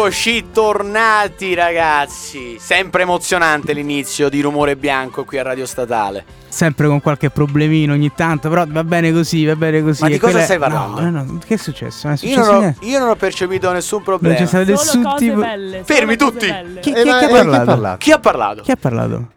Eccoci 0.00 0.44
tornati 0.52 1.54
ragazzi. 1.54 2.56
Sempre 2.60 3.02
emozionante 3.02 3.72
l'inizio 3.72 4.28
di 4.28 4.40
Rumore 4.40 4.76
Bianco 4.76 5.24
qui 5.24 5.38
a 5.38 5.42
Radio 5.42 5.66
Statale. 5.66 6.24
Sempre 6.46 6.86
con 6.86 7.00
qualche 7.00 7.30
problemino 7.30 7.94
ogni 7.94 8.12
tanto, 8.14 8.48
però 8.48 8.64
va 8.68 8.84
bene 8.84 9.10
così, 9.10 9.44
va 9.44 9.56
bene 9.56 9.82
così. 9.82 10.02
Ma 10.02 10.08
di 10.08 10.14
E 10.14 10.18
cosa 10.20 10.30
quella- 10.30 10.46
stai 10.46 10.58
parlando? 10.60 11.00
No, 11.00 11.10
no, 11.10 11.24
no, 11.24 11.38
che 11.44 11.54
è 11.54 11.56
successo? 11.56 12.06
Non 12.06 12.16
è 12.16 12.24
Io 12.24 12.32
successo 12.32 12.52
non, 12.52 12.64
ho, 12.80 12.86
io 12.86 12.98
non 13.00 13.08
ho 13.08 13.16
percepito 13.16 13.72
nessun 13.72 13.96
Non 13.98 14.06
problema. 14.06 14.36
c'è 14.36 14.46
stato 14.46 14.70
nessun 14.70 15.14
tipo... 15.16 15.40
belle. 15.40 15.82
Fermi 15.84 16.16
tutti! 16.16 16.46
Chi, 16.46 16.78
chi- 16.80 16.92
Eh, 16.92 17.02
chi 17.02 17.08
ma- 17.08 17.18
ha 17.18 17.22
eh, 17.22 17.26
chi 17.26 17.32
ha 17.34 17.36
parlato? 17.36 17.64
parlato? 17.66 17.96
Chi 17.98 18.12
ha 18.12 18.18
parlato? 18.20 18.62
Chi 18.62 18.70
ha 18.70 18.76
parlato? 18.76 19.28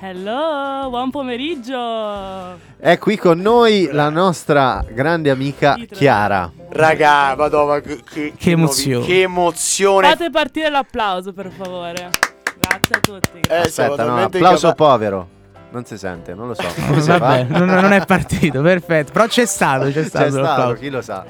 Hello, 0.00 0.86
buon 0.90 1.10
pomeriggio. 1.10 2.56
È 2.78 2.98
qui 2.98 3.16
con 3.16 3.40
noi 3.40 3.88
la 3.90 4.08
nostra 4.10 4.84
grande 4.88 5.28
amica 5.28 5.76
Chiara. 5.90 6.52
Raga, 6.68 7.34
madonna, 7.34 7.80
che, 7.80 8.02
che, 8.08 8.32
Che 8.36 8.50
emozione. 8.50 9.04
Che 9.04 9.22
emozione. 9.22 10.08
Fate 10.08 10.30
partire 10.30 10.70
l'applauso, 10.70 11.32
per 11.32 11.50
favore. 11.50 12.10
Grazie 12.60 12.94
a 12.94 13.00
tutti. 13.00 13.40
Eh, 13.40 13.68
siamo 13.68 13.94
Aspetta, 13.94 14.04
no, 14.04 14.22
applauso 14.22 14.66
incapa- 14.66 14.74
povero. 14.74 15.28
Non 15.70 15.84
si 15.84 15.98
sente, 15.98 16.32
non 16.32 16.46
lo 16.46 16.54
so. 16.54 16.62
Fa? 16.70 17.18
Vabbè, 17.18 17.44
non, 17.48 17.66
non 17.66 17.92
è 17.92 18.06
partito, 18.06 18.62
perfetto. 18.62 19.10
Però 19.10 19.26
c'è 19.26 19.46
stato, 19.46 19.90
c'è 19.90 20.04
stato. 20.04 20.24
C'è 20.26 20.30
stato, 20.30 20.40
l'applauso. 20.40 20.74
chi 20.74 20.90
lo 20.90 21.02
sa. 21.02 21.24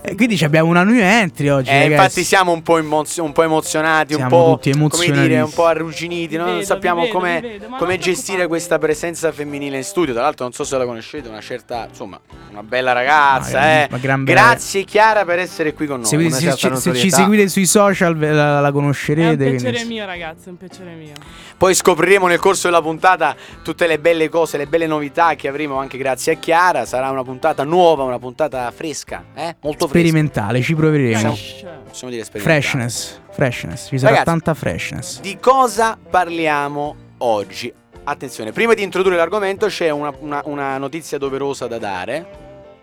E 0.00 0.14
quindi 0.14 0.36
ci 0.36 0.44
abbiamo 0.44 0.68
una 0.70 0.82
new 0.84 0.98
entry 1.00 1.48
oggi. 1.48 1.68
Eh, 1.70 1.90
infatti 1.90 2.24
siamo 2.24 2.52
un 2.52 2.62
po', 2.62 2.78
emozio- 2.78 3.24
un 3.24 3.32
po' 3.32 3.42
emozionati, 3.42 4.14
Siamo 4.14 4.34
un 4.36 4.42
po' 4.44 4.50
tutti 4.54 4.70
come 4.88 5.10
dire, 5.10 5.40
un 5.40 5.52
po' 5.52 5.66
arrugginiti, 5.66 6.36
no? 6.36 6.44
non 6.44 6.52
vedo, 6.54 6.64
sappiamo 6.66 7.00
vi 7.02 7.06
vedo, 7.08 7.18
come, 7.18 7.58
come 7.78 7.94
non 7.96 8.00
gestire 8.00 8.46
questa 8.46 8.78
presenza 8.78 9.30
femminile 9.32 9.76
in 9.76 9.84
studio. 9.84 10.14
Tra 10.14 10.22
l'altro 10.22 10.44
non 10.44 10.52
so 10.54 10.64
se 10.64 10.76
la 10.78 10.84
conoscete, 10.84 11.28
una 11.28 11.40
certa, 11.40 11.86
insomma, 11.88 12.18
una 12.50 12.62
bella 12.62 12.92
ragazza, 12.92 13.50
gran- 13.58 13.88
eh. 13.92 14.00
gran 14.00 14.24
bella- 14.24 14.40
Grazie 14.40 14.84
Chiara 14.84 15.24
per 15.24 15.38
essere 15.40 15.74
qui 15.74 15.86
con 15.86 16.00
noi. 16.00 16.06
Se, 16.08 16.30
se- 16.30 16.50
se- 16.56 16.76
se 16.76 16.94
ci 16.94 17.10
seguite 17.10 17.48
sui 17.48 17.66
social 17.66 18.18
la, 18.18 18.60
la 18.60 18.68
È 18.68 18.72
conoscerete. 18.72 19.28
un 19.30 19.36
quindi- 19.36 19.62
piacere 19.62 19.84
mio, 19.84 20.06
ragazzi, 20.06 20.46
è 20.46 20.50
un 20.50 20.56
piacere 20.56 20.94
mio. 20.94 21.12
Poi 21.56 21.74
scopriremo 21.74 22.26
nel 22.26 22.38
corso 22.40 22.68
della 22.68 22.82
puntata 22.82 23.36
tutte 23.62 23.86
le 23.86 23.98
belle 23.98 24.28
cose, 24.28 24.56
le 24.56 24.66
belle 24.66 24.86
novità 24.86 25.34
che 25.34 25.46
avremo 25.48 25.76
anche 25.78 25.96
grazie 25.98 26.32
a 26.32 26.36
Chiara. 26.36 26.84
Sarà 26.84 27.10
una 27.10 27.22
puntata 27.22 27.62
nuova, 27.62 28.02
una 28.02 28.18
puntata 28.18 28.70
fresca, 28.74 29.24
eh? 29.34 29.54
Molto 29.60 29.81
fresca. 29.88 30.08
Sperimentale, 30.08 30.60
ci 30.62 30.74
proveremo. 30.74 31.36
Possiamo 31.88 32.12
dire. 32.12 32.24
Freshness, 32.24 33.20
freshness, 33.30 33.88
ci 33.88 33.98
sarà 33.98 34.10
Ragazzi, 34.10 34.24
tanta 34.30 34.54
freshness. 34.54 35.20
Di 35.20 35.38
cosa 35.38 35.98
parliamo 36.08 36.96
oggi? 37.18 37.72
Attenzione, 38.04 38.50
prima 38.52 38.74
di 38.74 38.82
introdurre 38.82 39.14
l'argomento 39.16 39.66
c'è 39.66 39.90
una, 39.90 40.12
una- 40.18 40.42
una 40.46 40.78
notizia 40.78 41.18
doverosa 41.18 41.66
da 41.66 41.78
dare, 41.78 42.26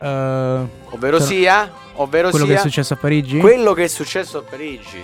Eh, 0.02 0.06
ovvero 0.08 1.18
Però- 1.18 1.20
sia, 1.20 1.70
ovvero 1.96 2.30
quello 2.30 2.46
che 2.46 2.52
sia 2.52 2.60
è 2.60 2.64
successo 2.64 2.94
a 2.94 2.98
Parigi? 2.98 3.38
quello 3.40 3.74
che 3.74 3.84
è 3.84 3.88
successo 3.88 4.38
a 4.38 4.44
Parigi. 4.50 5.04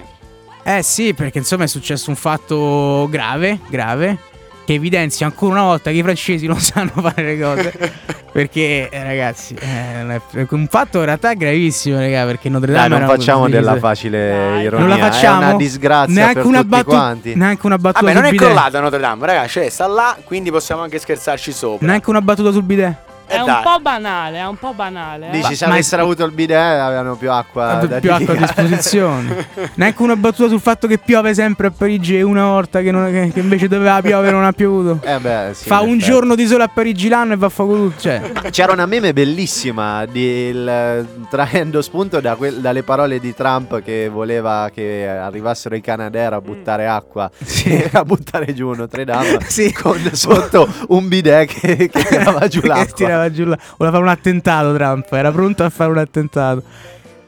Eh 0.64 0.82
sì, 0.84 1.14
perché 1.14 1.40
insomma 1.40 1.66
è 1.66 1.68
successo 1.68 2.10
un 2.10 2.16
fatto 2.16 3.06
grave, 3.10 3.60
grave, 3.68 4.18
che 4.66 4.74
evidenzia 4.74 5.26
ancora 5.26 5.54
una 5.54 5.64
volta 5.64 5.92
che 5.92 5.98
i 5.98 6.04
francesi 6.04 6.48
non 6.48 6.60
sanno 6.60 6.92
fare 6.96 7.24
le 7.24 7.40
cose. 7.40 7.92
perché, 8.36 8.90
eh, 8.90 9.04
ragazzi, 9.04 9.56
eh, 9.58 10.04
non 10.04 10.20
un 10.50 10.68
fatto 10.68 11.00
in 11.00 11.06
realtà 11.06 11.34
gravissimo, 11.34 12.00
raga, 12.00 12.26
perché 12.26 12.50
Notre 12.50 12.74
Dai, 12.74 12.82
Dame 12.82 12.96
non 12.96 13.04
era 13.04 13.16
facciamo 13.16 13.48
della 13.48 13.78
facile 13.78 14.28
Dai. 14.28 14.64
ironia. 14.64 14.88
Non 14.88 14.98
la 14.98 15.10
facciamo? 15.10 15.42
È 15.42 15.46
una 15.46 15.56
disgrazia 15.56 16.14
neanche 16.14 16.34
per 16.34 16.46
una 16.46 16.58
tutti 16.58 16.70
battuta, 16.70 16.98
quanti. 16.98 17.36
neanche 17.36 17.66
una 17.66 17.78
battuta 17.78 18.06
Vabbè, 18.06 18.14
non 18.14 18.26
è 18.26 18.36
crollata 18.36 18.80
Notre 18.82 19.00
Dame, 19.00 19.26
ragazzi, 19.26 19.50
cioè 19.50 19.70
sta 19.70 19.88
là, 19.88 20.18
quindi 20.26 20.52
possiamo 20.52 20.82
anche 20.82 21.00
scherzarci 21.00 21.52
sopra. 21.54 21.88
Neanche 21.88 22.10
una 22.10 22.22
battuta 22.22 22.52
sul 22.52 22.64
bidet. 22.64 23.05
Eh, 23.28 23.36
È 23.36 23.40
un 23.42 23.60
po' 23.64 23.80
banale, 23.82 24.38
è 24.38 24.48
un 24.48 24.58
po' 24.58 24.74
banale. 24.74 25.28
eh. 25.28 25.32
Dici, 25.32 25.56
se 25.56 25.66
ma- 25.66 25.74
avessero 25.74 26.04
avuto 26.04 26.24
il 26.26 26.32
bidet 26.32 26.58
avevano 26.58 27.16
più 27.16 27.32
acqua 27.32 27.84
da 27.88 28.00
più 28.00 28.14
acqua 28.14 28.34
a 28.34 28.38
disposizione. 28.38 29.48
Neanche 29.76 30.02
una 30.02 30.16
battuta 30.16 30.50
sul 30.50 30.60
fatto 30.62 30.88
che 30.88 30.98
piove 30.98 31.34
sempre 31.34 31.68
a 31.68 31.72
Parigi 31.76 32.18
e 32.18 32.22
una 32.22 32.46
volta 32.46 32.82
che, 32.82 32.92
non- 32.92 33.12
che- 33.12 33.32
che 33.34 33.40
invece 33.40 33.68
doveva 33.68 34.02
piovere 34.02 34.32
non 34.32 34.44
ha 34.46 34.52
piovuto. 34.52 35.00
Eh 35.04 35.20
beh, 35.20 35.50
sì, 35.54 35.68
Fa 35.68 35.82
un 35.82 35.98
giorno 35.98 36.36
di 36.36 36.46
sole 36.46 36.64
a 36.64 36.68
Parigi 36.68 37.08
l'anno 37.08 37.34
e 37.34 37.38
va 37.38 37.48
a 37.48 37.50
fuoco. 37.50 37.94
Cioè, 37.98 38.32
C'era 38.52 38.74
una 38.74 38.86
meme 38.86 39.12
bellissima 39.14 40.06
di 40.06 40.22
il- 40.48 41.08
traendo 41.30 41.82
spunto 41.82 42.20
da 42.20 42.36
quel- 42.36 42.56
dalle 42.62 42.84
parole 42.84 43.20
di 43.20 43.34
Trump 43.34 43.82
che 43.82 44.08
voleva 44.10 44.70
che 44.74 45.08
arrivassero 45.08 45.76
i 45.76 45.82
Canadair 45.82 46.34
a 46.34 46.42
buttare 46.42 46.88
acqua 46.88 47.30
Sì. 47.44 47.84
a 47.92 48.04
buttare 48.04 48.54
giù 48.54 48.72
Notre 48.74 49.04
Dame 49.06 49.40
Sì. 49.48 49.72
con 49.74 50.00
sotto 50.14 50.68
un 50.90 51.08
bidet 51.08 51.48
che, 51.48 51.76
che 51.76 51.90
tirava 51.90 52.48
giù 52.48 52.62
l'acqua. 52.62 52.84
Tirava 53.16 53.32
giù 53.32 53.44
Voleva 53.44 53.98
fare 53.98 54.04
un 54.04 54.08
attentato 54.10 54.74
Trump, 54.76 55.12
era 55.14 55.32
pronto 55.32 55.64
a 55.64 55.70
fare 55.70 55.92
un 55.92 55.98
attentato. 55.98 56.64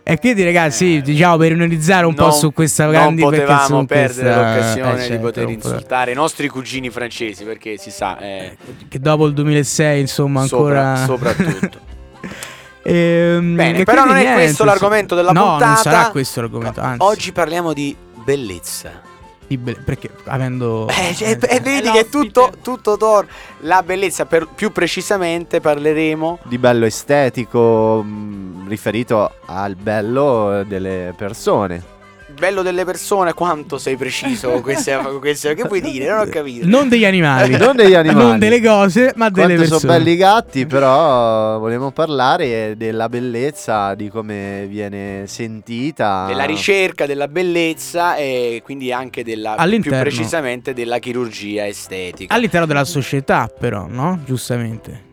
E 0.10 0.18
quindi 0.20 0.42
ragazzi, 0.46 1.02
diciamo 1.02 1.36
per 1.36 1.52
ironizzare 1.52 2.06
un 2.06 2.14
po' 2.14 2.28
Non- 2.28 2.32
su 2.32 2.54
questa 2.54 2.84
non 2.84 2.94
grande 2.94 3.22
perché 3.24 3.42
potevamo 3.42 3.86
perdere 3.86 4.34
questa- 4.34 4.36
l'occasione 4.54 4.90
eh, 4.92 4.96
di 4.96 5.02
certo, 5.08 5.22
poter 5.22 5.44
non 5.44 5.56
poteva- 5.56 5.74
insultare 5.74 6.12
i 6.12 6.16
nostri 6.16 6.48
cugini 6.48 6.90
francesi 6.90 7.44
perché 7.44 7.76
si 7.78 7.92
sa 7.92 8.18
eh, 8.20 8.56
Che 8.88 9.00
dopo 9.00 9.26
il 9.26 9.34
2006, 9.34 10.00
insomma, 10.00 10.42
ancora 10.42 10.96
sopra, 11.06 11.34
soprattutto. 11.34 11.80
Ehm, 12.84 13.56
Bene, 13.58 13.84
però 13.84 14.06
non 14.06 14.16
è 14.16 14.22
niente, 14.22 14.42
questo 14.44 14.64
l'argomento 14.64 15.14
della 15.14 15.34
no, 15.34 15.42
puntata. 15.42 15.66
non 15.66 15.76
sarà 15.76 16.10
questo 16.10 16.40
l'argomento, 16.40 16.80
anzi. 16.80 17.06
Oggi 17.06 17.32
parliamo 17.34 17.74
di 17.74 17.94
bellezza. 18.24 19.02
Di 19.48 19.58
be- 19.58 19.76
perché 19.84 20.10
avendo 20.26 20.88
Eh, 20.90 21.14
cioè, 21.16 21.38
eh, 21.42 21.56
e 21.56 21.60
vedi 21.60 21.90
che 21.90 22.00
è 22.02 22.10
tutto, 22.10 22.52
tutto 22.62 22.98
torna. 22.98 23.30
La 23.62 23.82
bellezza, 23.84 24.26
per, 24.26 24.48
più 24.54 24.72
precisamente 24.72 25.62
parleremo 25.62 26.40
Di 26.44 26.58
bello 26.58 26.86
estetico 26.86 28.04
mh, 28.04 28.68
riferito 28.68 29.32
al 29.46 29.76
bello 29.76 30.64
delle 30.68 31.14
persone. 31.18 31.96
Bello 32.38 32.62
delle 32.62 32.86
persone. 32.86 33.34
Quanto 33.34 33.78
sei 33.78 33.96
preciso 33.98 34.50
con 34.52 34.62
queste, 34.62 34.98
con 35.02 35.20
queste- 35.20 35.54
Che 35.56 35.64
vuoi 35.64 35.82
dire? 35.82 36.08
Non 36.10 36.20
ho 36.20 36.26
capito. 36.26 36.68
non 36.68 36.88
degli 36.90 37.06
animali, 37.06 37.58
Non 37.58 37.76
degli 37.76 37.94
animali. 37.94 38.26
non 38.28 38.40
delle 38.40 38.62
cose, 38.62 39.14
ma 39.16 39.30
delle 39.30 39.46
Quanto 39.56 39.62
persone. 39.62 39.80
sono 39.80 39.94
belli 39.94 40.12
i 40.12 40.16
gatti, 40.16 40.66
però 40.66 41.58
volevo 41.60 41.92
parlare 41.92 42.76
della 42.78 43.10
bellezza, 43.10 43.94
di 43.96 44.10
come 44.10 44.66
viene 44.70 45.24
sentita. 45.28 46.26
Della 46.28 46.46
ricerca 46.46 47.06
della 47.06 47.28
bellezza 47.28 48.16
e 48.16 48.62
quindi 48.64 48.92
anche 48.92 49.24
della 49.24 49.54
più 49.54 49.64
All'interno. 49.64 50.00
precisamente 50.02 50.74
della 50.74 51.00
chirurgia 51.00 51.66
estetica. 51.68 52.34
All'interno 52.34 52.66
della 52.66 52.86
società, 52.86 53.50
però, 53.60 53.88
no? 53.90 54.20
Giustamente. 54.26 55.06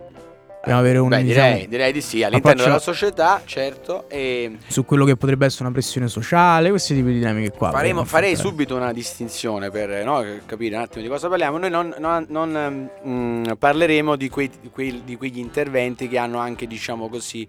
Dobbiamo 0.64 0.80
avere 0.80 0.98
un 0.98 1.08
Beh, 1.10 1.22
diciamo, 1.22 1.48
direi, 1.52 1.68
direi 1.68 1.92
di 1.92 2.00
sì, 2.00 2.22
all'interno 2.22 2.62
della 2.62 2.78
società, 2.78 3.42
certo. 3.44 4.08
E 4.08 4.56
su 4.66 4.84
quello 4.86 5.04
che 5.04 5.14
potrebbe 5.16 5.44
essere 5.44 5.64
una 5.64 5.72
pressione 5.72 6.08
sociale, 6.08 6.70
questi 6.70 6.94
tipi 6.94 7.08
di 7.12 7.18
dinamiche 7.18 7.50
qua. 7.50 7.70
faremo- 7.70 8.04
farei 8.04 8.34
subito 8.34 8.74
una 8.74 8.92
distinzione 8.92 9.70
per 9.70 10.04
no, 10.04 10.24
capire 10.46 10.76
un 10.76 10.82
attimo 10.82 11.02
di 11.02 11.08
cosa 11.10 11.28
parliamo. 11.28 11.58
Noi 11.58 11.70
non, 11.70 11.94
non- 11.98 12.24
non, 12.28 12.56
ehm, 12.56 12.90
mm, 13.06 13.44
parleremo 13.58 14.16
di, 14.16 14.28
quei- 14.30 14.50
di 14.60 14.70
quei- 14.70 15.02
di 15.04 15.16
quegli 15.16 15.38
interventi 15.38 16.08
che 16.08 16.16
hanno 16.18 16.38
anche, 16.38 16.66
diciamo 16.66 17.08
così, 17.10 17.46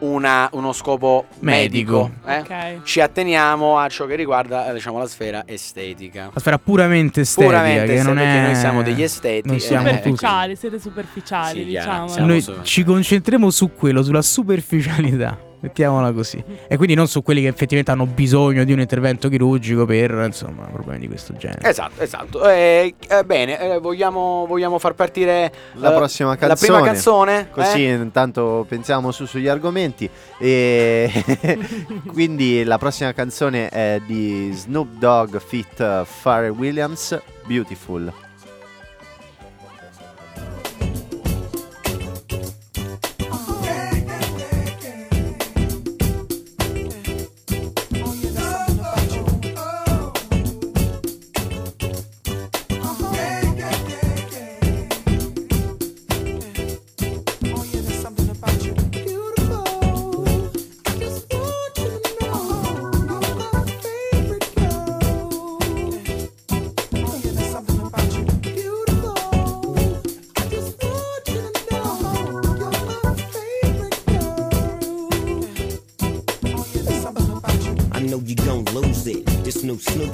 una- 0.00 0.48
uno 0.52 0.72
scopo 0.72 1.26
medico. 1.40 2.10
Medico. 2.24 2.50
eh? 2.52 2.76
Ok. 2.76 2.82
Ci 2.82 3.00
atteniamo 3.00 3.78
a 3.78 3.88
ciò 3.88 4.06
che 4.06 4.14
riguarda 4.14 4.70
eh, 4.70 4.74
diciamo, 4.74 4.98
la 4.98 5.06
sfera 5.06 5.42
estetica. 5.46 6.30
La 6.32 6.40
sfera 6.40 6.58
puramente 6.58 7.20
estetica, 7.22 7.46
Puramente 7.58 7.94
che 7.94 8.02
non 8.02 8.18
estetica, 8.18 8.42
è... 8.42 8.46
noi 8.46 8.54
siamo 8.56 8.82
degli 8.82 9.02
esteti. 9.02 9.48
Noi 9.48 9.60
siamo 9.60 9.86
Superficiali, 9.88 10.56
siete 10.56 10.78
superficiali, 10.78 11.58
Sì, 11.60 11.64
diciamo. 11.64 12.14
Noi 12.18 12.40
su- 12.40 12.54
ci 12.62 12.84
concentriamo 12.84 13.50
su 13.50 13.72
quello, 13.74 14.02
sulla 14.02 14.22
superficialità. 14.22 15.38
Mettiamola 15.60 16.12
così. 16.12 16.42
E 16.68 16.76
quindi 16.76 16.94
non 16.94 17.08
su 17.08 17.22
quelli 17.22 17.40
che 17.40 17.48
effettivamente 17.48 17.90
hanno 17.90 18.06
bisogno 18.06 18.64
di 18.64 18.72
un 18.72 18.80
intervento 18.80 19.28
chirurgico 19.28 19.84
per, 19.84 20.10
insomma, 20.26 20.64
problemi 20.66 21.00
di 21.00 21.08
questo 21.08 21.34
genere. 21.36 21.68
Esatto, 21.68 22.00
esatto. 22.02 22.48
Eh, 22.48 22.94
eh, 23.08 23.24
bene, 23.24 23.58
eh, 23.58 23.78
vogliamo, 23.78 24.46
vogliamo 24.46 24.78
far 24.78 24.94
partire 24.94 25.52
La 25.74 25.92
eh, 25.92 25.96
prossima 25.96 26.30
La 26.30 26.36
canzone. 26.36 26.72
prima 26.72 26.92
canzone? 26.92 27.48
Così 27.50 27.86
eh? 27.86 27.94
intanto 27.94 28.64
pensiamo 28.68 29.10
su 29.10 29.26
sugli 29.26 29.48
argomenti. 29.48 30.08
E 30.38 31.10
quindi 32.06 32.62
la 32.62 32.78
prossima 32.78 33.12
canzone 33.12 33.68
è 33.68 34.00
di 34.06 34.50
Snoop 34.52 34.98
Dogg 34.98 35.36
feat 35.38 36.06
Pharrell 36.22 36.52
Williams, 36.52 37.20
Beautiful. 37.46 38.12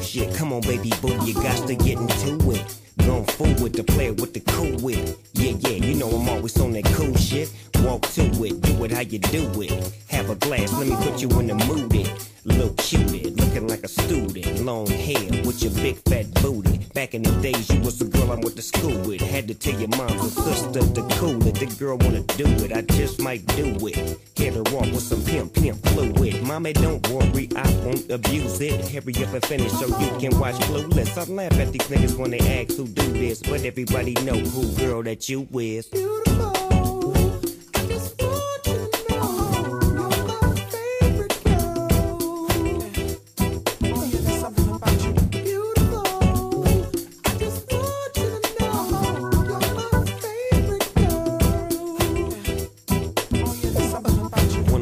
Shit. 0.04 0.33
Everybody 33.84 34.14
know 34.24 34.38
who 34.38 34.76
girl 34.76 35.02
that 35.02 35.28
you 35.28 35.46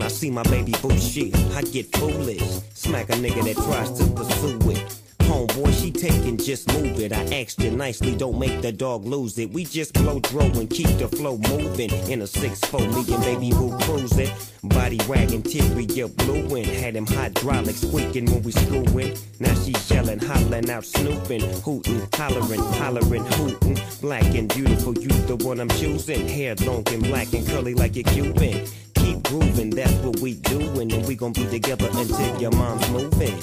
I 0.02 0.08
see 0.08 0.30
my 0.30 0.42
baby 0.44 0.74
boo 0.82 0.96
shit, 0.96 1.34
I 1.54 1.62
get 1.62 1.94
foolish. 1.96 2.42
Smack 2.74 3.08
a 3.10 3.12
nigga 3.12 3.44
that 3.44 3.54
tries 3.54 3.90
to 3.98 4.04
pursue 4.14 4.70
it. 4.70 5.01
Homeboy, 5.32 5.72
she 5.80 5.90
taking, 5.90 6.36
just 6.36 6.68
move 6.74 7.00
it. 7.00 7.10
I 7.10 7.22
asked 7.40 7.58
you 7.58 7.70
nicely, 7.70 8.14
don't 8.14 8.38
make 8.38 8.60
the 8.60 8.70
dog 8.70 9.06
lose 9.06 9.38
it. 9.38 9.50
We 9.50 9.64
just 9.64 9.94
blow 9.94 10.20
throw 10.20 10.44
and 10.44 10.68
keep 10.68 10.88
the 10.98 11.08
flow 11.08 11.38
moving. 11.38 11.90
In 12.10 12.20
a 12.20 12.24
6-4, 12.24 12.94
me 12.94 13.14
and 13.14 13.24
baby 13.24 13.50
boo 13.50 13.74
cruising. 13.78 14.30
Body 14.62 15.00
wagging, 15.08 15.42
teary, 15.42 15.86
you 15.86 16.08
blue 16.08 16.54
and 16.56 16.66
had 16.66 16.94
him 16.94 17.06
hydraulic 17.06 17.76
squeaking 17.76 18.26
when 18.26 18.42
we 18.42 18.52
screwing. 18.52 19.16
Now 19.40 19.54
she's 19.54 19.90
yelling, 19.90 20.18
hollering 20.18 20.68
out, 20.68 20.84
snooping, 20.84 21.40
hooting, 21.62 22.06
hollering, 22.12 22.60
hollering, 22.74 23.24
hooting. 23.24 23.78
Black 24.02 24.34
and 24.34 24.52
beautiful, 24.52 24.92
you 24.98 25.08
the 25.08 25.36
one 25.36 25.60
I'm 25.60 25.70
choosing. 25.70 26.28
Hair 26.28 26.56
long 26.56 26.86
and 26.88 27.04
black 27.04 27.32
and 27.32 27.46
curly 27.46 27.72
like 27.72 27.96
a 27.96 28.02
Cuban. 28.02 28.66
Keep 28.96 29.22
grooving, 29.22 29.70
that's 29.70 29.94
what 30.04 30.20
we 30.20 30.34
doing, 30.34 30.92
and 30.92 31.06
we 31.06 31.14
gon' 31.14 31.32
be 31.32 31.46
together 31.46 31.88
until 31.94 32.38
your 32.38 32.50
mom's 32.50 32.86
moving. 32.90 33.42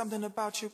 Something 0.00 0.24
about 0.24 0.62
you. 0.62 0.72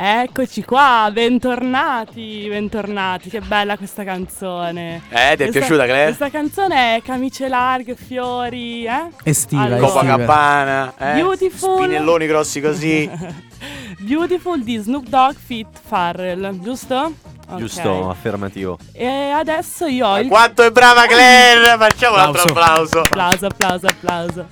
Eccoci 0.00 0.62
qua, 0.62 1.10
bentornati, 1.12 2.46
bentornati. 2.48 3.28
Che 3.28 3.40
bella 3.40 3.76
questa 3.76 4.04
canzone. 4.04 5.02
Eh, 5.08 5.10
ti 5.10 5.16
è 5.18 5.36
Questa- 5.36 5.58
piaciuta, 5.58 5.84
Claire? 5.86 6.04
Questa 6.04 6.30
canzone 6.30 6.94
è 6.96 7.02
camicie 7.02 7.48
larghe, 7.48 7.96
fiori, 7.96 8.84
eh? 8.86 9.08
Estiva, 9.24 9.62
Allora. 9.62 9.84
estiva. 9.86 10.00
Copacabana, 10.00 10.94
eh? 10.98 11.12
Beautiful. 11.14 11.78
Spinelloni 11.82 12.26
grossi 12.28 12.60
così. 12.60 13.10
Beautiful 13.98 14.62
di 14.62 14.76
Snoop 14.76 15.08
Dogg 15.08 15.34
Fit 15.34 15.66
Farrell, 15.84 16.60
giusto? 16.60 17.14
Ok. 17.50 17.58
Giusto, 17.58 18.08
affermativo. 18.08 18.78
E 18.92 19.30
adesso 19.30 19.86
io 19.86 20.06
ho 20.06 20.18
il 20.20 20.28
Quanto 20.28 20.62
è 20.62 20.70
brava 20.70 21.06
Claire! 21.10 21.76
Facciamo 21.76 22.14
un 22.14 22.20
altro 22.20 22.42
Applauso. 22.42 23.00
applauso. 23.00 23.46
applauso, 23.46 23.46
applauso, 23.46 23.86
applauso. 23.88 24.46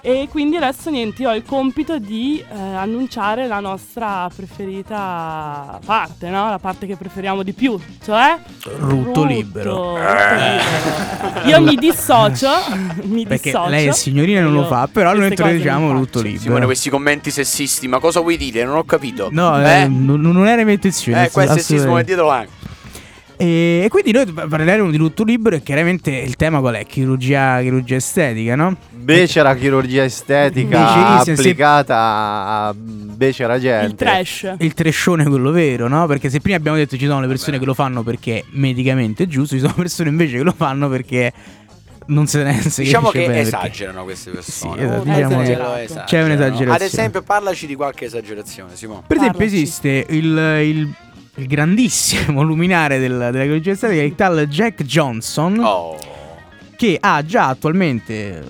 E 0.00 0.28
quindi 0.30 0.56
adesso 0.56 0.90
niente, 0.90 1.22
io 1.22 1.30
ho 1.30 1.34
il 1.34 1.42
compito 1.44 1.98
di 1.98 2.40
eh, 2.48 2.54
annunciare 2.56 3.46
la 3.46 3.58
nostra 3.60 4.30
preferita 4.34 5.80
parte, 5.84 6.28
no? 6.28 6.48
La 6.48 6.58
parte 6.58 6.86
che 6.86 6.96
preferiamo 6.96 7.42
di 7.42 7.52
più, 7.52 7.78
cioè 8.04 8.38
Rutto 8.78 9.24
libero. 9.24 9.96
Rutto 9.96 9.98
libero. 9.98 11.48
Io 11.48 11.60
mi 11.60 11.74
dissocio, 11.76 12.48
mi 13.02 13.26
Perché 13.26 13.50
dissocio. 13.50 13.68
lei 13.68 13.86
è 13.86 13.92
signorina 13.92 14.38
e 14.40 14.42
non 14.42 14.52
lo 14.52 14.64
fa, 14.66 14.88
però 14.90 15.12
noi 15.14 15.28
introduciamo 15.28 15.92
rutto 15.92 16.20
libero. 16.20 16.42
Simone, 16.42 16.64
questi 16.66 16.90
commenti 16.90 17.30
sessisti, 17.30 17.88
ma 17.88 17.98
cosa 17.98 18.20
vuoi 18.20 18.36
dire? 18.36 18.64
Non 18.64 18.76
ho 18.76 18.84
capito. 18.84 19.28
No, 19.32 19.60
eh? 19.60 19.82
eh, 19.82 19.88
non, 19.88 20.20
non 20.20 20.46
era 20.46 20.62
mia 20.64 20.74
intenzione. 20.74 21.26
Eh, 21.26 21.30
quel 21.30 21.48
sessismo 21.48 21.98
è 21.98 22.04
dietro 22.04 22.30
anche. 22.30 22.55
E, 23.38 23.82
e 23.84 23.88
quindi 23.90 24.12
noi 24.12 24.24
parleremo 24.26 24.90
di 24.90 24.96
lutto 24.96 25.22
libero 25.22 25.56
e 25.56 25.62
chiaramente 25.62 26.10
il 26.10 26.36
tema 26.36 26.60
qual 26.60 26.74
è? 26.76 26.86
Chirurgia, 26.86 27.60
chirurgia 27.60 27.96
estetica, 27.96 28.54
no? 28.56 28.76
Becera 28.90 29.54
chirurgia 29.54 30.04
estetica 30.04 30.78
Becerissima, 31.24 31.34
applicata 31.36 31.96
a 31.96 32.74
becera 32.74 33.58
gente. 33.58 33.86
Il 33.86 33.94
trash. 33.94 34.54
Il 34.58 34.72
trescione 34.74 35.24
quello 35.24 35.50
vero, 35.50 35.86
no? 35.88 36.06
Perché 36.06 36.30
se 36.30 36.40
prima 36.40 36.56
abbiamo 36.56 36.76
detto 36.78 36.96
ci 36.96 37.06
sono 37.06 37.20
le 37.20 37.26
persone 37.26 37.58
che 37.58 37.64
lo 37.66 37.74
fanno 37.74 38.02
perché 38.02 38.44
medicamente 38.50 39.24
è 39.24 39.26
giusto, 39.26 39.54
ci 39.54 39.60
sono 39.60 39.74
persone 39.74 40.08
invece 40.08 40.38
che 40.38 40.42
lo 40.42 40.54
fanno 40.56 40.88
perché 40.88 41.32
non 42.08 42.26
se 42.26 42.42
ne 42.42 42.60
si 42.70 42.82
Diciamo 42.84 43.10
che 43.10 43.18
bene 43.26 43.32
perché- 43.42 43.48
esagerano 43.48 44.04
queste 44.04 44.30
persone. 44.30 44.76
Sì, 44.78 44.82
esatto, 44.84 45.00
Oh, 45.00 45.04
diciamo 45.04 45.42
esagerano. 45.42 46.04
c'è 46.06 46.22
un'esagerazione. 46.24 46.72
Ad 46.72 46.80
esempio, 46.80 47.22
parlaci 47.22 47.66
di 47.66 47.74
qualche 47.74 48.04
esagerazione, 48.06 48.76
Simone. 48.76 49.02
Per 49.06 49.16
esempio 49.16 49.38
Parlaci. 49.38 49.56
esiste 49.62 50.06
il, 50.10 50.24
il- 50.62 50.94
il 51.36 51.46
grandissimo 51.46 52.42
luminare 52.44 52.98
del- 52.98 53.28
della 53.32 53.42
chirurgia 53.44 53.72
estetica, 53.72 54.02
il 54.02 54.14
tal 54.14 54.46
Jack 54.48 54.82
Johnson, 54.82 55.58
Oh. 55.60 55.96
che 56.76 56.96
ha 57.00 57.24
già 57.24 57.48
attualmente 57.48 58.42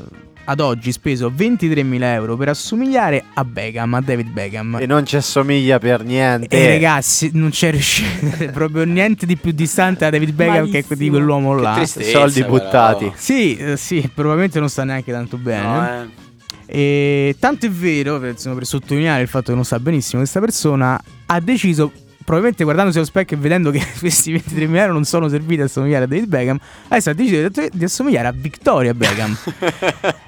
ad 0.49 0.61
oggi 0.61 0.93
speso 0.93 1.29
23.000 1.35 2.03
euro 2.13 2.37
per 2.37 2.51
assomigliare 2.51 3.25
a 3.35 3.45
Beckham, 3.45 3.95
a 3.95 4.01
David 4.01 4.29
Beckham. 4.31 4.79
E 4.81 4.87
non 4.87 5.05
ci 5.05 5.17
assomiglia 5.17 5.81
per 5.81 6.05
niente. 6.05 6.57
E 6.57 6.69
ragazzi, 6.69 7.31
non 7.35 7.51
c'è 7.51 7.73
riuscito 7.73 8.47
proprio 8.53 8.85
niente 8.85 9.27
di 9.27 9.37
più 9.37 9.51
distante 9.51 10.05
da 10.05 10.11
David 10.11 10.31
Beckham 10.35 10.71
che 10.71 10.85
di 10.91 11.09
quell'uomo 11.09 11.55
là. 11.55 11.75
tristezza, 11.75 12.11
Soldi 12.21 12.43
però. 12.43 12.53
buttati. 12.53 13.13
Sì, 13.17 13.57
eh, 13.57 13.77
sì, 13.77 14.09
probabilmente 14.15 14.61
non 14.61 14.69
sta 14.69 14.85
neanche 14.85 15.11
tanto 15.11 15.37
bene. 15.37 15.63
No, 15.67 15.89
eh. 15.89 16.25
E 16.69 17.37
tanto 17.41 17.67
è 17.67 17.71
vero, 17.71 18.21
per, 18.21 18.31
insomma, 18.31 18.55
per 18.57 18.67
sottolineare 18.67 19.23
il 19.23 19.29
fatto 19.29 19.47
che 19.51 19.55
non 19.55 19.65
sta 19.65 19.81
benissimo, 19.81 20.21
questa 20.21 20.39
persona 20.39 21.01
ha 21.27 21.41
deciso, 21.41 21.91
probabilmente 22.27 22.65
guardandosi 22.65 22.99
allo 22.99 23.07
specchio 23.07 23.37
e 23.37 23.41
vedendo 23.41 23.71
che 23.71 23.81
questi 24.01 24.35
23.000 24.35 24.75
euro 24.75 24.93
non 24.93 25.05
sono 25.05 25.29
serviti 25.29 25.61
a 25.61 25.65
assomigliare 25.65 26.05
a 26.05 26.07
David 26.09 26.27
Beckham, 26.27 26.59
adesso 26.89 27.11
ha 27.11 27.15
deciso 27.15 27.49
di, 27.73 27.85
assomigliare 27.85 28.27
a 28.29 28.33
Victoria 28.33 28.93
Beckham. 28.93 29.37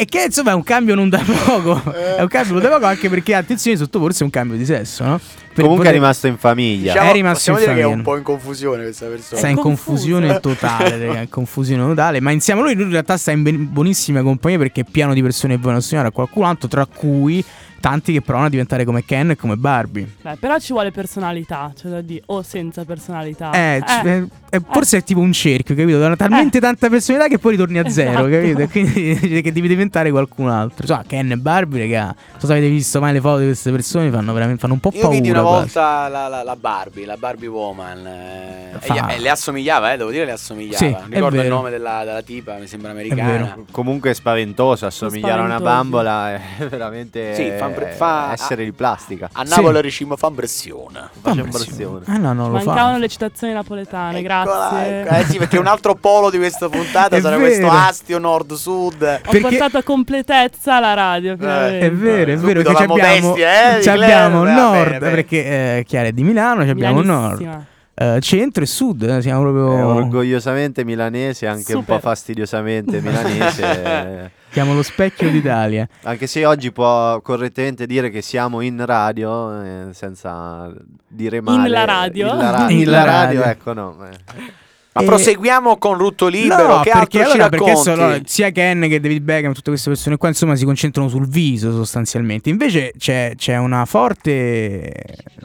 E 0.00 0.06
che 0.06 0.22
insomma 0.24 0.52
è 0.52 0.54
un 0.54 0.62
cambio 0.62 0.94
non 0.94 1.10
da 1.10 1.18
poco. 1.18 1.92
È 1.92 2.22
un 2.22 2.28
cambio 2.28 2.54
non 2.54 2.62
da 2.62 2.70
poco 2.70 2.86
anche 2.86 3.10
perché 3.10 3.34
attenzione 3.34 3.76
sottoporsi 3.76 4.22
a 4.22 4.24
un 4.24 4.30
cambio 4.30 4.56
di 4.56 4.64
sesso, 4.64 5.04
no? 5.04 5.18
Per 5.18 5.62
Comunque 5.62 5.74
è 5.74 5.76
poter- 5.88 5.92
rimasto 5.92 6.26
in 6.26 6.38
famiglia. 6.38 6.94
È 6.94 7.12
rimasto 7.12 7.50
in 7.50 7.56
dire 7.58 7.74
che 7.74 7.80
è 7.80 7.84
un 7.84 7.90
famiglia. 7.90 8.02
po' 8.04 8.16
in 8.16 8.22
confusione 8.22 8.82
questa 8.84 9.06
persona. 9.08 9.38
Sta 9.38 9.48
in 9.48 9.56
confusione 9.58 10.40
totale, 10.40 11.06
raga, 11.06 11.20
in 11.20 11.28
confusione 11.28 11.84
totale. 11.84 12.20
Ma 12.20 12.30
insieme 12.30 12.60
a 12.60 12.64
lui, 12.64 12.74
lui 12.76 12.84
in 12.84 12.90
realtà 12.92 13.18
sta 13.18 13.30
in 13.32 13.42
ben- 13.42 13.70
buonissima 13.70 14.22
compagnia 14.22 14.56
perché 14.56 14.80
è 14.80 14.84
pieno 14.90 15.12
di 15.12 15.20
persone 15.20 15.52
che 15.52 15.58
vogliono 15.60 15.80
assomigliare 15.80 16.08
a 16.08 16.12
qualcun 16.12 16.44
altro, 16.46 16.66
tra 16.68 16.86
cui 16.86 17.44
tanti 17.80 18.12
che 18.12 18.20
provano 18.20 18.46
a 18.46 18.50
diventare 18.50 18.84
come 18.84 19.04
Ken 19.04 19.30
e 19.30 19.36
come 19.36 19.56
Barbie. 19.56 20.06
Beh, 20.22 20.36
però 20.38 20.58
ci 20.58 20.72
vuole 20.72 20.90
personalità, 20.90 21.72
cioè 21.76 21.90
da 21.90 22.00
dire, 22.00 22.22
o 22.26 22.42
senza 22.42 22.84
personalità. 22.84 23.50
Eh, 23.52 23.82
c- 23.84 24.04
eh, 24.06 24.26
eh, 24.50 24.60
forse 24.70 24.98
è 24.98 25.02
tipo 25.02 25.20
un 25.20 25.32
cerchio, 25.32 25.74
capito? 25.74 25.98
Danno 25.98 26.16
talmente 26.16 26.60
tanta 26.60 26.88
personalità 26.88 27.28
che 27.28 27.38
poi 27.38 27.52
ritorni 27.52 27.78
a 27.78 27.88
zero, 27.90 28.26
Esatto. 28.26 28.28
capito? 28.30 28.60
E 28.60 28.68
quindi 28.68 29.14
dici 29.20 29.40
che 29.42 29.52
devi 29.52 29.68
diventare 29.68 30.10
qualcun 30.10 30.48
altro. 30.48 30.82
Insomma, 30.82 31.04
Ken 31.06 31.30
e 31.32 31.36
Barbie, 31.36 31.80
raga. 31.80 32.04
Non 32.04 32.40
so 32.40 32.46
se 32.46 32.52
avete 32.52 32.68
visto 32.68 33.00
mai 33.00 33.12
le 33.12 33.20
foto 33.20 33.38
di 33.38 33.46
queste 33.46 33.70
persone, 33.70 34.10
fanno 34.10 34.32
veramente 34.32 34.60
fanno 34.60 34.74
un 34.74 34.80
po' 34.80 34.90
Io 34.92 35.00
paura. 35.00 35.16
vidi 35.16 35.30
una 35.30 35.42
volta 35.42 36.08
la, 36.08 36.28
la- 36.28 36.42
la 36.42 36.56
Barbie, 36.56 37.06
la 37.06 37.16
Barbie 37.16 37.48
Woman. 37.48 38.06
eh, 38.06 39.14
e, 39.14 39.18
le 39.20 39.28
assomigliava, 39.30 39.92
eh, 39.92 39.96
devo 39.96 40.10
dire, 40.10 40.24
le 40.24 40.32
assomigliava. 40.32 40.76
Sì, 40.76 40.96
ricordo 41.10 41.40
il 41.40 41.48
nome 41.48 41.70
della, 41.70 42.04
della 42.04 42.22
tipa, 42.22 42.56
mi 42.56 42.66
sembra 42.66 42.92
vero. 42.92 43.14
americana. 43.14 43.56
Comunque 43.70 44.10
è 44.10 44.14
spaventoso 44.14 44.86
assomigliare 44.86 45.40
a 45.40 45.44
una 45.44 45.60
bambola 45.60 46.34
è 46.34 46.40
veramente 46.68 47.34
Sì, 47.34 47.50
fa 47.56 47.69
impre- 47.70 47.92
fa- 47.92 48.32
essere 48.32 48.64
di 48.64 48.72
plastica. 48.72 49.28
A 49.32 49.44
Sì. 49.44 49.54
Napoli 49.54 49.80
ricimo 49.80 50.16
fa 50.16 50.28
impressione. 50.28 51.08
Impressione. 51.24 52.04
sì. 52.04 52.10
Ah 52.10 52.16
no, 52.18 52.32
non 52.32 52.46
lo 52.50 52.56
Mancavano 52.56 52.92
fa. 52.92 52.98
le 52.98 53.08
citazioni 53.08 53.52
napoletane, 53.52 54.18
Eccola, 54.18 54.44
grazie. 54.44 55.00
ecco. 55.00 55.14
Eh 55.14 55.24
sì, 55.24 55.38
perché 55.38 55.58
un 55.58 55.66
altro 55.66 55.94
polo 55.94 56.30
di 56.30 56.38
questa 56.38 56.68
puntata 56.68 57.18
sarà 57.20 57.36
vero. 57.36 57.48
questo 57.48 57.68
astio 57.70 58.18
nord-sud. 58.18 59.02
Ho 59.02 59.18
Perché- 59.22 59.40
portato 59.40 59.78
a 59.78 59.82
completezza 59.82 60.78
la 60.80 60.94
radio. 60.94 61.36
finalmente. 61.36 61.86
È 61.86 61.90
vero, 61.92 62.32
è 62.32 62.36
vero 62.36 62.62
che 62.62 62.68
abbiamo, 62.82 62.96
eh, 63.36 63.88
abbiamo 63.88 64.44
nord, 64.44 64.84
bene, 64.84 64.98
bene. 64.98 65.14
perché 65.14 65.78
eh, 65.78 65.84
Chiara 65.86 66.08
è 66.08 66.12
di 66.12 66.22
Milano, 66.22 66.64
ci 66.64 66.70
abbiamo 66.70 67.02
nord, 67.02 67.64
eh, 67.94 68.18
centro 68.20 68.62
e 68.62 68.66
sud, 68.66 69.02
eh, 69.02 69.20
siamo 69.22 69.40
È 69.40 69.42
proprio 69.52 69.86
orgogliosamente 69.94 70.84
milanese, 70.84 71.46
anche 71.46 71.74
un 71.74 71.84
po' 71.84 71.94
Super. 71.94 72.00
fastidiosamente 72.00 73.00
milanese. 73.00 74.30
eh, 74.50 74.52
siamo 74.52 74.74
lo 74.74 74.82
specchio 74.82 75.30
d'Italia. 75.30 75.88
Anche 76.02 76.26
se 76.26 76.44
oggi 76.44 76.72
può 76.72 77.20
correttamente 77.20 77.86
dire 77.86 78.10
che 78.10 78.20
siamo 78.22 78.60
in 78.60 78.84
radio, 78.84 79.62
eh, 79.62 79.86
senza 79.92 80.72
dire 81.08 81.40
male. 81.40 81.68
la 81.68 81.84
radio? 81.84 82.28
In 82.30 82.36
la, 82.36 82.50
ra- 82.56 82.70
In 82.70 82.78
in 82.80 82.90
la 82.90 82.98
la 82.98 83.04
radio, 83.04 83.40
radio. 83.40 83.52
ecco 83.52 83.72
no. 83.72 83.96
eh. 84.06 84.58
Ma 84.92 85.02
E- 85.02 85.04
proseguiamo 85.04 85.78
con 85.78 85.96
Rutto 85.96 86.26
Libero. 86.26 86.66
no, 86.66 86.80
che 86.80 86.90
perché 86.92 87.18
altro 87.22 87.32
allora, 87.32 87.44
ci 87.44 87.50
perché 87.50 87.64
racconti? 87.66 87.90
sono- 88.00 88.18
sia 88.24 88.50
Ken 88.50 88.80
che 88.88 88.98
David 89.00 89.22
Beckham, 89.22 89.52
tutte 89.52 89.70
queste 89.70 89.88
persone 89.90 90.16
qua, 90.16 90.28
insomma, 90.28 90.56
si 90.56 90.64
concentrano 90.64 91.08
sul 91.08 91.28
viso 91.28 91.70
sostanzialmente. 91.72 92.50
Invece 92.50 92.92
c'è, 92.98 93.34
c'è 93.36 93.56
una 93.56 93.84
forte, 93.84 94.92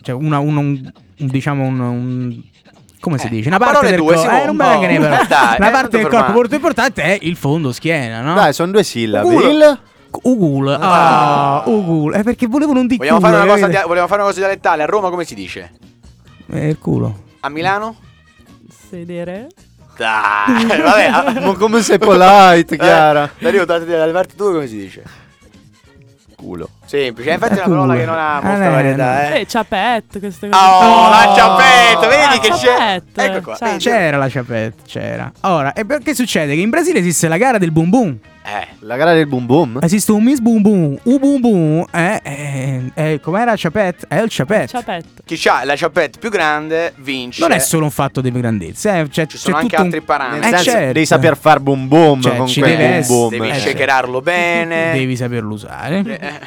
cioè 0.01 0.15
una, 0.15 0.39
un, 0.39 0.57
un- 0.57 0.91
un- 1.19 1.27
diciamo 1.27 1.63
un, 1.63 1.79
un- 1.79 2.41
come 3.05 3.17
si 3.19 3.27
Eh, 3.27 3.29
dice? 3.29 3.49
a 3.49 3.55
Una 3.55 3.57
parte 3.65 3.73
parole 3.79 3.91
del 3.95 3.99
tue, 4.05 4.13
corpo, 4.15 4.21
Simone, 4.21 4.41
eh, 4.41 4.45
non 4.45 4.55
un 4.57 4.57
me 4.57 4.79
che 4.79 4.87
ne 4.87 4.99
parlo. 4.99 5.15
Eh, 5.23 5.27
dai, 5.29 5.55
Una 5.59 5.67
eh, 5.67 5.71
parte 5.71 5.97
del 5.97 6.07
corpo 6.07 6.31
molto 6.31 6.55
importante 6.55 7.01
è 7.03 7.17
il 7.21 7.35
fondo 7.35 7.71
schiena, 7.71 8.21
no? 8.21 8.33
Dai, 8.33 8.53
sono 8.53 8.71
due 8.71 8.83
sillabe. 8.83 9.27
Ugulo. 9.27 9.47
Il 9.49 9.79
Ugul, 10.23 10.77
ah, 10.79 11.61
Ugul, 11.65 12.13
è 12.13 12.23
perché 12.23 12.47
volevo 12.47 12.71
non 12.71 12.87
di 12.87 12.95
Vogliamo 12.95 13.17
culo, 13.17 13.29
fare, 13.31 13.41
una 13.41 13.51
cosa 13.51 13.59
capite? 13.65 13.77
dia- 13.79 13.87
vogliamo 13.87 14.07
fare 14.07 14.21
una 14.21 14.29
cosa 14.29 14.39
dialettale? 14.41 14.83
A 14.83 14.85
Roma 14.85 15.09
come 15.09 15.25
si 15.25 15.35
dice? 15.35 15.71
Eh, 16.51 16.69
il 16.69 16.79
culo. 16.79 17.23
A 17.41 17.49
Milano? 17.49 17.97
Sedere. 18.89 19.49
Dai, 19.97 20.65
vabbè. 20.81 21.05
ah, 21.05 21.39
Ma 21.41 21.53
come 21.55 21.81
sei 21.81 21.97
polite, 21.99 22.77
Chiara? 22.77 23.25
Eh, 23.25 23.43
Dario, 23.43 23.65
dalle 23.65 23.85
dalle 23.85 24.11
parti 24.13 24.35
tue 24.37 24.53
come 24.53 24.67
si 24.67 24.77
dice? 24.77 25.03
Culo. 26.37 26.69
Semplice, 26.95 27.31
infatti 27.31 27.53
è 27.53 27.57
una 27.57 27.67
parola 27.67 27.95
che 27.95 28.05
non 28.05 28.15
ha 28.17 28.35
Ah, 28.37 28.41
molta 28.41 28.69
varietà, 28.69 29.33
eh. 29.33 29.39
Eh, 29.41 29.45
ciapette, 29.47 30.19
queste 30.19 30.49
cose. 30.49 30.63
Oh, 30.63 31.09
la 31.09 31.33
ciappetta, 31.35 32.07
vedi 32.07 32.35
La 32.35 32.39
che 32.39 32.49
c'è? 32.49 33.01
Ecco 33.25 33.41
qua. 33.41 33.57
vedi? 33.59 33.77
C'era 33.83 34.17
la 34.17 34.29
ciapette, 34.29 34.81
c'era. 34.87 35.31
Ora, 35.41 35.73
e 35.73 35.85
perché 35.85 36.13
succede? 36.15 36.55
Che 36.55 36.61
in 36.61 36.69
Brasile 36.69 36.99
esiste 36.99 37.27
la 37.27 37.37
gara 37.37 37.57
del 37.57 37.71
boom 37.71 37.89
boom. 37.89 38.17
Eh, 38.47 38.67
La 38.81 38.95
gara 38.95 39.13
del 39.13 39.25
boom 39.25 39.47
boom? 39.47 39.79
Esiste 39.81 40.11
un 40.11 40.21
Miss 40.23 40.37
Boom 40.37 40.61
Boom, 40.61 40.99
un 41.01 41.17
Boom 41.17 41.41
Boom, 41.41 41.85
eh, 41.91 42.19
eh, 42.21 42.81
eh, 42.93 43.19
com'era 43.19 43.53
Chapet? 43.55 44.05
È 44.07 44.19
il 44.21 44.27
Chapet. 44.29 44.69
Ciapette. 44.69 45.09
chi 45.25 45.47
ha 45.49 45.63
la 45.65 45.75
ciappetta 45.75 46.19
più 46.19 46.29
grande 46.29 46.93
vince. 46.97 47.41
Non 47.41 47.53
è 47.53 47.57
solo 47.57 47.85
un 47.85 47.89
fatto 47.89 48.21
di 48.21 48.29
grandezza, 48.31 48.99
eh, 48.99 49.09
cioè, 49.09 49.25
Ci 49.25 49.39
sono 49.39 49.55
c'è 49.55 49.61
anche 49.63 49.75
tutto 49.75 49.81
un- 49.81 49.87
altri 49.93 50.01
parametri. 50.05 50.39
Nel 50.41 50.53
Eh, 50.53 50.55
senso, 50.57 50.71
certo. 50.77 50.93
devi 50.93 51.05
saper 51.07 51.37
far 51.37 51.59
boom 51.59 51.87
boom 51.87 52.21
Cioè, 52.21 52.35
con 52.35 52.45
quel 52.53 52.65
deve 52.77 53.03
boom 53.07 53.07
boom. 53.07 53.29
Devi 53.31 53.49
Eh, 53.49 53.59
shakerarlo 53.59 54.21
bene. 54.21 54.91
Devi 54.93 55.15
saperlo 55.15 55.51
usare. 55.53 56.03
Eh, 56.05 56.39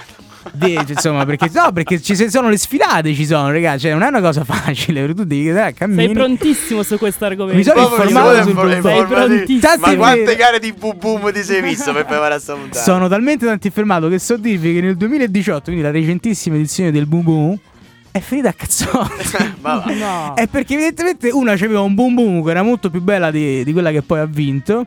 De- 0.53 0.85
insomma, 0.89 1.25
perché, 1.25 1.51
no, 1.53 1.73
perché 1.73 2.01
ci 2.01 2.15
sono 2.31 2.49
le 2.49 2.57
sfilate, 2.57 3.15
ci 3.15 3.27
sono, 3.27 3.51
ragazzi. 3.51 3.81
Cioè, 3.81 3.93
non 3.93 4.03
è 4.03 4.09
una 4.09 4.21
cosa 4.21 4.45
facile. 4.45 5.07
Tu 5.15 5.25
devi 5.25 5.49
eh, 5.51 5.75
cammini. 5.77 6.05
Sei 6.07 6.13
prontissimo 6.15 6.83
su 6.83 6.97
questo 6.99 7.25
argomento. 7.27 7.57
Mi 7.57 7.65
sono 7.65 7.81
informato 7.81 8.43
sul 8.43 8.47
di- 8.47 8.55
prontissimo. 8.55 9.59
Ma 9.61 9.61
Tanti 9.61 9.97
quante 9.97 10.25
veri- 10.25 10.37
gare 10.37 10.59
di 10.59 10.73
boom 10.73 10.99
boom 10.99 11.33
ti 11.33 11.43
sei 11.43 11.63
visto 11.63 11.93
per 11.93 12.05
preparare 12.07 12.41
sta 12.41 12.55
puntata? 12.55 12.83
Sono 12.83 13.09
talmente 13.09 13.45
tanto 13.47 13.67
informato 13.67 14.09
che 14.09 14.19
so 14.19 14.37
dirvi 14.37 14.75
che 14.75 14.81
nel 14.81 14.97
2018, 14.97 15.63
quindi 15.65 15.83
la 15.83 15.91
recentissima 15.91 16.57
edizione 16.57 16.91
del 16.91 17.07
Boom 17.07 17.23
Boom, 17.23 17.59
è 18.11 18.21
finita 18.21 18.49
a 18.49 18.53
cazzotti. 18.53 19.27
Ma 19.61 19.77
va. 19.85 19.93
No. 19.93 20.35
È 20.35 20.47
perché 20.47 20.75
evidentemente 20.75 21.31
una 21.31 21.53
aveva 21.53 21.81
un 21.83 21.95
boom 21.95 22.15
boom 22.15 22.45
che 22.45 22.51
era 22.51 22.63
molto 22.63 22.91
più 22.91 23.01
bella 23.03 23.31
di, 23.31 23.63
di 23.65 23.73
quella 23.73 23.91
che 23.91 24.03
poi 24.03 24.21
ha 24.21 24.25
vinto. 24.27 24.87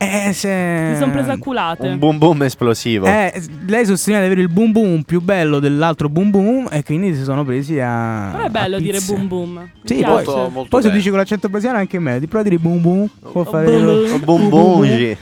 E 0.00 0.32
se... 0.32 0.90
Mi 0.92 0.96
sono 0.96 1.10
presa 1.10 1.32
a 1.32 1.38
culate. 1.38 1.86
Un 1.86 1.98
boom 1.98 2.18
boom 2.18 2.42
esplosivo. 2.44 3.06
Eh, 3.06 3.42
lei 3.66 3.84
sosteneva 3.84 4.22
di 4.22 4.30
avere 4.30 4.42
il 4.46 4.48
boom 4.52 4.70
boom 4.70 5.02
più 5.02 5.20
bello 5.20 5.58
dell'altro 5.58 6.08
boom 6.08 6.30
boom 6.30 6.68
e 6.70 6.84
quindi 6.84 7.14
si 7.16 7.24
sono 7.24 7.44
presi 7.44 7.80
a... 7.80 8.30
Però 8.32 8.44
è 8.44 8.48
bello 8.48 8.78
dire 8.78 9.00
boom 9.00 9.26
boom. 9.26 9.50
Mi 9.58 9.70
Sì, 9.84 9.96
piace. 9.96 10.24
poi- 10.24 10.50
Molto, 10.50 10.68
Poi 10.68 10.82
se 10.82 10.90
dici 10.92 11.08
con 11.08 11.18
l'accento 11.18 11.48
brasiliano 11.48 11.78
anche 11.80 11.98
me, 11.98 12.20
ti 12.20 12.28
provi 12.28 12.46
a 12.46 12.50
dire 12.50 12.62
boom 12.62 12.80
boom. 12.80 13.08
Può 13.32 13.42
fare 13.44 13.66
boom 13.66 13.84
boom. 13.84 14.12
Un 14.12 14.20
boom 14.24 14.48
boom. 14.48 15.16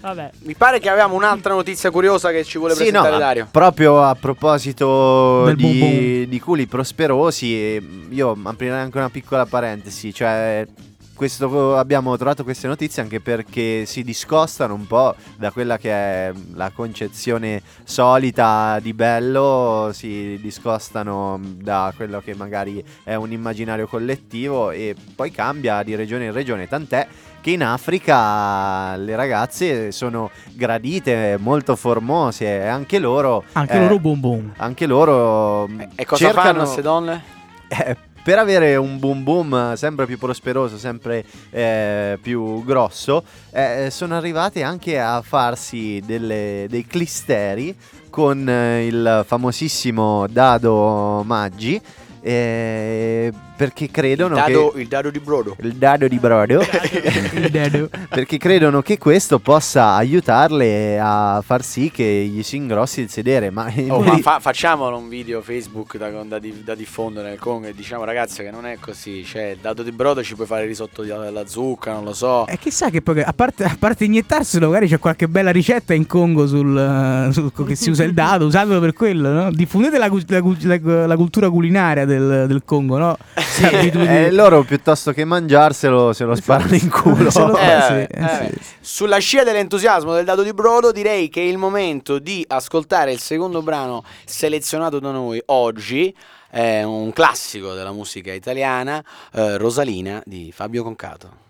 Vabbè. 0.00 0.30
Mi 0.44 0.54
pare 0.54 0.80
che 0.80 0.88
avevamo 0.88 1.14
un'altra 1.14 1.54
notizia 1.54 1.90
curiosa 1.92 2.30
che 2.30 2.42
ci 2.42 2.58
vuole 2.58 2.74
Sì, 2.74 2.90
no, 2.90 3.02
presentare 3.02 3.12
ma 3.12 3.18
Dario. 3.18 3.48
proprio 3.50 4.02
a 4.02 4.16
proposito 4.18 5.44
Del 5.44 5.54
boom 5.56 5.70
di, 5.72 5.78
boom. 5.78 6.24
di 6.24 6.40
culi 6.40 6.66
prosperosi, 6.66 7.54
eh, 7.54 7.82
io 8.08 8.36
aprirei 8.42 8.80
anche 8.80 8.98
una 8.98 9.10
piccola 9.10 9.46
parentesi, 9.46 10.12
cioè 10.12 10.66
questo- 11.14 11.76
abbiamo 11.76 12.16
trovato 12.16 12.42
queste 12.44 12.66
notizie 12.66 13.02
anche 13.02 13.20
perché 13.20 13.84
si 13.86 14.02
discostano 14.02 14.74
un 14.74 14.86
po' 14.86 15.14
da 15.36 15.50
quella 15.50 15.78
che 15.78 15.90
è 15.90 16.32
la 16.54 16.70
concezione 16.74 17.62
solita 17.84 18.78
di 18.80 18.92
bello, 18.92 19.90
si 19.92 20.38
discostano 20.40 21.40
da 21.42 21.92
quello 21.96 22.20
che 22.20 22.34
magari 22.34 22.82
è 23.04 23.14
un 23.14 23.30
immaginario 23.32 23.86
collettivo 23.86 24.70
e 24.70 24.94
poi 25.14 25.30
cambia 25.30 25.82
di 25.82 25.94
regione 25.94 26.24
in 26.26 26.32
regione, 26.32 26.66
tant'è 26.68 27.06
che 27.40 27.50
in 27.50 27.62
Africa 27.64 28.94
le 28.96 29.16
ragazze 29.16 29.90
sono 29.90 30.30
gradite, 30.52 31.36
molto 31.40 31.74
formose 31.74 32.44
e 32.46 32.66
anche 32.68 32.98
loro... 33.00 33.42
Anche 33.52 33.72
eh, 33.74 33.80
loro 33.80 33.98
boom 33.98 34.20
boom. 34.20 34.52
anche 34.58 34.86
loro 34.86 35.68
E 35.96 36.04
cosa 36.04 36.26
cercano- 36.26 36.46
fanno 36.46 36.58
queste 36.62 36.82
donne? 36.82 37.22
eh, 37.68 37.96
per 38.22 38.38
avere 38.38 38.76
un 38.76 38.98
boom 38.98 39.22
boom 39.24 39.74
sempre 39.74 40.06
più 40.06 40.18
prosperoso, 40.18 40.78
sempre 40.78 41.24
eh, 41.50 42.18
più 42.22 42.64
grosso, 42.64 43.24
eh, 43.50 43.88
sono 43.90 44.16
arrivate 44.16 44.62
anche 44.62 45.00
a 45.00 45.20
farsi 45.22 46.00
delle- 46.04 46.66
dei 46.68 46.86
clisteri 46.86 47.74
con 48.10 48.48
eh, 48.48 48.86
il 48.86 49.24
famosissimo 49.26 50.26
Dado 50.28 51.22
Maggi. 51.24 51.80
Eh, 52.24 53.32
perché 53.56 53.90
credono 53.90 54.36
Il 54.36 54.40
dado, 54.42 54.70
che 54.70 54.80
il 54.80 54.88
dado 54.88 55.10
di 55.10 55.18
brodo. 55.20 55.56
il 55.60 55.72
dado 55.74 56.08
di 56.08 56.18
brodo 56.18 56.60
Il 57.34 57.50
dedo. 57.50 57.88
perché 58.08 58.38
credono 58.38 58.80
che 58.82 58.96
questo 58.98 59.38
possa 59.38 59.94
aiutarle 59.94 60.98
a 61.00 61.42
far 61.44 61.62
sì 61.62 61.90
che 61.92 62.04
gli 62.32 62.42
si 62.42 62.56
ingrossi 62.56 63.00
il 63.02 63.08
sedere 63.10 63.50
ma, 63.50 63.70
Oh, 63.88 64.00
ma 64.02 64.16
fa- 64.18 64.40
facciamolo 64.40 64.96
un 64.96 65.08
video 65.08 65.40
Facebook 65.42 65.96
da, 65.96 66.10
da 66.10 66.40
da 66.40 66.74
diffondere 66.74 67.28
nel 67.30 67.38
Congo 67.38 67.66
e 67.68 67.74
diciamo 67.74 68.04
ragazzi 68.04 68.42
che 68.42 68.50
non 68.50 68.66
è 68.66 68.76
così. 68.80 69.24
Cioè, 69.24 69.50
il 69.50 69.58
dado 69.60 69.82
di 69.82 69.92
brodo 69.92 70.22
ci 70.22 70.34
puoi 70.34 70.46
fare 70.46 70.62
il 70.62 70.68
risotto 70.68 71.02
di- 71.02 71.08
della 71.08 71.46
zucca, 71.46 71.92
non 71.92 72.04
lo 72.04 72.12
so. 72.14 72.46
E 72.46 72.56
chissà 72.58 72.90
che 72.90 73.00
poi, 73.02 73.20
a 73.22 73.32
parte, 73.32 73.64
a 73.64 73.76
parte 73.78 74.04
inietarselo, 74.04 74.66
magari 74.66 74.88
c'è 74.88 74.98
qualche 74.98 75.28
bella 75.28 75.50
ricetta 75.50 75.94
in 75.94 76.06
Congo 76.06 76.46
sul, 76.46 76.76
eh, 76.76 77.32
sul- 77.32 77.52
che 77.66 77.74
si 77.74 77.90
usa 77.90 78.04
il 78.04 78.12
dado, 78.14 78.46
usatelo 78.46 78.80
per 78.80 78.92
quello, 78.92 79.30
no? 79.30 79.50
Diffondete 79.50 79.98
la, 79.98 80.08
la- 80.08 81.06
la 81.06 81.16
cultura 81.16 81.48
culinaria 81.50 82.04
del, 82.12 82.46
del 82.46 82.62
Congo, 82.64 82.98
no? 82.98 83.16
Sì, 83.52 83.64
Eh, 83.66 84.30
loro 84.30 84.62
piuttosto 84.62 85.12
che 85.12 85.24
mangiarselo 85.24 86.12
se 86.12 86.24
lo 86.24 86.34
sparano 86.34 86.74
in 86.74 86.88
culo. 86.90 87.28
Lo- 87.34 87.56
Eh, 87.58 87.80
sì, 87.82 87.92
eh, 87.92 88.08
eh, 88.10 88.50
sì. 88.50 88.60
Sulla 88.80 89.18
scia 89.18 89.44
dell'entusiasmo 89.44 90.14
del 90.14 90.24
dado 90.24 90.42
di 90.42 90.52
brodo 90.54 90.90
direi 90.92 91.28
che 91.28 91.40
è 91.42 91.44
il 91.44 91.58
momento 91.58 92.18
di 92.18 92.44
ascoltare 92.48 93.12
il 93.12 93.20
secondo 93.20 93.60
brano 93.62 94.02
selezionato 94.24 94.98
da 94.98 95.10
noi 95.10 95.40
oggi. 95.46 96.14
È 96.48 96.82
un 96.82 97.12
classico 97.12 97.72
della 97.74 97.92
musica 97.92 98.32
italiana, 98.32 99.02
eh, 99.32 99.56
Rosalina 99.56 100.22
di 100.26 100.52
Fabio 100.54 100.82
Concato. 100.82 101.40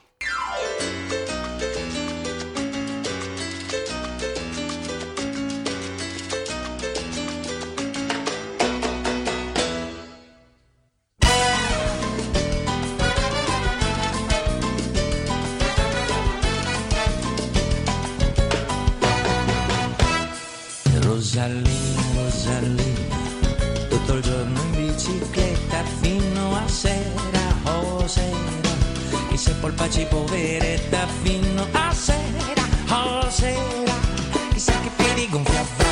Rosalina, 21.32 22.02
Rosalina, 22.14 23.16
tutto 23.88 24.12
il 24.16 24.22
giorno 24.22 24.60
in 24.60 24.70
bicicletta 24.72 25.82
fino 26.02 26.54
a 26.54 26.68
sera, 26.68 27.56
oh 27.64 28.06
sera, 28.06 28.76
e 29.30 29.36
se 29.38 29.54
polpaci 29.54 30.04
poveretta 30.10 31.06
fino 31.22 31.66
a 31.72 31.90
sera, 31.94 32.62
oh 32.90 33.30
sera, 33.30 33.94
chissà 34.52 34.78
che 34.80 34.90
piedi 34.94 35.26
gonfi 35.30 35.56
avrai, 35.56 35.91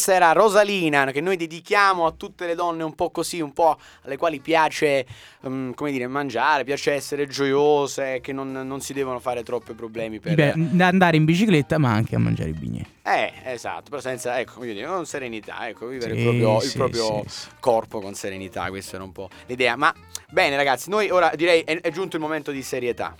questa 0.00 0.14
era 0.14 0.32
Rosalina, 0.32 1.04
che 1.10 1.20
noi 1.20 1.36
dedichiamo 1.36 2.06
a 2.06 2.12
tutte 2.12 2.46
le 2.46 2.54
donne 2.54 2.82
un 2.82 2.94
po' 2.94 3.10
così, 3.10 3.42
un 3.42 3.52
po' 3.52 3.76
alle 4.04 4.16
quali 4.16 4.40
piace, 4.40 5.04
mm, 5.46 5.72
come 5.72 5.92
dire, 5.92 6.06
mangiare, 6.06 6.64
piace 6.64 6.92
essere 6.92 7.26
gioiose, 7.26 8.20
che 8.22 8.32
non, 8.32 8.50
non 8.50 8.80
si 8.80 8.94
devono 8.94 9.18
fare 9.20 9.42
troppi 9.42 9.74
problemi 9.74 10.18
per... 10.18 10.34
Beh, 10.34 10.54
da 10.56 10.86
andare 10.86 11.18
in 11.18 11.26
bicicletta, 11.26 11.76
ma 11.76 11.92
anche 11.92 12.14
a 12.14 12.18
mangiare 12.18 12.48
i 12.48 12.54
bignè. 12.54 12.82
Eh, 13.02 13.32
esatto, 13.44 13.90
però 13.90 14.00
senza, 14.00 14.40
ecco, 14.40 14.60
voglio 14.60 14.72
dire, 14.72 14.86
con 14.86 15.04
serenità, 15.04 15.68
ecco, 15.68 15.86
vivere 15.86 16.14
Sì, 16.14 16.20
il 16.20 16.22
proprio, 16.22 16.56
il 16.56 16.62
sì, 16.62 16.76
proprio 16.78 17.22
sì, 17.26 17.40
sì. 17.40 17.48
corpo 17.60 18.00
con 18.00 18.14
serenità, 18.14 18.68
questa 18.70 18.96
era 18.96 19.04
un 19.04 19.12
po' 19.12 19.28
l'idea. 19.46 19.76
Ma 19.76 19.94
bene 20.30 20.56
ragazzi, 20.56 20.88
noi 20.88 21.10
ora 21.10 21.30
direi 21.34 21.60
è, 21.60 21.78
è 21.78 21.90
giunto 21.90 22.16
il 22.16 22.22
momento 22.22 22.52
di 22.52 22.62
serietà, 22.62 23.14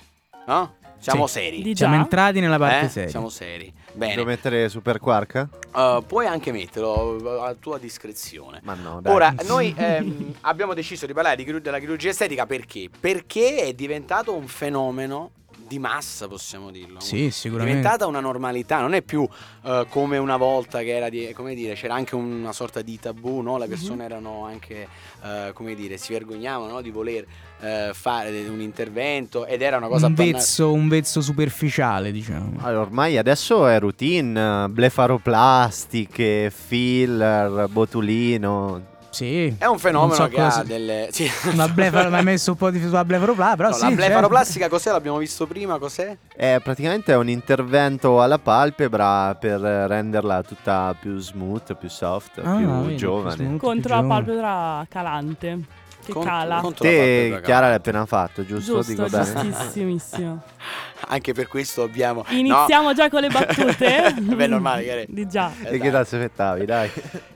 no? 0.46 0.76
Siamo 1.00 1.26
Sì. 1.26 1.32
seri. 1.40 1.62
Di 1.62 1.74
Siamo 1.74 1.94
già? 1.94 2.00
entrati 2.02 2.40
nella 2.40 2.58
parte 2.58 2.84
Eh? 2.84 2.88
seria. 2.90 3.08
Siamo 3.08 3.28
seri. 3.30 3.72
Devo 3.92 3.98
Bene, 3.98 4.24
mettere 4.24 4.68
Super 4.68 4.98
Quark? 5.00 5.48
Uh, 5.72 6.04
puoi 6.06 6.26
anche 6.26 6.52
metterlo 6.52 7.40
a 7.42 7.54
tua 7.54 7.78
discrezione. 7.78 8.60
Ma 8.62 8.74
no, 8.74 9.00
dai. 9.00 9.12
Ora, 9.12 9.34
noi 9.48 9.74
ehm, 9.76 10.34
abbiamo 10.42 10.74
deciso 10.74 11.06
di 11.06 11.12
parlare 11.14 11.36
di 11.36 11.44
chiru- 11.44 11.62
della 11.62 11.78
chirurgia 11.78 12.10
estetica 12.10 12.44
perché? 12.46 12.88
Perché 13.00 13.62
è 13.62 13.72
diventato 13.72 14.34
un 14.34 14.46
fenomeno 14.46 15.30
di 15.66 15.78
massa, 15.78 16.26
possiamo 16.28 16.70
dirlo. 16.70 16.98
Sì, 17.00 17.26
È 17.26 17.30
sicuramente. 17.30 17.76
diventata 17.78 18.06
una 18.06 18.18
normalità, 18.20 18.80
non 18.80 18.92
è 18.92 19.02
più 19.02 19.26
eh, 19.64 19.86
come 19.88 20.18
una 20.18 20.36
volta 20.36 20.80
che 20.80 20.96
era 20.96 21.08
di, 21.08 21.32
come 21.32 21.54
dire, 21.54 21.74
c'era 21.74 21.94
anche 21.94 22.16
una 22.16 22.52
sorta 22.52 22.82
di 22.82 22.98
tabù, 22.98 23.40
no? 23.40 23.56
Le 23.56 23.68
persone 23.68 24.04
erano 24.04 24.44
anche, 24.44 24.88
eh, 25.22 25.50
come 25.54 25.74
dire, 25.76 25.96
si 25.96 26.12
vergognavano 26.12 26.72
no? 26.72 26.80
di 26.80 26.90
voler 26.90 27.24
eh, 27.60 27.90
fare 27.92 28.46
un 28.48 28.60
intervento 28.60 29.44
ed 29.46 29.62
era 29.62 29.76
una 29.76 29.88
cosa 29.88 30.06
un 30.06 30.14
vezzo, 30.14 30.72
un 30.72 30.88
vezzo 30.88 31.20
superficiale, 31.20 32.10
diciamo. 32.12 32.52
Allora, 32.60 32.80
ormai 32.82 33.18
adesso 33.18 33.66
è 33.66 33.78
routine, 33.78 34.68
blefaroplastiche, 34.68 36.50
filler, 36.54 37.66
botulino. 37.68 38.88
Sì. 39.10 39.52
È 39.58 39.66
un 39.66 39.78
fenomeno 39.80 40.14
so 40.14 40.28
che 40.28 40.40
ha 40.40 40.44
cosa- 40.44 40.62
delle... 40.62 41.08
Sì. 41.12 41.28
Una 41.52 41.66
blefaro, 41.68 42.10
mi 42.10 42.16
hai 42.16 42.22
messo 42.22 42.52
un 42.52 42.56
po' 42.56 42.70
di 42.70 42.80
sulla 42.80 43.04
blefaroplastica, 43.04 43.56
però 43.56 43.68
No, 43.70 43.74
sì, 43.74 43.80
la 43.82 43.88
certo. 43.88 44.04
blefaroplastica 44.06 44.68
cos'è? 44.68 44.90
L'abbiamo 44.92 45.18
visto 45.18 45.46
prima, 45.48 45.78
cos'è? 45.78 46.16
È 46.34 46.60
praticamente 46.62 47.12
un 47.14 47.28
intervento 47.28 48.22
alla 48.22 48.38
palpebra 48.38 49.34
per 49.34 49.58
renderla 49.60 50.42
tutta 50.44 50.94
più 50.98 51.18
smooth, 51.18 51.74
più 51.76 51.88
soft, 51.88 52.38
Ah, 52.44 52.54
più 52.56 52.66
vedi, 52.68 52.86
più 52.86 52.96
giovane. 52.96 53.34
smooth. 53.34 53.58
Contro 53.58 53.94
la 53.96 54.00
giovane. 54.00 54.24
palpebra 54.24 54.86
calante. 54.88 55.58
Che 56.04 56.12
cala. 56.12 56.62
Te, 56.76 57.40
Chiara, 57.44 57.66
l'hai 57.66 57.76
appena 57.76 58.04
fatto, 58.06 58.44
giusto? 58.44 58.74
Giusto, 58.82 58.92
Dico 58.92 59.06
bene. 59.08 59.24
giustissimissimo. 59.42 60.42
Anche 61.08 61.32
per 61.32 61.46
questo 61.48 61.82
abbiamo... 61.82 62.24
no. 62.28 62.36
Iniziamo 62.36 62.92
già 62.94 63.08
con 63.08 63.20
le 63.20 63.28
battute? 63.28 64.14
Beh, 64.20 64.44
è 64.44 64.46
normale, 64.46 64.82
Chiara. 64.82 65.02
Di 65.06 65.26
già. 65.28 65.52
Eh, 65.64 65.74
E 65.74 65.78
che 65.78 65.90
cazzo 65.90 66.16
aspettavi, 66.16 66.64
dai? 66.64 66.90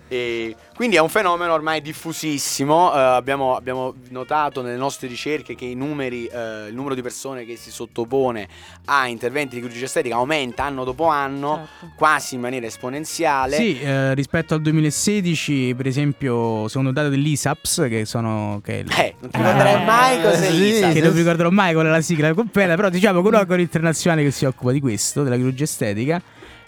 E 0.06 0.54
quindi 0.76 0.96
è 0.96 1.00
un 1.00 1.08
fenomeno 1.08 1.52
ormai 1.54 1.80
diffusissimo. 1.80 2.94
eh, 2.94 2.98
abbiamo, 2.98 3.56
abbiamo 3.56 3.94
notato 4.10 4.60
nelle 4.62 4.76
nostre 4.76 5.08
ricerche 5.08 5.54
che 5.54 5.64
i 5.64 5.74
numeri, 5.74 6.26
eh, 6.26 6.68
il 6.68 6.74
numero 6.74 6.94
di 6.94 7.00
persone 7.02 7.44
che 7.44 7.56
si 7.56 7.70
sottopone 7.70 8.46
a 8.86 9.08
interventi 9.08 9.54
di 9.56 9.62
chirurgia 9.62 9.86
estetica 9.86 10.16
aumenta 10.16 10.62
anno 10.64 10.84
dopo 10.84 11.06
anno, 11.06 11.66
Certo. 11.80 11.94
quasi 11.96 12.34
in 12.34 12.42
maniera 12.42 12.66
esponenziale. 12.66 13.56
Sì, 13.56 13.80
eh, 13.80 14.14
rispetto 14.14 14.54
al 14.54 14.60
2016, 14.60 15.74
per 15.74 15.86
esempio, 15.86 16.68
secondo 16.68 16.92
dati 16.92 17.08
dell'ISAPS, 17.08 17.86
che 17.88 18.04
sono. 18.04 18.60
Che 18.62 18.72
è 18.72 18.76
il- 18.82 18.92
Eh, 18.96 19.14
non 19.20 19.30
ti 19.30 19.36
ricorderai 19.38 19.74
Eh, 19.82 19.84
mai 19.84 20.22
cos'è 20.22 20.50
sì, 20.50 20.58
l'ISA. 20.58 20.88
che 20.92 21.00
non 21.00 21.12
mi 21.12 21.18
ricorderò 21.18 21.50
mai 21.50 21.72
qual 21.72 21.86
è 21.86 21.90
la 21.90 22.00
sigla 22.02 22.32
completa, 22.34 22.74
però 22.76 22.88
diciamo 22.90 23.20
che 23.22 23.28
un 23.28 23.34
organo 23.34 23.53
internazionale 23.62 24.22
che 24.22 24.30
si 24.30 24.44
occupa 24.44 24.72
di 24.72 24.80
questo, 24.80 25.22
della 25.22 25.36
chirurgia 25.36 25.64
estetica, 25.64 26.20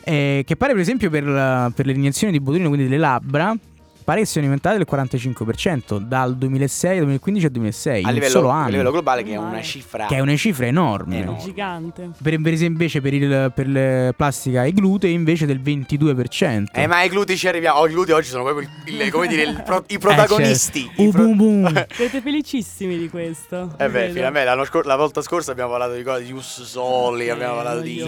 eh, 0.05 0.43
che 0.47 0.57
pare 0.57 0.73
per 0.73 0.83
esempio 0.83 1.11
per, 1.11 1.73
per 1.75 1.87
le 1.87 1.93
iniezioni 1.93 2.33
di 2.33 2.41
botulino, 2.41 2.69
quindi 2.69 2.89
delle 2.89 3.01
labbra, 3.01 3.57
pare 4.07 4.21
che 4.21 4.27
siano 4.27 4.47
aumentate 4.47 4.77
del 4.77 4.87
45% 4.89 5.99
dal 5.99 6.37
2006 6.37 6.91
al 6.93 6.97
2015 6.99 7.47
al 7.47 7.53
2006, 7.53 8.05
a 8.05 8.11
livello, 8.11 8.31
solo 8.31 8.51
a 8.51 8.55
anno, 8.59 8.69
livello 8.71 8.91
globale, 8.93 9.25
che 9.25 9.33
è 9.33 9.37
una 9.37 9.61
cifra. 9.63 10.07
che 10.07 10.15
è 10.15 10.21
una 10.21 10.37
cifra 10.37 10.67
enorme. 10.67 11.19
Enorme. 11.19 11.43
Gigante. 11.43 12.11
Per, 12.23 12.41
per 12.41 12.53
esempio 12.53 12.65
invece 12.87 13.01
per, 13.01 13.15
il, 13.15 13.53
per 13.53 13.67
le 13.67 14.15
plastica 14.17 14.63
e 14.65 14.73
glutei 14.73 15.13
invece 15.13 15.45
del 15.47 15.61
22%. 15.61 16.67
Eh, 16.73 16.87
ma 16.87 16.99
ai 16.99 17.09
glutei 17.09 17.37
ci 17.37 17.49
arriviamo. 17.49 17.81
Oh, 17.81 17.89
i 17.89 17.91
glutei 17.91 18.15
oggi 18.15 18.29
sono 18.29 18.45
proprio 18.45 18.69
il- 18.87 19.01
il- 19.01 19.11
come 19.11 19.27
dire, 19.27 19.43
il 19.43 19.61
pro- 19.65 19.85
i 19.89 19.99
protagonisti. 19.99 20.85
Eh, 20.85 20.87
certo. 20.87 21.03
I 21.03 21.07
Uh, 21.07 21.11
pro- 21.11 21.23
boom, 21.25 21.37
boom. 21.73 21.87
Siete 21.91 22.21
felicissimi 22.21 22.97
di 22.99 23.09
questo. 23.11 23.75
Eh 23.77 23.89
beh, 23.89 24.11
finalmente 24.11 24.65
scor- 24.67 24.87
la 24.87 24.97
volta 24.97 25.21
scorsa 25.23 25.51
abbiamo 25.51 25.71
parlato 25.71 25.95
di 25.95 26.03
cose 26.05 26.23
di 26.23 26.29
Ius 26.31 26.63
Soli, 26.63 27.29
abbiamo 27.29 27.57
parlato 27.57 27.81
di 27.81 28.05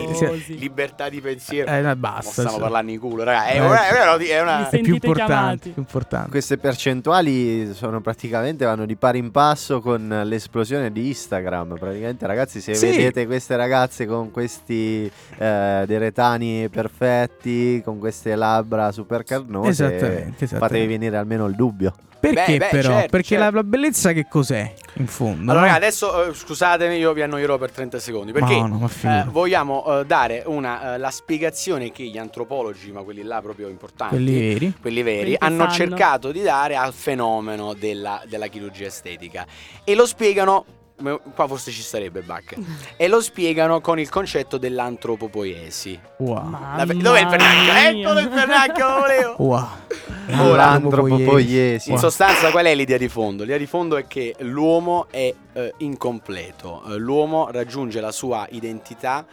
libertà 0.59 1.09
di 1.09 1.21
pensiero. 1.21 1.71
Eh, 1.71 1.81
Non 1.81 1.95
basta. 1.99 2.31
stiamo 2.31 2.51
sì. 2.51 2.59
parlando 2.61 2.93
di 2.93 2.99
culo, 2.99 3.25
raga. 3.25 3.47
È, 3.47 3.57
Eh, 3.57 3.61
una, 3.61 3.89
è 3.89 3.93
una- 3.93 4.17
è 4.17 4.41
una- 4.41 4.69
Mi 4.71 4.79
È 4.79 4.81
più 4.83 4.95
importante, 4.95 5.73
importante. 5.89 6.31
Queste 6.31 6.59
percentuali 6.59 7.73
sono 7.73 8.01
praticamente 8.03 8.65
vanno 8.67 8.85
di 8.85 8.95
pari 8.97 9.19
in 9.19 9.31
passo 9.31 9.81
con 9.81 10.23
l'esplosione 10.25 10.93
di 10.93 11.09
Instagram. 11.09 11.77
Praticamente, 11.79 12.27
ragazzi, 12.27 12.61
se 12.61 12.75
Sì. 12.75 12.87
vedete 12.91 13.25
queste 13.27 13.57
ragazze 13.57 14.05
con 14.07 14.31
questi 14.31 15.11
eh, 15.39 15.85
dei 15.87 15.99
retani 15.99 16.69
perfetti, 16.69 17.81
con 17.83 17.99
queste 17.99 18.35
labbra 18.37 18.93
super 18.93 19.25
carnose, 19.25 19.71
Esattamente, 19.71 20.45
esattamente. 20.45 20.57
fatevi 20.59 20.87
venire 20.87 21.17
almeno 21.17 21.47
il 21.47 21.55
dubbio. 21.55 21.95
Perché 22.21 22.53
Beh, 22.53 22.59
beh, 22.59 22.69
però? 22.71 22.89
certo, 22.89 23.09
Perché 23.11 23.37
certo. 23.37 23.55
La, 23.55 23.63
bellezza 23.63 24.13
che 24.13 24.27
cos'è 24.29 24.73
in 24.95 25.07
fondo? 25.07 25.53
Allora, 25.53 25.69
no? 25.69 25.75
adesso 25.77 26.25
eh, 26.31 26.35
scusatemi, 26.35 26.97
io 26.97 27.13
vi 27.13 27.23
annoierò 27.23 27.59
per 27.59 27.71
30 27.71 27.99
secondi. 28.01 28.33
Perché 28.33 28.55
no, 28.61 28.91
eh, 29.03 29.25
vogliamo 29.29 30.01
eh, 30.01 30.05
dare 30.05 30.43
una, 30.47 30.95
eh, 30.95 30.99
la 30.99 31.11
spiegazione 31.11 31.93
che 31.93 32.03
gli 32.05 32.19
antropologi, 32.19 32.91
ma 32.91 33.03
quelli 33.03 33.23
là 33.23 33.41
proprio 33.41 33.69
importanti, 33.69 34.15
Quelli 34.17 34.33
veri. 34.39 34.75
quelli 34.81 35.03
veri, 35.03 35.19
Quelli 35.21 35.37
hanno 35.39 35.71
sanno. 35.71 35.73
cercato 35.73 36.33
di 36.33 36.43
dare 36.43 36.75
al 36.77 36.93
fenomeno 36.93 37.75
della, 37.75 38.23
della 38.27 38.47
chirurgia 38.49 38.87
estetica. 38.87 39.47
E 39.85 39.95
lo 39.95 40.07
spiegano. 40.07 40.65
Qua 41.01 41.47
forse 41.47 41.71
ci 41.71 41.81
sarebbe 41.83 42.23
Bach. 42.23 42.57
e 42.97 43.07
lo 43.07 43.21
spiegano 43.21 43.81
con 43.81 44.01
il 44.01 44.09
concetto 44.09 44.59
dell'antropopoiesi. 44.59 45.99
Wow. 46.19 46.51
La- 46.51 46.85
dov'è 46.85 47.21
il 47.21 47.27
pernacchio? 47.29 48.01
Eccolo 48.01 48.19
il 48.21 48.29
pernacchio, 48.29 48.89
lo 48.89 48.99
volevo! 48.99 49.35
Wow. 49.39 50.55
L'antropopoiesi. 50.57 51.91
In 51.91 51.99
sostanza, 51.99 52.51
qual 52.51 52.67
è 52.67 52.75
l'idea 52.75 52.99
di 52.99 53.09
fondo? 53.09 53.43
L'idea 53.45 53.59
di 53.59 53.67
fondo 53.67 53.97
è 53.97 54.07
che 54.07 54.35
l'uomo 54.41 55.07
è 55.11 55.33
eh, 55.53 55.75
incompleto. 55.79 56.83
Eh, 56.89 56.97
l'uomo 56.97 57.51
raggiunge 57.51 58.01
la 58.01 58.13
sua 58.13 58.47
identità. 58.51 59.25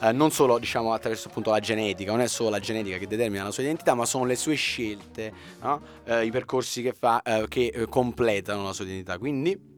eh, 0.00 0.10
non 0.12 0.32
solo 0.32 0.58
diciamo 0.58 0.92
attraverso 0.92 1.28
appunto 1.28 1.50
la 1.52 1.60
genetica, 1.60 2.10
non 2.10 2.20
è 2.20 2.26
solo 2.26 2.50
la 2.50 2.58
genetica 2.58 2.98
che 2.98 3.06
determina 3.06 3.44
la 3.44 3.52
sua 3.52 3.62
identità, 3.62 3.94
ma 3.94 4.04
sono 4.04 4.24
le 4.24 4.34
sue 4.34 4.54
scelte, 4.56 5.32
no? 5.60 5.80
Eh, 6.04 6.24
i 6.24 6.30
percorsi 6.32 6.82
che 6.82 6.92
fa 6.98 7.22
eh, 7.22 7.46
che 7.48 7.70
eh, 7.72 7.86
completano 7.88 8.64
la 8.64 8.72
sua 8.72 8.84
identità. 8.84 9.18
Quindi 9.18 9.70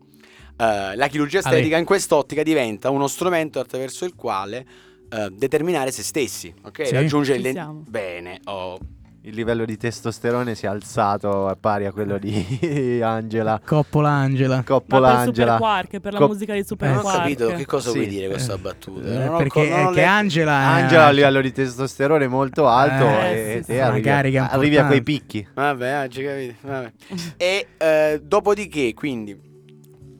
eh, 0.56 0.96
la 0.96 1.06
chirurgia 1.08 1.40
Ale. 1.42 1.48
estetica 1.56 1.76
in 1.78 1.84
quest'ottica 1.84 2.42
diventa 2.42 2.90
uno 2.90 3.06
strumento 3.08 3.60
attraverso 3.60 4.04
il 4.04 4.14
quale 4.14 4.64
eh, 5.10 5.28
determinare 5.30 5.90
se 5.90 6.02
stessi, 6.02 6.52
ok? 6.62 6.86
Sì. 6.86 6.94
Raggiungere 6.94 7.38
il 7.38 7.82
bene. 7.88 8.40
oh. 8.44 8.78
Il 9.26 9.34
livello 9.34 9.64
di 9.64 9.78
testosterone 9.78 10.54
si 10.54 10.66
è 10.66 10.68
alzato 10.68 11.46
a 11.48 11.56
pari 11.58 11.86
a 11.86 11.92
quello 11.92 12.18
di 12.18 13.00
Angela. 13.02 13.58
Coppola 13.64 14.10
Angela. 14.10 14.56
Ma 14.56 14.62
Coppola 14.64 15.08
per 15.08 15.16
Super 15.24 15.28
Angela. 15.28 15.56
Quark, 15.56 15.98
per 16.00 16.12
la 16.12 16.18
Cop- 16.18 16.30
musica 16.30 16.52
di 16.52 16.62
Super 16.62 16.88
Eh, 16.88 16.90
Non 16.92 16.98
ho 16.98 17.02
Quark. 17.04 17.18
capito 17.22 17.46
che 17.54 17.64
cosa 17.64 17.88
Sì. 17.88 17.96
vuoi 17.96 18.08
dire 18.10 18.28
questa 18.28 18.58
battuta. 18.58 19.08
Eh, 19.08 19.24
Non 19.24 19.36
perché 19.38 19.66
co- 19.70 19.76
non 19.82 19.94
letto- 19.94 20.06
Angela 20.10 20.52
Angela 20.52 21.06
ha 21.06 21.08
un 21.08 21.14
livello 21.14 21.40
di 21.40 21.52
testosterone 21.52 22.28
molto 22.28 22.66
alto 22.68 23.04
Eh, 23.06 23.30
e, 23.30 23.62
sì, 23.64 23.70
e 23.70 23.74
sì. 23.76 23.78
arrivi, 23.80 24.36
arrivi 24.36 24.76
a 24.76 24.86
quei 24.86 25.02
picchi. 25.02 25.48
Vabbè, 25.54 25.88
ah, 25.88 26.06
ci 26.08 26.22
capite. 26.22 26.56
Vabbè. 26.60 26.92
e 27.38 27.66
eh, 27.78 28.20
dopodiché, 28.22 28.92
quindi, 28.92 29.40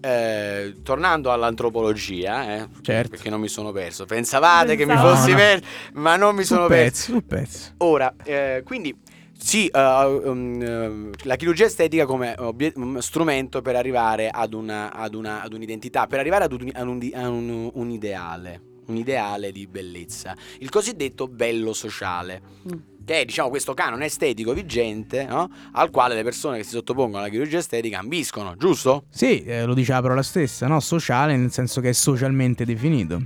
eh, 0.05 0.75
tornando 0.83 1.33
all'antropologia, 1.33 2.57
eh, 2.57 2.69
Certo. 2.83 3.11
perché 3.11 3.31
non 3.31 3.41
mi 3.41 3.49
sono 3.49 3.73
perso. 3.73 4.05
Pensavate 4.05 4.77
che 4.77 4.85
mi 4.85 4.93
Pensavo. 4.93 5.15
fossi 5.15 5.31
No, 5.31 5.37
no. 5.37 5.43
perso, 5.43 5.65
ma 5.95 6.17
non 6.17 6.35
mi 6.35 6.45
sono 6.45 6.61
sul 6.67 6.69
perso. 6.69 6.85
pezzo, 6.85 7.13
sul 7.13 7.25
pezzo. 7.25 7.71
Ora, 7.79 8.15
eh, 8.25 8.63
quindi 8.65 8.95
sì, 9.37 9.67
eh, 9.67 9.81
um, 10.05 10.63
eh, 10.63 11.11
la 11.25 11.37
chirurgia 11.37 11.65
estetica 11.65 12.07
come 12.07 12.35
obie- 12.39 12.73
um, 12.77 12.99
strumento 12.99 13.63
per 13.63 13.77
arrivare 13.77 14.29
ad, 14.31 14.53
una, 14.55 14.93
ad, 14.93 15.15
una- 15.15 15.43
ad 15.43 15.53
un'identità, 15.53 16.07
per 16.07 16.19
arrivare 16.21 16.45
ad 16.45 16.53
un, 16.53 16.71
ad 16.73 16.87
un 16.87 17.01
un- 17.13 17.71
un 17.73 17.91
ideale, 17.91 18.61
un 18.87 18.97
ideale 18.97 19.53
di 19.53 19.67
bellezza, 19.67 20.35
il 20.59 20.69
cosiddetto 20.71 21.29
bello 21.29 21.73
sociale. 21.73 22.41
Mm. 22.67 22.79
Che 23.07 23.21
è 23.21 23.25
diciamo 23.27 23.51
questo 23.51 23.75
canone 23.75 24.07
estetico 24.07 24.55
vigente 24.55 25.27
no? 25.27 25.51
al 25.73 25.91
quale 25.91 26.15
le 26.15 26.23
persone 26.23 26.57
che 26.57 26.65
si 26.65 26.71
sottopongono 26.71 27.19
alla 27.23 27.29
chirurgia 27.29 27.59
estetica 27.59 27.99
ambiscono, 27.99 28.57
giusto? 28.57 29.05
Sì, 29.11 29.45
eh, 29.45 29.65
lo 29.67 29.75
dice 29.75 29.93
la 29.93 30.01
parola 30.01 30.23
stessa, 30.23 30.67
no? 30.67 30.81
Sociale 30.81 31.37
nel 31.37 31.53
senso 31.53 31.83
che 31.83 31.91
è 31.91 31.93
socialmente 31.93 32.65
definito. 32.65 33.21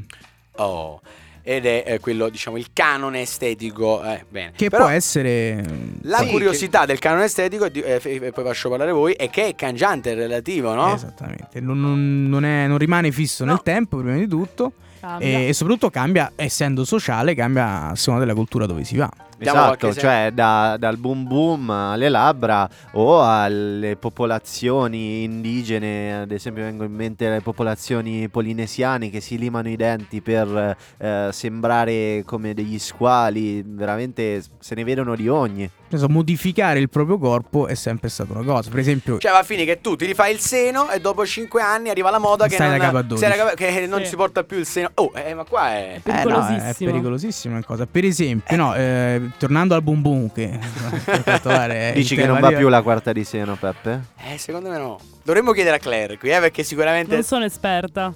Oh, 0.56 1.00
ed 1.42 1.64
è 1.64 1.84
eh, 1.86 2.00
quello, 2.00 2.28
diciamo, 2.28 2.56
il 2.56 2.72
canone 2.72 3.20
estetico. 3.20 4.02
eh, 4.02 4.24
bene. 4.28 4.52
Che 4.56 4.68
Però- 4.68 4.84
può 4.86 4.92
essere... 4.92 5.64
La 6.02 6.18
Sì, 6.18 6.28
curiosità 6.30 6.84
del 6.84 6.98
canone 6.98 7.24
estetico, 7.26 7.66
e 7.66 8.00
eh, 8.02 8.14
e 8.26 8.32
poi 8.32 8.44
faccio 8.44 8.68
parlare 8.68 8.90
voi, 8.90 9.12
è 9.12 9.30
che 9.30 9.46
è 9.46 9.54
cangiante 9.54 10.10
e 10.10 10.14
relativo, 10.14 10.74
no? 10.74 10.92
Esattamente, 10.92 11.60
non, 11.60 12.28
non- 12.28 12.44
è- 12.44 12.66
non 12.66 12.78
rimane 12.78 13.12
fisso 13.12 13.44
No. 13.44 13.52
nel 13.52 13.62
tempo 13.62 13.98
prima 13.98 14.16
di 14.16 14.26
tutto. 14.26 14.72
E, 15.18 15.48
e 15.48 15.52
soprattutto 15.52 15.90
cambia, 15.90 16.32
essendo 16.36 16.84
sociale, 16.84 17.34
cambia 17.34 17.88
a 17.88 17.94
seconda 17.94 18.24
della 18.24 18.34
cultura 18.34 18.66
dove 18.66 18.84
si 18.84 18.96
va. 18.96 19.10
Diamo 19.38 19.58
Esatto, 19.60 19.94
cioè 19.94 20.30
da- 20.34 20.76
dal 20.78 20.96
boom 20.96 21.24
boom 21.24 21.70
alle 21.70 22.08
labbra 22.08 22.68
o 22.92 23.22
alle 23.22 23.94
popolazioni 23.94 25.22
indigene, 25.22 26.22
ad 26.22 26.32
esempio 26.32 26.64
vengono 26.64 26.88
in 26.88 26.94
mente 26.94 27.28
le 27.28 27.40
popolazioni 27.40 28.28
polinesiane 28.28 29.10
che 29.10 29.20
si 29.20 29.38
limano 29.38 29.68
i 29.68 29.76
denti 29.76 30.20
per 30.20 30.76
eh, 30.96 31.28
sembrare 31.30 32.22
come 32.24 32.52
degli 32.52 32.80
squali, 32.80 33.62
veramente 33.64 34.42
se 34.58 34.74
ne 34.74 34.82
vedono 34.82 35.14
di 35.14 35.28
ogni. 35.28 35.70
Nel 35.90 35.98
senso, 36.00 36.08
modificare 36.14 36.78
il 36.80 36.90
proprio 36.90 37.16
corpo 37.18 37.66
è 37.66 37.74
sempre 37.74 38.10
stata 38.10 38.34
una 38.34 38.44
cosa. 38.44 38.68
Per 38.68 38.78
esempio, 38.78 39.18
Cioè 39.18 39.32
va 39.32 39.38
a 39.38 39.42
finire 39.42 39.64
che 39.64 39.80
tu 39.80 39.96
ti 39.96 40.04
rifai 40.04 40.32
il 40.34 40.38
seno 40.38 40.90
e 40.90 41.00
dopo 41.00 41.24
5 41.24 41.62
anni 41.62 41.88
arriva 41.88 42.10
la 42.10 42.18
moda 42.18 42.46
che, 42.46 42.56
Stai 42.56 42.68
non, 42.68 42.78
da 42.78 42.84
capo 42.84 42.96
a 42.98 43.02
12. 43.02 43.24
stai 43.24 43.38
da 43.38 43.44
capo- 43.44 43.56
che 43.56 43.86
non 43.86 44.00
Sì. 44.00 44.06
si 44.06 44.16
porta 44.16 44.44
più 44.44 44.58
il 44.58 44.66
seno. 44.66 44.90
Oh, 44.94 45.10
eh, 45.14 45.32
ma 45.32 45.44
qua 45.44 45.70
è... 45.70 46.00
Eh, 46.04 46.10
no, 46.10 46.10
è 46.10 46.22
Pericolosissimo. 46.22 46.90
pericolosissima 46.90 47.54
una 47.56 47.64
cosa. 47.64 47.86
Per 47.86 48.04
esempio, 48.04 48.54
no, 48.56 48.74
eh, 48.74 49.30
tornando 49.38 49.74
al 49.74 49.82
boom 49.82 50.02
boom, 50.02 50.30
che 50.32 50.58
è 50.60 51.92
Dici 51.94 52.16
che 52.16 52.26
non 52.26 52.38
va 52.38 52.48
più 52.52 52.68
la 52.68 52.82
quarta 52.82 53.12
di 53.12 53.24
seno, 53.24 53.56
Peppe? 53.56 54.02
Eh, 54.30 54.36
secondo 54.36 54.68
me 54.68 54.76
no. 54.76 54.98
Dovremmo 55.22 55.52
chiedere 55.52 55.76
a 55.76 55.78
Claire 55.78 56.18
qui, 56.18 56.30
eh, 56.30 56.38
perché 56.40 56.62
sicuramente... 56.64 57.14
Non 57.14 57.24
sono 57.24 57.44
esperta. 57.46 58.12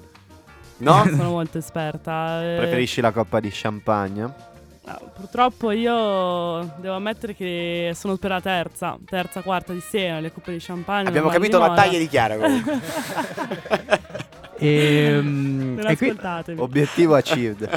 No? 0.79 1.05
sono 1.09 1.31
molto 1.31 1.57
esperta. 1.59 2.43
eh, 2.43 2.57
Preferisci 2.59 3.01
la 3.01 3.13
coppa 3.13 3.41
di 3.41 3.49
champagne? 3.51 4.51
No, 4.85 5.11
purtroppo 5.14 5.71
io 5.71 6.75
devo 6.79 6.95
ammettere 6.95 7.35
che 7.35 7.92
sono 7.95 8.16
per 8.16 8.31
la 8.31 8.40
terza, 8.40 8.99
terza, 9.05 9.42
quarta 9.42 9.73
di 9.73 9.81
sera, 9.81 10.21
le 10.21 10.33
coppe 10.33 10.53
di 10.53 10.59
champagne. 10.61 11.09
Abbiamo 11.09 11.29
capito 11.29 11.59
la 11.59 11.73
taglia 11.73 11.99
di 11.99 12.09
Chiara 12.09 12.37
comunque. 12.37 12.81
Ehm, 14.64 15.81
e, 15.85 15.97
qui- 15.97 16.11
ascoltatevi. 16.11 16.61
Obiettivo 16.61 17.16
achieved. 17.16 17.68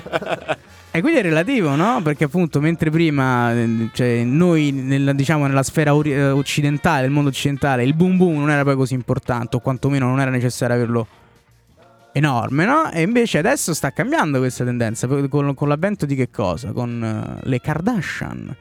e 0.91 1.01
quindi 1.01 1.19
è 1.19 1.23
relativo, 1.23 1.73
no? 1.75 1.99
Perché 2.03 2.25
appunto 2.25 2.61
mentre 2.61 2.91
prima, 2.91 3.51
eh, 3.53 3.89
cioè, 3.91 4.23
noi 4.23 4.71
nella, 4.71 5.13
diciamo, 5.13 5.47
nella 5.47 5.63
sfera 5.63 5.95
ori- 5.95 6.13
eh, 6.13 6.29
occidentale, 6.29 7.01
del 7.01 7.09
mondo 7.09 7.29
occidentale, 7.29 7.83
il 7.83 7.95
boom 7.95 8.17
boom 8.17 8.37
non 8.37 8.51
era 8.51 8.63
poi 8.63 8.75
così 8.75 8.93
importante, 8.93 9.55
o 9.55 9.59
quantomeno 9.61 10.05
non 10.05 10.19
era 10.19 10.29
necessario 10.29 10.75
averlo 10.75 11.07
enorme, 12.15 12.63
no? 12.63 12.89
E 12.91 13.01
invece 13.01 13.39
adesso 13.39 13.73
sta 13.73 13.91
cambiando 13.91 14.39
questa 14.39 14.63
tendenza, 14.63 15.05
con, 15.05 15.53
con 15.53 15.67
l'avvento 15.67 16.05
di 16.05 16.15
che 16.15 16.29
cosa? 16.29 16.71
Con 16.71 17.03
eh, 17.03 17.47
le 17.47 17.59
Kardashian. 17.59 18.55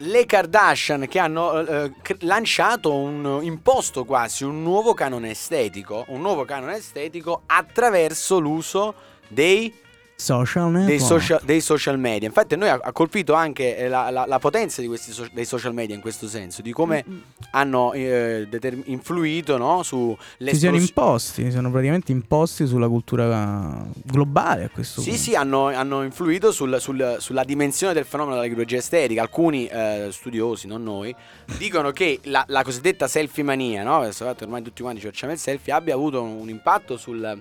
Le 0.00 0.26
Kardashian 0.26 1.06
che 1.08 1.18
hanno 1.18 1.58
eh, 1.60 1.92
cr- 2.02 2.22
lanciato 2.22 2.94
un 2.94 3.40
imposto 3.42 4.04
quasi 4.04 4.44
un 4.44 4.62
nuovo 4.62 4.92
canone 4.92 5.30
estetico, 5.30 6.04
un 6.08 6.20
nuovo 6.20 6.44
canone 6.44 6.76
estetico 6.76 7.42
attraverso 7.46 8.38
l'uso 8.38 8.94
dei, 9.26 9.72
Social 10.20 10.84
dei, 10.84 10.98
social, 10.98 11.40
dei 11.44 11.60
social 11.60 11.96
media. 11.96 12.26
Infatti 12.26 12.54
a 12.54 12.56
noi 12.56 12.68
ha, 12.70 12.80
ha 12.82 12.90
colpito 12.90 13.34
anche 13.34 13.76
eh, 13.76 13.86
la, 13.88 14.10
la- 14.10 14.24
la 14.26 14.40
potenza 14.40 14.80
di 14.80 14.88
questi 14.88 15.12
so- 15.12 15.28
dei 15.32 15.44
social 15.44 15.72
media 15.72 15.94
in 15.94 16.00
questo 16.00 16.26
senso, 16.26 16.60
di 16.60 16.72
come 16.72 17.04
Mm, 17.08 17.12
mm. 17.14 17.18
hanno 17.52 17.92
eh, 17.92 18.48
determ- 18.50 18.82
influito 18.86 19.56
no, 19.58 19.84
su 19.84 20.16
Si 20.36 20.56
sono 20.56 20.76
imposti, 20.76 21.44
si 21.44 21.50
sono 21.52 21.70
praticamente 21.70 22.10
imposti 22.10 22.66
sulla 22.66 22.88
cultura 22.88 23.86
globale 24.04 24.64
a 24.64 24.68
questo 24.70 25.00
Sì, 25.02 25.10
punto. 25.10 25.22
sì, 25.24 25.34
hanno, 25.36 25.66
hanno 25.68 26.02
influito 26.02 26.50
sul- 26.50 26.80
sul- 26.80 27.16
sulla 27.20 27.44
dimensione 27.44 27.92
del 27.94 28.04
fenomeno 28.04 28.34
della 28.34 28.48
chirurgia 28.48 28.78
estetica. 28.78 29.22
Alcuni 29.22 29.66
eh, 29.68 30.08
studiosi, 30.10 30.66
non 30.66 30.82
noi, 30.82 31.14
dicono 31.58 31.92
che 31.92 32.18
la, 32.24 32.44
la 32.48 32.64
cosiddetta 32.64 33.06
selfie 33.06 33.44
mania, 33.44 33.84
no? 33.84 33.98
Ormai 34.40 34.62
tutti 34.62 34.82
quanti 34.82 34.98
ci 35.00 35.06
facciamo 35.06 35.30
il 35.32 35.38
selfie, 35.38 35.72
abbia 35.72 35.94
avuto 35.94 36.20
un, 36.20 36.40
un 36.40 36.48
impatto 36.48 36.96
sul, 36.96 37.40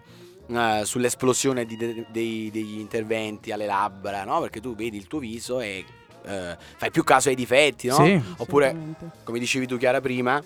eh, 0.50 0.82
sull'esplosione 0.84 1.66
di- 1.66 1.76
de- 1.78 2.06
dei- 2.10 2.50
degli 2.52 2.80
interventi 2.80 3.52
alle 3.52 3.66
labbra, 3.66 4.24
no? 4.24 4.42
Perché 4.42 4.60
tu 4.62 4.76
vedi 4.76 4.98
il 4.98 5.08
tuo 5.08 5.20
viso 5.20 5.60
e 5.60 5.84
eh, 6.26 6.58
fai 6.78 6.92
più 6.92 7.04
caso 7.04 7.30
ai 7.30 7.36
difetti, 7.36 7.88
no? 7.88 7.96
Sì. 7.96 8.22
Oppure, 8.38 8.76
come 9.24 9.40
dicevi 9.40 9.66
tu 9.68 9.78
Chiara 9.78 10.02
prima, 10.02 10.44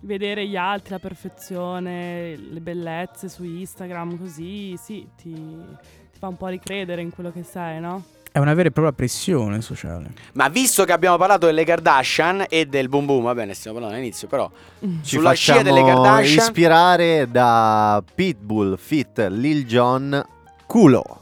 Vedere 0.00 0.46
gli 0.46 0.56
altri, 0.56 0.90
la 0.90 0.98
perfezione, 0.98 2.36
le 2.36 2.60
bellezze 2.60 3.30
su 3.30 3.42
Instagram, 3.42 4.18
così, 4.18 4.76
sì, 4.76 5.08
ti, 5.16 5.32
ti 5.32 6.18
fa 6.18 6.28
un 6.28 6.36
po' 6.36 6.48
ricredere 6.48 7.00
in 7.00 7.10
quello 7.10 7.32
che 7.32 7.42
sei, 7.42 7.80
no? 7.80 8.04
È 8.36 8.40
una 8.40 8.52
vera 8.52 8.66
e 8.66 8.72
propria 8.72 8.92
pressione 8.92 9.60
sociale. 9.60 10.10
ma 10.32 10.48
visto 10.48 10.84
che 10.84 10.90
abbiamo 10.90 11.16
parlato 11.16 11.46
delle 11.46 11.62
Kardashian 11.64 12.46
e 12.48 12.66
del 12.66 12.88
boom 12.88 13.06
boom, 13.06 13.22
va 13.22 13.32
bene, 13.32 13.54
stiamo 13.54 13.76
parlando 13.76 13.96
all'inizio, 13.96 14.26
però 14.26 14.50
Ci 14.80 14.98
sulla 15.02 15.34
scia 15.34 15.62
delle 15.62 15.84
Kardashian 15.84 16.44
ispirare 16.44 17.30
da 17.30 18.02
Pitbull 18.12 18.76
fit 18.76 19.24
Lil 19.30 19.64
Jon 19.66 20.20
culo. 20.66 21.20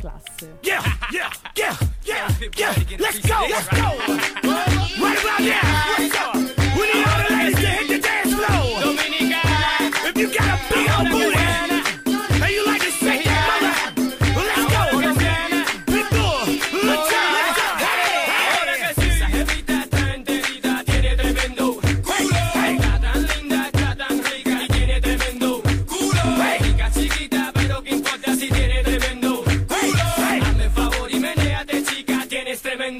Classe. 0.00 0.56
Yeah, 0.62 0.80
yeah, 1.12 1.28
yeah, 1.52 1.76
yeah, 2.04 2.26
yeah. 2.56 2.74
Let's 2.96 3.20
go, 3.20 3.46
let's 3.46 3.68
go. 3.68 3.92
Right 4.40 5.18
about 5.18 5.40
now. 5.40 5.98
Let's 5.98 6.14
go. 6.14 6.32
We 6.78 6.86
need 6.94 7.04
all 7.04 7.24
the 7.28 7.34
ladies 7.34 7.56
to 7.56 7.66
hit 7.66 7.88
the 7.88 7.98
dance 7.98 8.32
floor. 8.32 8.94
If 10.06 10.16
you 10.16 10.28
got 10.32 10.48
a 10.48 10.72
big 10.72 10.88
old 10.96 11.10
booty 11.10 11.37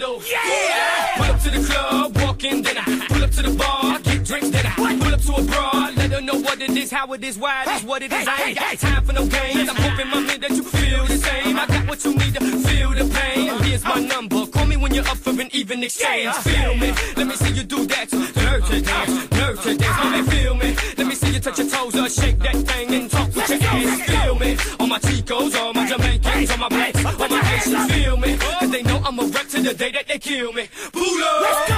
Yeah, 0.00 1.16
pull 1.16 1.24
up 1.26 1.40
to 1.40 1.50
the 1.50 1.66
club, 1.66 2.16
walk 2.18 2.44
in, 2.44 2.62
then 2.62 2.78
I 2.78 3.06
pull 3.08 3.24
up 3.24 3.30
to 3.32 3.42
the 3.42 3.50
bar, 3.58 3.98
get 3.98 4.24
drinks, 4.24 4.50
then 4.50 4.64
I 4.64 4.74
pull 4.74 5.12
up 5.12 5.20
to 5.20 5.32
a 5.34 5.42
broad, 5.42 5.96
let 5.96 6.12
her 6.12 6.20
know 6.20 6.38
what 6.38 6.60
it 6.60 6.70
is, 6.70 6.92
how 6.92 7.12
it 7.14 7.24
is, 7.24 7.36
why 7.36 7.64
it 7.64 7.68
is, 7.70 7.82
what 7.84 8.02
it 8.02 8.12
is. 8.12 8.28
I 8.28 8.42
ain't 8.42 8.58
got 8.58 8.78
time 8.78 9.04
for 9.04 9.12
no 9.12 9.26
games. 9.26 9.68
I'm 9.68 9.74
hoping, 9.74 10.08
mommy, 10.08 10.38
that 10.38 10.50
you 10.50 10.62
feel 10.62 11.04
the 11.04 11.16
same. 11.16 11.56
I 11.56 11.66
got 11.66 11.88
what 11.88 12.04
you 12.04 12.14
need 12.14 12.32
to 12.34 12.40
feel 12.40 12.90
the 12.90 13.12
pain. 13.12 13.62
Here's 13.64 13.82
my 13.82 14.00
number. 14.00 14.46
Call 14.46 14.66
me 14.66 14.76
when 14.76 14.94
you're 14.94 15.08
up 15.08 15.16
for 15.16 15.30
an 15.30 15.48
even 15.52 15.82
exchange. 15.82 16.32
Feel 16.36 16.76
me? 16.76 16.92
Let 17.16 17.26
me 17.26 17.34
see 17.34 17.54
you 17.54 17.64
do 17.64 17.84
that. 17.86 18.08
Dirty 18.08 18.80
dance, 18.82 19.28
dirty 19.30 19.76
dance. 19.78 19.98
Let 20.04 20.12
me 20.12 20.30
feel 20.30 20.54
me. 20.54 20.76
Let 20.96 21.06
me 21.08 21.14
see 21.16 21.32
you 21.32 21.40
touch 21.40 21.58
your 21.58 21.68
toes 21.68 21.96
or 21.96 22.08
shake 22.08 22.38
that 22.38 22.54
thing 22.54 22.94
and 22.94 23.10
talk 23.10 23.34
with 23.34 23.48
your 23.50 23.58
ass. 23.62 24.02
Feel 24.02 24.34
me? 24.36 24.56
All 24.78 24.86
my 24.86 24.98
Chicos, 25.00 25.56
all 25.56 25.74
my 25.74 25.88
Jamaicans, 25.88 26.50
all 26.52 26.58
my 26.58 26.68
blacks, 26.68 27.04
all 27.04 27.28
my 27.28 27.40
Haitians. 27.42 27.92
Feel 27.92 28.16
me? 28.16 28.38
The 29.64 29.74
day 29.74 29.90
that 29.92 30.06
they 30.08 30.18
kill 30.18 30.52
me. 30.52 30.68
Pulo. 30.92 31.40
Let's 31.42 31.70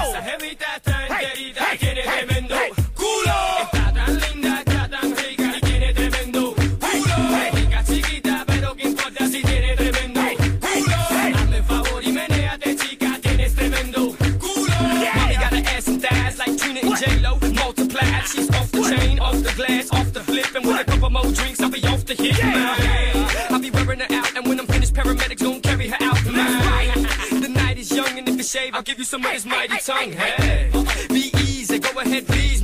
some 29.10 29.24
of 29.24 29.32
this 29.32 29.44
mighty 29.44 29.76
tongue. 29.78 30.12
Hey, 30.12 30.70
be 31.08 31.32
easy, 31.38 31.80
go 31.80 31.98
ahead, 31.98 32.28
please 32.28 32.59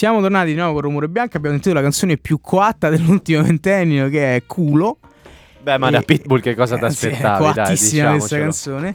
siamo 0.00 0.22
tornati 0.22 0.48
di 0.48 0.54
nuovo 0.54 0.72
con 0.72 0.80
Rumore 0.80 1.08
Bianco. 1.10 1.36
Abbiamo 1.36 1.56
sentito 1.56 1.74
la 1.74 1.82
canzone 1.82 2.16
più 2.16 2.40
coatta 2.40 2.88
dell'ultimo 2.88 3.42
ventennio, 3.42 4.08
che 4.08 4.34
è 4.36 4.42
Culo. 4.46 4.96
Beh, 5.60 5.76
ma 5.76 5.88
E- 5.88 5.90
da 5.90 6.00
Pitbull 6.00 6.40
che 6.40 6.54
cosa 6.54 6.78
ti 6.78 6.86
Eh, 6.86 6.90
sì, 6.90 7.06
è 7.08 7.10
aspettavi? 7.10 7.52
coattissima 7.52 8.10
questa 8.12 8.38
canzone. 8.38 8.94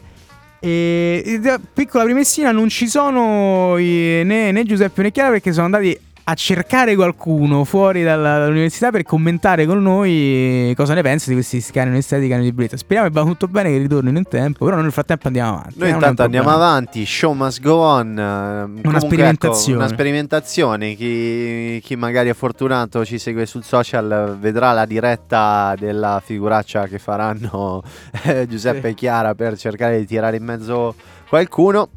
E, 0.60 1.42
piccola 1.76 2.06
premessina, 2.06 2.50
non 2.52 2.70
ci 2.70 2.88
sono 2.88 3.78
i- 3.78 4.24
né, 4.26 4.52
né 4.52 4.64
Giuseppe 4.64 5.04
né 5.04 5.12
Chiara 5.12 5.30
perché 5.30 5.52
sono 5.54 5.66
andati 5.66 5.96
a 6.28 6.34
cercare 6.34 6.96
qualcuno 6.96 7.64
fuori 7.66 8.02
dalla- 8.02 8.40
dall'università 8.40 8.90
per 8.90 9.04
commentare 9.04 9.68
con 9.68 9.80
noi 9.84 10.74
cosa 10.76 10.96
ne 10.96 11.04
pensa 11.04 11.28
di 11.30 11.36
questi 11.36 11.64
canoni 11.72 12.00
estetici, 12.00 12.30
canoni 12.30 12.50
di 12.50 12.52
bellezza. 12.56 12.78
Speriamo 12.78 13.08
che 13.08 13.14
vada 13.14 13.30
tutto 13.30 13.48
bene, 13.48 13.70
che 13.70 13.78
ritornino 13.78 14.18
in 14.18 14.28
tempo, 14.28 14.66
però 14.66 14.82
nel 14.82 14.92
frattempo 14.92 15.28
andiamo 15.28 15.50
avanti. 15.58 15.76
Noi 15.78 15.90
eh, 15.90 15.94
intanto 15.94 16.24
andiamo 16.24 16.50
avanti, 16.50 17.06
show 17.06 17.34
must 17.34 17.62
go 17.62 17.76
on. 17.76 18.18
eh, 18.18 18.82
comunque, 18.82 19.00
sperimentazione. 19.02 19.74
ecco, 19.74 19.78
una 19.86 19.88
sperimentazione. 19.88 20.94
Chi, 20.96 21.80
chi 21.84 21.96
magari 21.96 22.30
è 22.30 22.34
fortunato 22.34 23.06
ci 23.06 23.20
segue 23.20 23.46
sul 23.46 23.64
social 23.64 24.36
vedrà 24.40 24.72
la 24.72 24.86
diretta 24.86 25.76
della 25.78 26.20
figuraccia 26.26 26.88
che 26.88 26.98
faranno 26.98 27.84
eh, 28.24 28.48
Giuseppe 28.48 28.82
Sì. 28.82 28.88
e 28.88 28.94
Chiara 28.96 29.36
per 29.36 29.58
cercare 29.60 30.00
di 30.00 30.08
tirare 30.08 30.38
in 30.38 30.44
mezzo 30.44 30.96
qualcuno. 31.30 31.90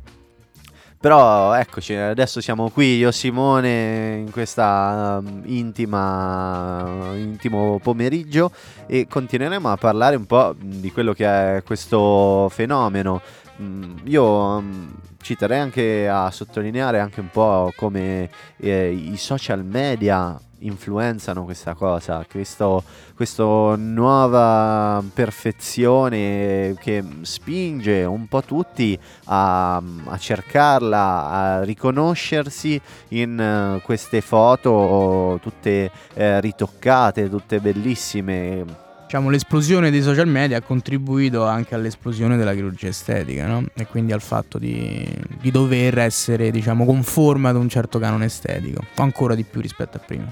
Però 1.00 1.54
eccoci, 1.54 1.94
adesso 1.94 2.40
siamo 2.40 2.70
qui 2.70 2.96
io 2.96 3.10
e 3.10 3.12
Simone 3.12 4.16
in 4.16 4.32
questa 4.32 5.20
um, 5.22 5.42
intima 5.44 7.12
intimo 7.14 7.78
pomeriggio 7.80 8.50
e 8.86 9.06
continueremo 9.08 9.70
a 9.70 9.76
parlare 9.76 10.16
un 10.16 10.26
po' 10.26 10.56
di 10.58 10.90
quello 10.90 11.12
che 11.12 11.58
è 11.58 11.62
questo 11.62 12.48
fenomeno. 12.50 13.20
Mm, 13.62 13.98
Io 14.06 14.60
mm, 14.60 14.88
ci 15.22 15.36
terrei 15.36 15.60
anche 15.60 16.08
a 16.08 16.32
sottolineare 16.32 16.98
anche 16.98 17.20
un 17.20 17.30
po' 17.30 17.72
come 17.76 18.28
eh, 18.56 18.90
i 18.90 19.16
social 19.16 19.64
media 19.64 20.36
influenzano 20.60 21.44
questa 21.44 21.74
cosa, 21.74 22.24
questo, 22.28 22.82
questa 23.14 23.44
nuova 23.76 25.02
perfezione 25.12 26.74
che 26.80 27.04
spinge 27.22 28.04
un 28.04 28.26
po' 28.26 28.42
tutti 28.42 28.98
a, 29.24 29.76
a 29.76 30.18
cercarla, 30.18 31.28
a 31.28 31.62
riconoscersi 31.62 32.80
in 33.08 33.38
eh, 33.38 33.80
queste 33.82 34.20
foto 34.20 35.38
tutte 35.42 35.90
eh, 36.14 36.40
ritoccate, 36.40 37.28
tutte 37.28 37.60
bellissime. 37.60 38.86
Diciamo, 39.08 39.30
l'esplosione 39.30 39.90
dei 39.90 40.02
social 40.02 40.26
media 40.28 40.58
ha 40.58 40.60
contribuito 40.60 41.46
anche 41.46 41.74
all'esplosione 41.74 42.36
della 42.36 42.52
chirurgia 42.52 42.88
estetica, 42.88 43.46
no? 43.46 43.64
E 43.74 43.86
quindi 43.86 44.12
al 44.12 44.20
fatto 44.20 44.58
di, 44.58 45.08
di 45.40 45.50
dover 45.50 45.96
essere, 45.96 46.50
diciamo, 46.50 46.84
conforme 46.84 47.48
ad 47.48 47.56
un 47.56 47.70
certo 47.70 47.98
canone 47.98 48.26
estetico, 48.26 48.82
ancora 48.96 49.34
di 49.34 49.44
più 49.44 49.62
rispetto 49.62 49.96
a 49.96 50.00
prima. 50.04 50.30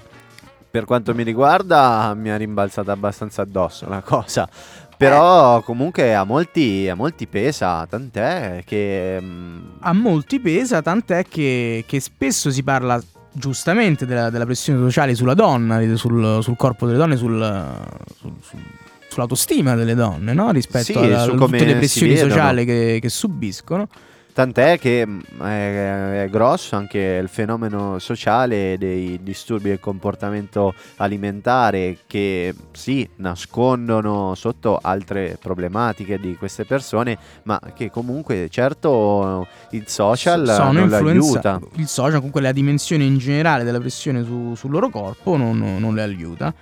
Per 0.76 0.84
quanto 0.84 1.14
mi 1.14 1.22
riguarda 1.22 2.12
mi 2.14 2.28
ha 2.30 2.36
rimbalzata 2.36 2.92
abbastanza 2.92 3.40
addosso 3.40 3.88
la 3.88 4.02
cosa. 4.02 4.46
Eh. 4.46 4.84
Però 4.98 5.62
comunque 5.62 6.14
a 6.14 6.24
molti, 6.24 6.86
a 6.86 6.94
molti 6.94 7.26
pesa, 7.26 7.86
tant'è 7.88 8.62
che... 8.64 9.18
mm, 9.20 9.58
A 9.80 9.94
molti 9.94 10.38
pesa, 10.38 10.82
tant'è 10.82 11.24
che, 11.26 11.84
che 11.86 12.00
spesso 12.00 12.50
si 12.50 12.62
parla 12.62 13.02
giustamente 13.32 14.04
della, 14.04 14.28
della 14.28 14.44
pressione 14.44 14.78
sociale 14.78 15.14
sulla 15.14 15.32
donna, 15.34 15.80
sul, 15.96 16.42
sul 16.42 16.56
corpo 16.56 16.84
delle 16.86 16.98
donne, 16.98 17.16
sul, 17.16 17.74
sul- 18.18 18.34
sul- 18.42 18.60
sull'autostima 19.08 19.74
delle 19.74 19.94
donne, 19.94 20.34
no? 20.34 20.50
rispetto 20.50 20.84
Sì, 20.84 21.12
a 21.12 21.24
tutte 21.24 21.64
le 21.64 21.72
si 21.72 21.76
pressioni 21.76 22.16
sociali 22.18 22.64
che, 22.66 22.98
che 23.00 23.08
subiscono. 23.08 23.88
Tant'è 24.36 24.78
che 24.78 25.06
mm, 25.06 25.20
è, 25.40 26.28
grosso 26.30 26.76
anche 26.76 26.98
il 26.98 27.28
fenomeno 27.28 27.98
sociale 27.98 28.76
dei 28.76 29.18
disturbi 29.22 29.70
del 29.70 29.80
comportamento 29.80 30.74
alimentare 30.96 32.00
che 32.06 32.54
sì, 32.72 33.08
nascondono 33.16 34.34
sotto 34.34 34.78
altre 34.82 35.38
problematiche 35.40 36.18
di 36.18 36.36
queste 36.36 36.66
persone, 36.66 37.16
ma 37.44 37.58
che 37.74 37.90
comunque 37.90 38.48
certo 38.50 39.48
il 39.70 39.88
social 39.88 40.46
sono 40.46 40.72
non 40.72 40.90
l'aiuta. 40.90 41.58
Il 41.76 41.88
social, 41.88 42.16
comunque 42.16 42.42
la 42.42 42.52
dimensione 42.52 43.04
in 43.04 43.16
generale 43.16 43.64
della 43.64 43.80
pressione 43.80 44.22
su- 44.22 44.54
sul 44.54 44.70
loro 44.70 44.90
corpo 44.90 45.38
non, 45.38 45.76
non 45.78 45.94
le 45.94 46.02
aiuta. 46.02 46.52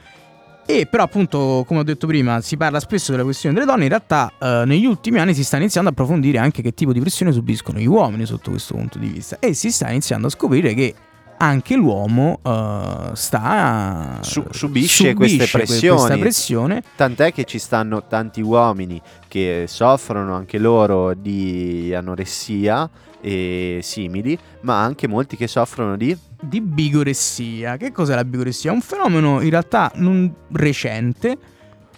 E 0.67 0.87
però 0.87 1.03
appunto, 1.03 1.65
come 1.67 1.81
ho 1.81 1.83
detto 1.83 2.07
prima, 2.07 2.41
si 2.41 2.57
parla 2.57 2.81
spesso 2.81 3.11
della 3.11 3.23
questione 3.25 3.55
delle 3.55 3.67
donne, 3.67 3.83
in 3.83 3.89
realtà 3.91 4.33
eh, 4.41 4.63
negli 4.65 4.87
ultimi 4.87 5.19
anni 5.19 5.35
si 5.35 5.45
sta 5.45 5.57
iniziando 5.59 5.91
a 5.91 5.93
approfondire 5.93 6.39
anche 6.39 6.63
che 6.63 6.73
tipo 6.73 6.93
di 6.93 7.01
pressione 7.01 7.33
subiscono 7.33 7.79
gli 7.79 7.87
uomini 7.87 8.25
sotto 8.25 8.51
questo 8.51 8.75
punto 8.75 8.99
di 8.99 9.09
vista. 9.09 9.39
E 9.39 9.53
si 9.53 9.71
sta 9.71 9.91
iniziando 9.91 10.27
a 10.29 10.31
scoprire 10.31 10.73
che 10.73 10.95
anche 11.37 11.75
l'uomo 11.75 12.39
eh, 12.43 13.11
sta 13.13 14.19
Su- 14.23 14.47
subisce 14.51 15.13
queste 15.15 15.49
que- 15.49 15.49
pressioni. 15.49 15.97
questa 15.99 16.17
pressione. 16.19 16.83
Tant'è 16.97 17.33
che 17.33 17.45
ci 17.45 17.59
stanno 17.59 18.07
tanti 18.07 18.41
uomini 18.41 19.01
che 19.29 19.65
soffrono 19.69 20.35
anche 20.35 20.59
loro 20.59 21.13
di 21.13 21.93
anoressia 21.95 22.89
e 23.25 23.81
simili, 23.83 24.39
ma 24.61 24.83
anche 24.83 25.09
molti 25.09 25.37
che 25.37 25.49
soffrono 25.49 25.97
di 25.97 26.17
di 26.45 26.61
bigoressia. 26.61 27.77
Che 27.79 27.91
cos'è 27.91 28.15
la 28.15 28.25
bigoressia? 28.25 28.71
È 28.71 28.75
un 28.75 28.83
fenomeno 28.83 29.41
in 29.41 29.49
realtà 29.49 29.91
non 29.95 30.31
recente 30.53 31.39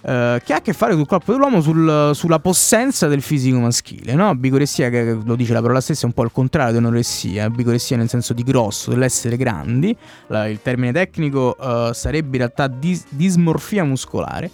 eh, 0.03 0.41
che 0.45 0.53
ha 0.53 0.57
a 0.57 0.61
che 0.61 0.73
fare 0.73 0.93
sul 0.95 1.07
corpo 1.07 1.33
dell'uomo, 1.33 1.61
sul- 1.61 2.13
sulla 2.15 2.39
possenza 2.39 3.09
del 3.09 3.23
fisico 3.23 3.59
maschile. 3.59 4.15
No? 4.15 4.35
Bigoressia, 4.37 4.89
che 4.89 5.19
lo 5.21 5.35
dice 5.35 5.53
la 5.53 5.61
parola 5.61 5.81
stessa, 5.81 6.03
è 6.03 6.07
un 6.07 6.13
po' 6.13 6.23
il 6.23 6.31
contrario 6.33 6.73
di 6.73 6.79
anoressia. 6.79 7.51
Bigoressia 7.51 7.97
nel 7.97 8.09
senso 8.09 8.33
di 8.33 8.45
grosso, 8.45 8.91
dell'essere 8.91 9.37
grandi. 9.37 9.97
La- 10.29 10.47
il 10.47 10.61
termine 10.63 10.93
tecnico 10.93 11.57
eh, 11.59 11.91
sarebbe 11.93 12.37
in 12.37 12.39
realtà 12.39 12.69
dis- 12.69 13.07
dismorfia 13.09 13.83
muscolare. 13.83 14.51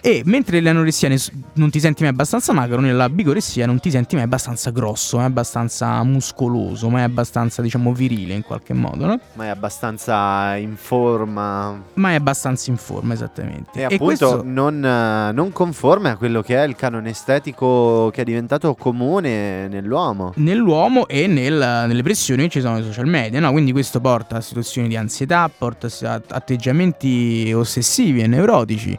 E 0.00 0.22
mentre 0.24 0.60
l'anoressia 0.60 1.08
non 1.54 1.70
ti 1.70 1.80
senti 1.80 2.02
mai 2.02 2.12
abbastanza 2.12 2.52
magro, 2.52 2.80
nella 2.80 3.08
bigoressia 3.08 3.66
non 3.66 3.80
ti 3.80 3.90
senti 3.90 4.14
mai 4.14 4.24
abbastanza 4.24 4.70
grosso, 4.70 5.16
mai 5.16 5.26
abbastanza 5.26 6.02
muscoloso, 6.04 6.88
mai 6.88 7.02
abbastanza, 7.02 7.60
diciamo, 7.62 7.92
virile 7.92 8.34
in 8.34 8.42
qualche 8.42 8.72
modo, 8.72 9.06
no? 9.06 9.18
ma 9.32 9.44
è 9.46 9.48
abbastanza 9.48 10.54
in 10.56 10.76
forma 10.76 11.82
Ma 11.94 12.10
è 12.10 12.14
abbastanza 12.14 12.70
in 12.70 12.76
forma, 12.76 13.14
esattamente. 13.14 13.80
e 13.80 13.84
appunto 13.84 14.04
questo- 14.04 14.42
non, 14.44 14.78
non 14.78 15.50
conforme 15.52 16.10
a 16.10 16.16
quello 16.16 16.40
che 16.42 16.56
è 16.56 16.66
il 16.66 16.76
canone 16.76 17.10
estetico 17.10 18.10
che 18.12 18.20
è 18.20 18.24
diventato 18.24 18.74
comune 18.74 19.66
nell'uomo. 19.68 20.32
nell'uomo 20.36 21.08
e 21.08 21.26
nel- 21.26 21.84
nelle 21.88 22.02
pressioni 22.02 22.44
che 22.44 22.48
ci 22.50 22.60
sono 22.60 22.76
sui 22.76 22.86
social 22.86 23.06
media, 23.06 23.40
no? 23.40 23.50
Quindi 23.50 23.72
questo 23.72 24.00
porta 24.00 24.36
a 24.36 24.40
situazioni 24.40 24.86
di 24.88 24.96
ansietà, 24.96 25.50
porta 25.56 25.88
a 26.02 26.20
atteggiamenti 26.28 27.52
ossessivi 27.54 28.20
e 28.20 28.26
neurotici 28.26 28.96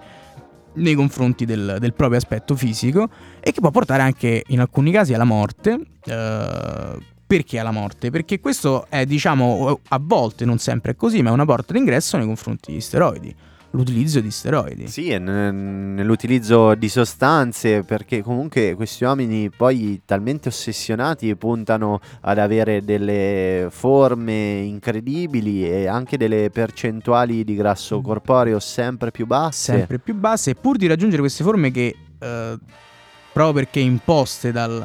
nei 0.78 0.96
confronti 0.96 1.46
del, 1.46 1.78
del 1.80 1.94
proprio 1.94 2.18
aspetto 2.18 2.56
fisico 2.56 3.10
e 3.40 3.52
che 3.52 3.60
può 3.60 3.72
portare 3.72 4.02
anche 4.02 4.44
in 4.48 4.60
alcuni 4.60 4.92
casi 4.92 5.14
alla 5.14 5.24
morte. 5.24 5.80
eh, 6.06 6.98
perché 7.28 7.60
alla 7.60 7.72
morte? 7.72 8.10
Perché 8.10 8.40
questo 8.40 8.86
è, 8.88 9.06
diciamo, 9.06 9.82
a 9.90 10.00
volte, 10.02 10.46
non 10.46 10.60
sempre 10.60 10.92
è 10.94 10.96
così, 10.96 11.22
ma 11.22 11.30
è 11.30 11.34
una 11.34 11.44
porta 11.44 11.74
d'ingresso 11.74 12.16
nei 12.16 12.26
confronti 12.26 12.72
di 12.72 12.80
steroidi. 12.80 13.36
L'utilizzo 13.72 14.22
di 14.22 14.32
steroidi. 14.32 14.88
Sì, 14.88 15.10
e 15.10 15.20
n- 15.20 15.94
nell'utilizzo 15.94 16.74
di 16.76 16.90
sostanze, 16.90 17.84
perché 17.84 18.24
comunque 18.24 18.76
questi 18.76 19.04
uomini 19.04 19.50
poi 19.50 20.02
talmente 20.06 20.48
ossessionati 20.50 21.36
puntano 21.36 22.00
ad 22.22 22.40
avere 22.40 22.84
delle 22.84 23.68
forme 23.70 24.60
incredibili 24.60 25.68
e 25.70 25.88
anche 25.88 26.18
delle 26.18 26.50
percentuali 26.50 27.44
di 27.44 27.56
grasso 27.56 28.02
corporeo 28.02 28.60
sempre 28.60 29.12
più 29.12 29.26
basse. 29.26 29.74
Mm. 29.74 29.78
sempre 29.78 30.00
più 30.00 30.16
basse, 30.16 30.52
e 30.52 30.56
pur 30.56 30.78
di 30.78 30.88
raggiungere 30.88 31.22
queste 31.22 31.44
forme 31.44 31.70
che, 31.72 31.96
eh, 32.20 32.58
proprio 33.34 33.54
perché 33.54 33.80
imposte 33.80 34.52
dal 34.52 34.84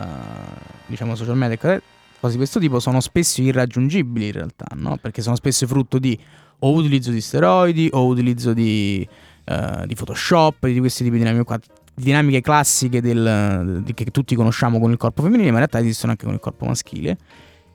diciamo, 0.86 1.14
social 1.14 1.36
media, 1.36 1.56
cose 1.56 2.32
di 2.32 2.36
questo 2.36 2.60
tipo, 2.60 2.80
sono 2.80 3.00
spesso 3.00 3.40
irraggiungibili 3.40 4.26
in 4.26 4.32
realtà, 4.32 4.66
no? 4.74 4.98
Perché 5.00 5.22
sono 5.22 5.36
spesso 5.36 5.66
frutto 5.66 5.98
di 5.98 6.18
o 6.64 6.72
utilizzo 6.72 7.10
di 7.10 7.20
steroidi 7.20 7.88
o 7.92 8.06
utilizzo 8.06 8.52
di, 8.52 9.06
eh, 9.44 9.84
di 9.86 9.94
Photoshop, 9.94 10.66
di 10.66 10.78
questi 10.78 11.04
tipi 11.04 11.16
di 11.16 11.22
dinamiche 11.22 11.44
qua. 11.44 11.58
Dinamiche 11.94 12.40
classiche 12.40 13.02
del- 13.02 13.82
che 13.92 14.04
tutti 14.06 14.34
conosciamo 14.34 14.80
con 14.80 14.90
il 14.90 14.96
corpo 14.96 15.22
femminile, 15.22 15.48
ma 15.50 15.58
in 15.58 15.66
realtà 15.66 15.78
esistono 15.80 16.12
anche 16.12 16.24
con 16.24 16.34
il 16.34 16.40
corpo 16.40 16.64
maschile. 16.64 17.18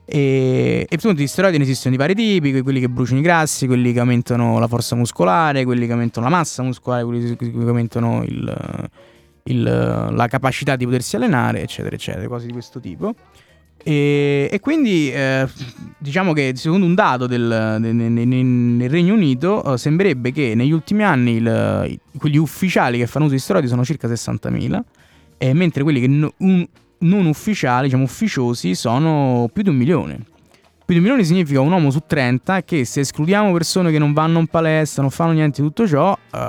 E, 0.05 0.87
e 0.89 1.13
di 1.13 1.27
steroidi 1.27 1.57
ne 1.57 1.63
esistono 1.65 1.91
di 1.91 1.97
vari 1.99 2.15
tipi, 2.15 2.61
quelli 2.61 2.79
che 2.79 2.87
bruciano 2.89 3.19
i 3.19 3.23
grassi, 3.23 3.67
quelli 3.67 3.91
che 3.93 3.99
aumentano 3.99 4.57
la 4.57 4.67
forza 4.67 4.95
muscolare, 4.95 5.65
quelli 5.65 5.85
che 5.85 5.91
aumentano 5.91 6.27
la 6.29 6.35
massa 6.35 6.63
muscolare, 6.63 7.03
quelli 7.03 7.35
che 7.35 7.51
aumentano 7.53 8.23
il- 8.23 8.89
il- 9.43 9.63
la 10.11 10.27
capacità 10.27 10.75
di 10.75 10.85
potersi 10.85 11.15
allenare, 11.15 11.61
eccetera, 11.61 11.93
eccetera, 11.93 12.27
cose 12.27 12.47
di 12.47 12.53
questo 12.53 12.79
tipo. 12.79 13.13
E, 13.83 14.49
e 14.51 14.59
quindi 14.59 15.09
eh, 15.11 15.47
diciamo 15.97 16.33
che 16.33 16.51
secondo 16.55 16.85
un 16.85 16.93
dato 16.95 17.25
del, 17.27 17.77
de- 17.79 17.91
ne- 17.93 18.09
ne- 18.09 18.25
ne- 18.25 18.43
nel 18.43 18.89
Regno 18.89 19.13
Unito 19.13 19.73
eh, 19.73 19.77
sembrerebbe 19.77 20.31
che 20.31 20.53
negli 20.55 20.71
ultimi 20.71 21.03
anni 21.03 21.35
il- 21.35 21.99
quelli 22.17 22.37
ufficiali 22.37 22.97
che 22.97 23.07
fanno 23.07 23.25
uso 23.25 23.35
di 23.35 23.39
steroidi 23.39 23.67
sono 23.67 23.85
circa 23.85 24.07
60.000, 24.07 24.79
e 25.37 25.53
mentre 25.53 25.83
quelli 25.83 26.01
che 26.01 26.07
no- 26.07 26.33
un- 26.37 26.67
non 26.99 27.25
ufficiali, 27.27 27.85
diciamo 27.85 28.03
ufficiosi, 28.03 28.73
sono 28.75 29.49
più 29.53 29.63
di 29.63 29.69
un 29.69 29.75
milione. 29.75 30.19
22 30.87 30.99
milioni 31.01 31.25
significa 31.25 31.59
un 31.59 31.69
uomo 31.69 31.91
su 31.91 32.01
30 32.07 32.63
che 32.63 32.85
se 32.85 33.01
escludiamo 33.01 33.51
persone 33.51 33.91
che 33.91 33.99
non 33.99 34.13
vanno 34.13 34.39
in 34.39 34.47
palestra, 34.47 35.01
non 35.01 35.11
fanno 35.11 35.33
niente 35.33 35.61
di 35.61 35.67
tutto 35.67 35.85
ciò, 35.85 36.17
eh, 36.33 36.39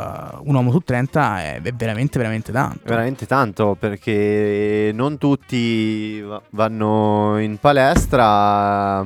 un 0.45 0.55
uomo 0.55 0.70
su 0.70 0.78
30 0.78 1.41
è, 1.41 1.61
è 1.61 1.72
veramente, 1.72 2.18
veramente 2.18 2.53
tanto. 2.53 2.78
Veramente 2.84 3.26
tanto 3.26 3.76
perché 3.76 4.93
non 4.95 5.18
tutti 5.18 6.20
va- 6.20 6.41
vanno 6.51 7.36
in 7.41 7.57
palestra. 7.59 9.05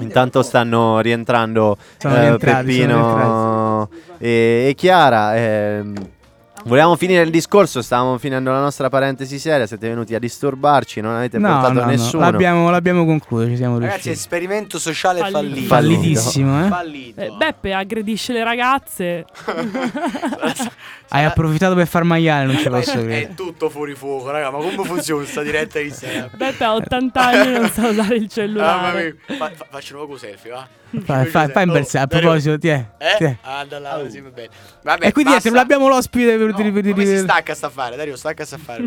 Intanto 0.00 0.42
stanno 0.42 1.00
rientrando 1.00 1.76
Sono 1.96 2.16
eh, 2.16 2.20
rientrati, 2.20 2.66
Peppino 2.66 3.88
e, 4.18 4.66
e 4.68 4.74
Chiara. 4.74 5.36
ehm, 5.36 5.94
volevamo 6.64 6.96
finire 6.96 7.22
il 7.22 7.30
discorso, 7.30 7.82
stavamo 7.82 8.18
finendo 8.18 8.50
la 8.50 8.60
nostra 8.60 8.88
parentesi 8.88 9.38
seria. 9.38 9.66
Siete 9.66 9.88
venuti 9.88 10.14
a 10.14 10.18
disturbarci, 10.18 11.00
non 11.00 11.14
avete 11.16 11.38
No, 11.38 11.48
portato 11.48 11.72
no, 11.72 11.80
no, 11.80 11.86
nessuno. 11.86 12.22
L'abbiamo, 12.22 12.70
l'abbiamo 12.70 13.04
concluso, 13.04 13.46
ci 13.48 13.56
siamo 13.56 13.74
Ragazzi, 13.78 13.92
riusciti. 14.08 14.14
esperimento 14.16 14.78
sociale 14.78 15.20
Fallito. 15.20 15.38
fallito. 15.38 15.66
Fallitissimo, 15.66 16.64
eh? 16.64 16.68
Fallito. 16.68 17.20
Eh, 17.20 17.30
Beppe 17.36 17.72
aggredisce 17.72 18.32
le 18.32 18.44
ragazze. 18.44 19.24
Hai 21.12 21.24
approfittato 21.24 21.74
per 21.74 21.86
far 21.86 22.04
maiale, 22.04 22.46
non 22.46 22.56
ci 22.58 22.68
posso 22.68 22.92
credere. 22.92 23.22
È 23.30 23.34
tutto 23.34 23.68
fuori 23.68 23.94
fuoco, 23.94 24.30
raga. 24.30 24.50
Ma 24.50 24.58
come 24.58 24.84
funziona 24.84 25.24
sta 25.24 25.42
diretta 25.42 25.80
di 25.80 25.90
sera? 25.90 26.28
Beppe 26.32 26.64
ha 26.64 26.74
80 26.74 27.20
anni 27.20 27.54
e 27.54 27.58
non 27.58 27.68
sa 27.70 27.88
usare 27.88 28.14
il 28.14 28.20
Mamma 28.20 28.28
cellulare. 28.28 29.16
mia. 29.26 29.36
Fa, 29.36 29.50
fa, 29.54 29.66
faccio 29.70 29.94
un 29.96 30.00
poco 30.02 30.16
selfie, 30.18 30.50
va? 30.50 30.66
Fai, 31.04 31.26
fai, 31.26 31.48
fai 31.50 31.66
un 31.66 31.72
bel 31.72 31.86
a 31.92 32.06
proposito, 32.06 32.58
ti 32.58 32.68
è. 32.68 32.84
ti 33.18 33.24
Eh? 33.24 33.26
è. 33.28 33.36
Ah, 33.42 33.64
da 33.64 33.78
là, 33.78 34.02
sì, 34.08 34.20
va 34.20 34.30
bene. 34.30 34.48
Vabbè, 34.82 35.06
E 35.06 35.12
quindi 35.12 35.32
non 35.44 35.56
abbiamo 35.58 35.88
l'ospite 35.88 36.36
per, 36.36 36.48
No, 36.48 36.72
per- 36.72 37.06
si 37.06 37.18
stacca 37.18 37.54
sta 37.54 37.66
a 37.68 37.70
fare? 37.70 37.96
Dario, 37.96 38.16
stacca 38.16 38.44
sta 38.44 38.56
a 38.56 38.58
fare. 38.58 38.84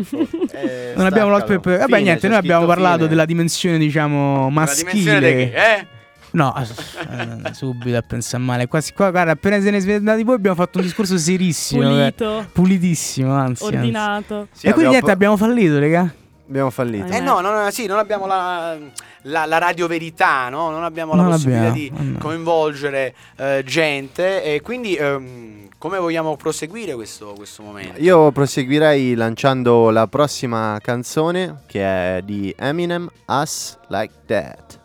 Eh, 0.52 0.92
Non 0.96 1.06
abbiamo 1.06 1.30
l'ospite 1.30 1.60
per- 1.60 1.78
Vabbè, 1.78 1.86
Fine, 1.92 2.02
niente, 2.02 2.28
noi 2.28 2.36
abbiamo 2.36 2.66
parlato 2.66 2.96
fine. 2.98 3.08
della 3.08 3.24
dimensione, 3.24 3.78
diciamo, 3.78 4.50
La 4.52 4.64
dimensione 4.74 4.92
di 4.92 5.04
maschile. 5.04 5.34
chi? 5.50 5.56
Eh? 5.56 5.86
No, 6.32 6.52
eh, 6.56 7.54
subito 7.54 7.96
a 7.96 8.02
pensare 8.02 8.42
male. 8.42 8.66
Quasi 8.66 8.92
qua, 8.92 9.10
guarda, 9.10 9.30
appena 9.32 9.60
se 9.60 9.70
ne 9.70 9.78
siete 9.80 9.96
andati 9.98 10.24
voi 10.24 10.34
abbiamo 10.34 10.56
fatto 10.56 10.78
un 10.78 10.84
discorso 10.84 11.16
serissimo. 11.16 11.82
eh. 11.82 12.12
Pulito, 12.12 12.46
Pulitissimo, 12.52 13.32
anzi. 13.32 13.62
anzi. 13.64 13.76
ordinato. 13.76 14.48
Sì, 14.52 14.66
e 14.66 14.72
quindi 14.72 14.90
niente, 14.90 15.10
abbiamo 15.12 15.36
fallito, 15.36 15.78
raga. 15.78 16.12
Abbiamo 16.48 16.70
fallito. 16.70 17.06
Eh, 17.12 17.16
Eh 17.16 17.20
no, 17.20 17.40
no, 17.40 17.50
no, 17.62 17.70
sì, 17.70 17.86
non 17.86 17.98
abbiamo 17.98 18.26
la, 18.26 18.76
la, 19.22 19.46
la 19.46 19.58
radio 19.58 19.86
verità, 19.86 20.48
no? 20.48 20.70
Non 20.70 20.84
abbiamo 20.84 21.14
Non 21.14 21.28
la 21.28 21.34
possibilità 21.34 21.68
abbiamo, 21.68 21.98
di 21.98 22.10
no. 22.12 22.18
coinvolgere 22.18 23.14
eh, 23.36 23.62
gente 23.64 24.42
e 24.42 24.60
quindi 24.60 24.94
ehm, 24.94 25.68
come 25.78 25.98
vogliamo 25.98 26.36
proseguire 26.36 26.94
questo, 26.94 27.34
questo 27.36 27.62
momento? 27.62 28.00
Io 28.00 28.30
proseguirei 28.32 29.14
lanciando 29.14 29.90
la 29.90 30.06
prossima 30.06 30.78
canzone 30.82 31.62
che 31.66 31.82
è 32.16 32.22
di 32.22 32.54
Eminem, 32.58 33.08
Us 33.26 33.78
Like 33.88 34.14
That. 34.26 34.80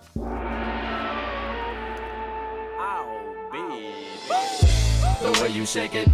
The 5.22 5.42
way 5.42 5.52
you 5.52 5.66
shake 5.66 5.96
it, 5.96 6.08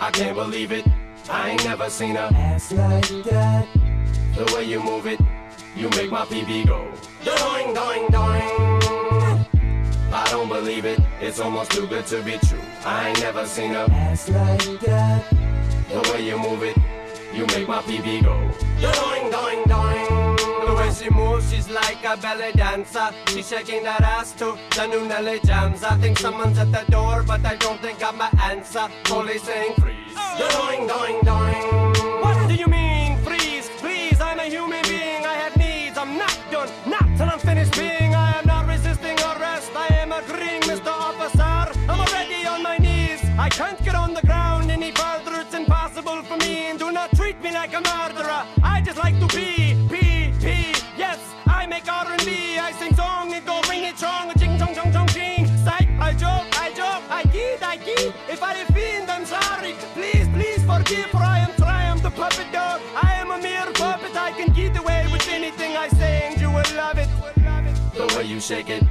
I 0.00 0.10
can't 0.10 0.34
believe 0.36 0.70
it. 0.72 0.84
I 1.28 1.50
ain't 1.50 1.64
never 1.64 1.88
seen 1.90 2.16
a 2.16 2.28
Ass 2.34 2.70
like 2.72 3.22
that. 3.30 3.66
The 4.36 4.52
way 4.52 4.64
you 4.64 4.82
move 4.82 5.06
it, 5.06 5.20
you 5.76 5.88
make 5.90 6.10
my 6.10 6.24
PB 6.24 6.66
go. 6.66 6.90
Doing, 7.22 7.72
doing, 7.72 8.08
doing. 8.10 8.74
I 10.12 10.26
don't 10.28 10.48
believe 10.48 10.84
it, 10.84 10.98
it's 11.20 11.38
almost 11.38 11.70
too 11.70 11.86
good 11.86 12.04
to 12.06 12.20
be 12.20 12.38
true. 12.38 12.58
I 12.84 13.10
ain't 13.10 13.20
never 13.20 13.46
seen 13.46 13.76
a 13.76 13.84
Ass 13.84 14.28
like 14.28 14.80
that. 14.80 15.30
The 15.88 16.10
way 16.12 16.26
you 16.26 16.36
move 16.36 16.64
it, 16.64 16.76
you 17.32 17.46
make 17.46 17.68
my 17.68 17.80
PB 17.82 18.24
go. 18.24 18.34
Doing, 18.80 19.30
doing, 19.30 19.62
doing. 19.70 20.36
The 20.66 20.74
way 20.78 20.90
she 20.92 21.10
moves, 21.10 21.52
she's 21.52 21.70
like 21.70 22.04
a 22.04 22.16
belly 22.16 22.50
dancer. 22.54 23.10
She's 23.28 23.48
shaking 23.48 23.84
that 23.84 24.00
ass 24.00 24.32
to 24.32 24.58
the 24.74 24.86
new 24.86 25.06
Nelly 25.06 25.38
jams. 25.44 25.84
I 25.84 25.96
think 25.98 26.18
someone's 26.18 26.58
at 26.58 26.72
the 26.72 26.84
door, 26.90 27.22
but 27.22 27.44
I 27.46 27.54
don't 27.54 27.80
think 27.80 28.02
I'm 28.02 28.18
my 28.18 28.30
answer. 28.42 28.88
Police 29.04 29.44
saying 29.44 29.74
freeze. 29.74 30.12
Doing, 30.38 30.88
doing, 30.88 31.20
doing. 31.22 31.93
Till 37.16 37.28
I'm 37.28 37.38
finished 37.38 37.74
being. 37.76 38.14
I 38.14 38.38
am 38.38 38.46
not 38.46 38.66
resisting 38.66 39.16
arrest. 39.20 39.70
I 39.74 39.88
am 40.02 40.12
agreeing, 40.12 40.62
Mr. 40.62 40.88
Officer. 40.88 41.78
I'm 41.88 42.00
already 42.00 42.46
on 42.46 42.62
my 42.62 42.78
knees. 42.78 43.20
I 43.38 43.48
can't 43.48 43.82
get 43.84 43.94
on 43.94 44.14
the 44.14 44.22
ground 44.22 44.70
any 44.70 44.92
further. 44.92 45.40
It's 45.40 45.54
impossible 45.54 46.22
for 46.22 46.36
me. 46.38 46.66
And 46.70 46.78
do 46.78 46.90
not 46.92 47.14
treat 47.16 47.40
me 47.42 47.52
like 47.52 47.72
a 47.74 47.80
murderer. 47.80 48.42
I 48.62 48.82
just 48.84 48.98
like 48.98 49.18
to 49.20 49.26
pee, 49.28 49.74
pee, 49.90 50.32
pee. 50.40 50.74
Yes, 50.96 51.18
I 51.46 51.66
make 51.66 51.86
R&B. 51.90 52.58
I 52.58 52.72
sing 52.72 52.94
song 52.94 53.32
and 53.32 53.44
go 53.46 53.60
ring 53.68 53.84
it 53.84 53.96
strong. 53.96 54.32
Ching 54.38 54.58
chong 54.58 54.74
chong 54.74 54.92
chong 54.92 55.08
ching. 55.08 55.46
Psych, 55.64 55.88
I 56.00 56.12
joke, 56.12 56.46
I 56.64 56.72
joke. 56.80 57.04
I 57.10 57.22
kid, 57.32 57.62
I 57.62 57.76
kid. 57.76 58.14
If 58.28 58.42
I 58.42 58.54
offend, 58.62 59.10
I'm 59.10 59.24
sorry. 59.24 59.72
Please, 59.94 60.28
please 60.28 60.62
forgive. 60.64 61.10
For 61.10 61.18
I 61.18 61.38
am 61.40 61.54
Triumph, 61.56 61.63
shake 68.44 68.68
it, 68.68 68.82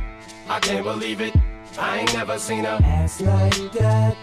I 0.50 0.60
can't 0.60 0.84
believe 0.84 1.22
it. 1.22 1.36
I 1.78 2.00
ain't 2.00 2.14
never 2.14 2.40
seen 2.40 2.66
a 2.66 2.80
Ass 2.84 3.22
like 3.22 3.72
that. 3.74 4.18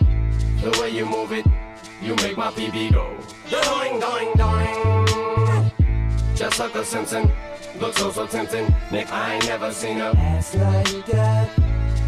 the 0.61 0.77
way 0.81 0.91
you 0.91 1.07
move 1.07 1.31
it, 1.33 1.47
you 2.03 2.17
make 2.17 2.37
my 2.37 2.49
PB 2.51 2.93
go. 2.93 3.17
Doing, 3.49 4.01
doing, 4.01 4.33
doing. 4.35 5.71
Just 6.35 6.59
like 6.59 6.75
a 6.75 6.85
Simpson, 6.85 7.31
looks 7.79 7.99
so 7.99 8.11
so 8.11 8.27
tempting. 8.27 8.75
Nick, 8.91 9.13
I 9.13 9.35
ain't 9.35 9.47
never 9.47 9.71
seen 9.73 10.01
a. 10.01 10.11
Ass 10.17 10.57
like 10.57 11.07
that. 11.07 11.49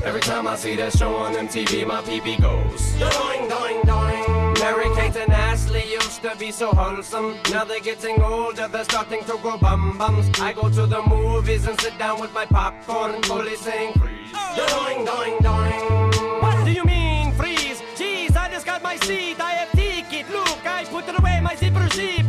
Every 0.05 0.21
time 0.21 0.49
I 0.49 0.57
see 0.57 0.75
that 0.77 0.93
show 0.99 1.15
on 1.15 1.35
MTV, 1.35 1.87
my 1.87 2.03
PB 2.03 2.41
goes. 2.43 2.93
Doing, 2.99 3.49
doing, 3.49 3.81
doing. 3.87 4.53
Mary 4.59 4.91
Kate 4.97 5.17
and 5.17 5.33
Ashley 5.33 5.85
used 5.93 6.23
to 6.23 6.35
be 6.37 6.51
so 6.51 6.71
wholesome. 6.73 7.39
Now 7.53 7.65
they're 7.65 7.79
getting 7.79 8.21
older, 8.21 8.67
they're 8.67 8.83
starting 8.83 9.23
to 9.25 9.39
grow 9.39 9.59
bum 9.59 9.97
bums. 9.97 10.29
I 10.41 10.55
go 10.55 10.69
to 10.69 10.87
the 10.87 11.03
movies 11.03 11.69
and 11.69 11.81
sit 11.81 11.97
down 11.99 12.21
with 12.21 12.33
my 12.35 12.47
popcorn, 12.47 13.23
fully 13.23 13.55
saying 13.55 13.93
freeze. 13.95 14.33
Doing, 14.57 15.05
doing, 15.05 15.39
doing. 15.41 16.41
What 16.43 16.65
do 16.65 16.73
you 16.73 16.85
mean 16.85 17.33
freeze? 17.35 17.81
Jeez, 17.95 18.37
I 18.37 18.51
just 18.51 18.67
got 18.67 18.83
my 18.83 18.97
seat. 18.97 19.41
I 19.41 19.53
have 19.53 19.71
ticket. 19.71 20.29
Look, 20.31 20.67
I 20.67 20.85
put 20.85 21.09
it 21.09 21.17
away, 21.17 21.41
my 21.41 21.55
zipper 21.55 21.89
zip. 21.91 22.22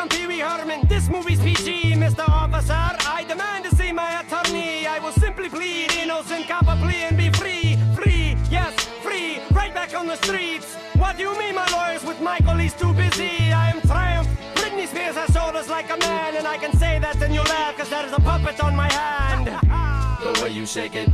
Don't 0.00 0.10
treat 0.10 0.28
me 0.28 0.40
like 0.40 0.50
I'm 0.50 0.58
Pee 0.60 0.66
Wee 0.66 0.78
Herman. 0.78 0.88
This 0.88 1.08
movie's 1.08 1.40
PG, 1.40 1.92
Mr. 1.92 2.26
Officer. 2.28 2.72
I 2.72 3.24
demand 3.28 3.64
to 3.64 3.76
see 3.76 3.92
my 3.92 4.20
attorney. 4.20 4.86
I 4.86 4.98
will 4.98 5.12
simply 5.12 5.48
plead 5.48 5.92
innocent, 5.92 6.48
cop 6.48 6.66
a 6.68 6.76
plea 6.76 7.02
and 7.08 7.16
be 7.16 7.28
free. 7.30 7.76
Free, 7.94 8.36
yes, 8.50 8.72
free. 9.02 9.40
Right 9.52 9.74
back 9.74 9.94
on 9.94 10.06
the 10.06 10.16
streets. 10.16 10.76
What 10.96 11.16
do 11.16 11.24
you 11.24 11.38
mean, 11.38 11.54
my 11.54 11.66
lawyers 11.72 12.04
with 12.04 12.20
Michael? 12.20 12.56
He's 12.56 12.74
too 12.74 12.92
busy. 12.94 13.52
I 13.52 13.70
am 13.70 13.80
Triumph. 13.82 14.28
Britney 14.54 14.86
Spears 14.86 15.16
has 15.16 15.30
shoulders 15.34 15.68
like 15.68 15.90
a 15.90 15.98
man, 15.98 16.36
and 16.36 16.46
I 16.46 16.56
can 16.56 16.72
say 16.78 16.98
that 16.98 17.20
and 17.22 17.34
you 17.34 17.42
laugh, 17.42 17.76
cause 17.76 17.90
there 17.90 18.06
is 18.06 18.12
a 18.12 18.20
puppet 18.20 18.62
on 18.62 18.74
my 18.74 18.90
hand. 18.90 19.46
the 20.24 20.42
way 20.42 20.50
you 20.50 20.64
shake 20.66 20.94
it, 20.96 21.08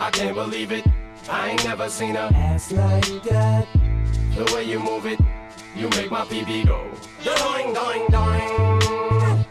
I 0.00 0.10
can't 0.10 0.34
believe 0.34 0.72
it. 0.72 0.84
I 1.28 1.50
ain't 1.50 1.64
never 1.64 1.88
seen 1.88 2.16
a 2.16 2.30
Ass 2.34 2.72
like 2.72 3.22
that. 3.24 3.66
the 4.36 4.44
way 4.54 4.64
you 4.64 4.78
move 4.78 5.06
it, 5.06 5.18
you 5.76 5.88
make 5.90 6.10
my 6.10 6.22
PB 6.22 6.66
go. 6.66 6.90
Doing, 7.22 7.74
doing, 7.74 8.06
doing. 8.10 9.44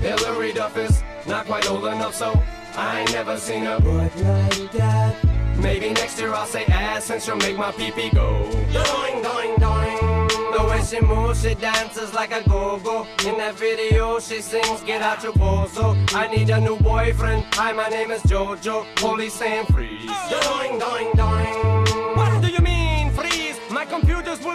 Hillary 0.00 0.52
Duff 0.52 0.76
is 0.76 1.02
not 1.26 1.46
quite 1.46 1.68
old 1.68 1.86
enough, 1.86 2.14
so 2.14 2.40
I 2.76 3.00
ain't 3.00 3.12
never 3.12 3.36
seen 3.38 3.66
a 3.66 3.80
But 3.80 4.16
like 4.16 4.72
that. 4.72 5.16
Maybe 5.58 5.90
next 5.90 6.20
year 6.20 6.32
I'll 6.32 6.46
say 6.46 6.64
ass 6.66 7.06
since 7.06 7.24
she'll 7.24 7.36
make 7.36 7.56
my 7.56 7.72
PP 7.72 8.14
go. 8.14 8.44
Doing, 8.72 9.22
doing, 9.22 9.56
doing. 9.58 10.28
The 10.52 10.66
way 10.68 10.82
she 10.82 11.00
moves, 11.00 11.42
she 11.42 11.54
dances 11.54 12.14
like 12.14 12.32
a 12.32 12.46
go-go. 12.48 13.06
In 13.26 13.38
that 13.38 13.54
video, 13.54 14.20
she 14.20 14.40
sings, 14.40 14.82
get 14.82 15.02
out 15.02 15.22
your 15.22 15.32
bozo. 15.32 15.96
I 16.14 16.28
need 16.28 16.50
a 16.50 16.60
new 16.60 16.76
boyfriend. 16.76 17.44
Hi, 17.54 17.72
my 17.72 17.88
name 17.88 18.10
is 18.10 18.22
Jojo. 18.22 18.86
Police 18.96 19.34
saying 19.34 19.66
freeze. 19.66 20.10
Doing, 20.30 20.78
doing, 20.78 21.12
doing. 21.14 21.75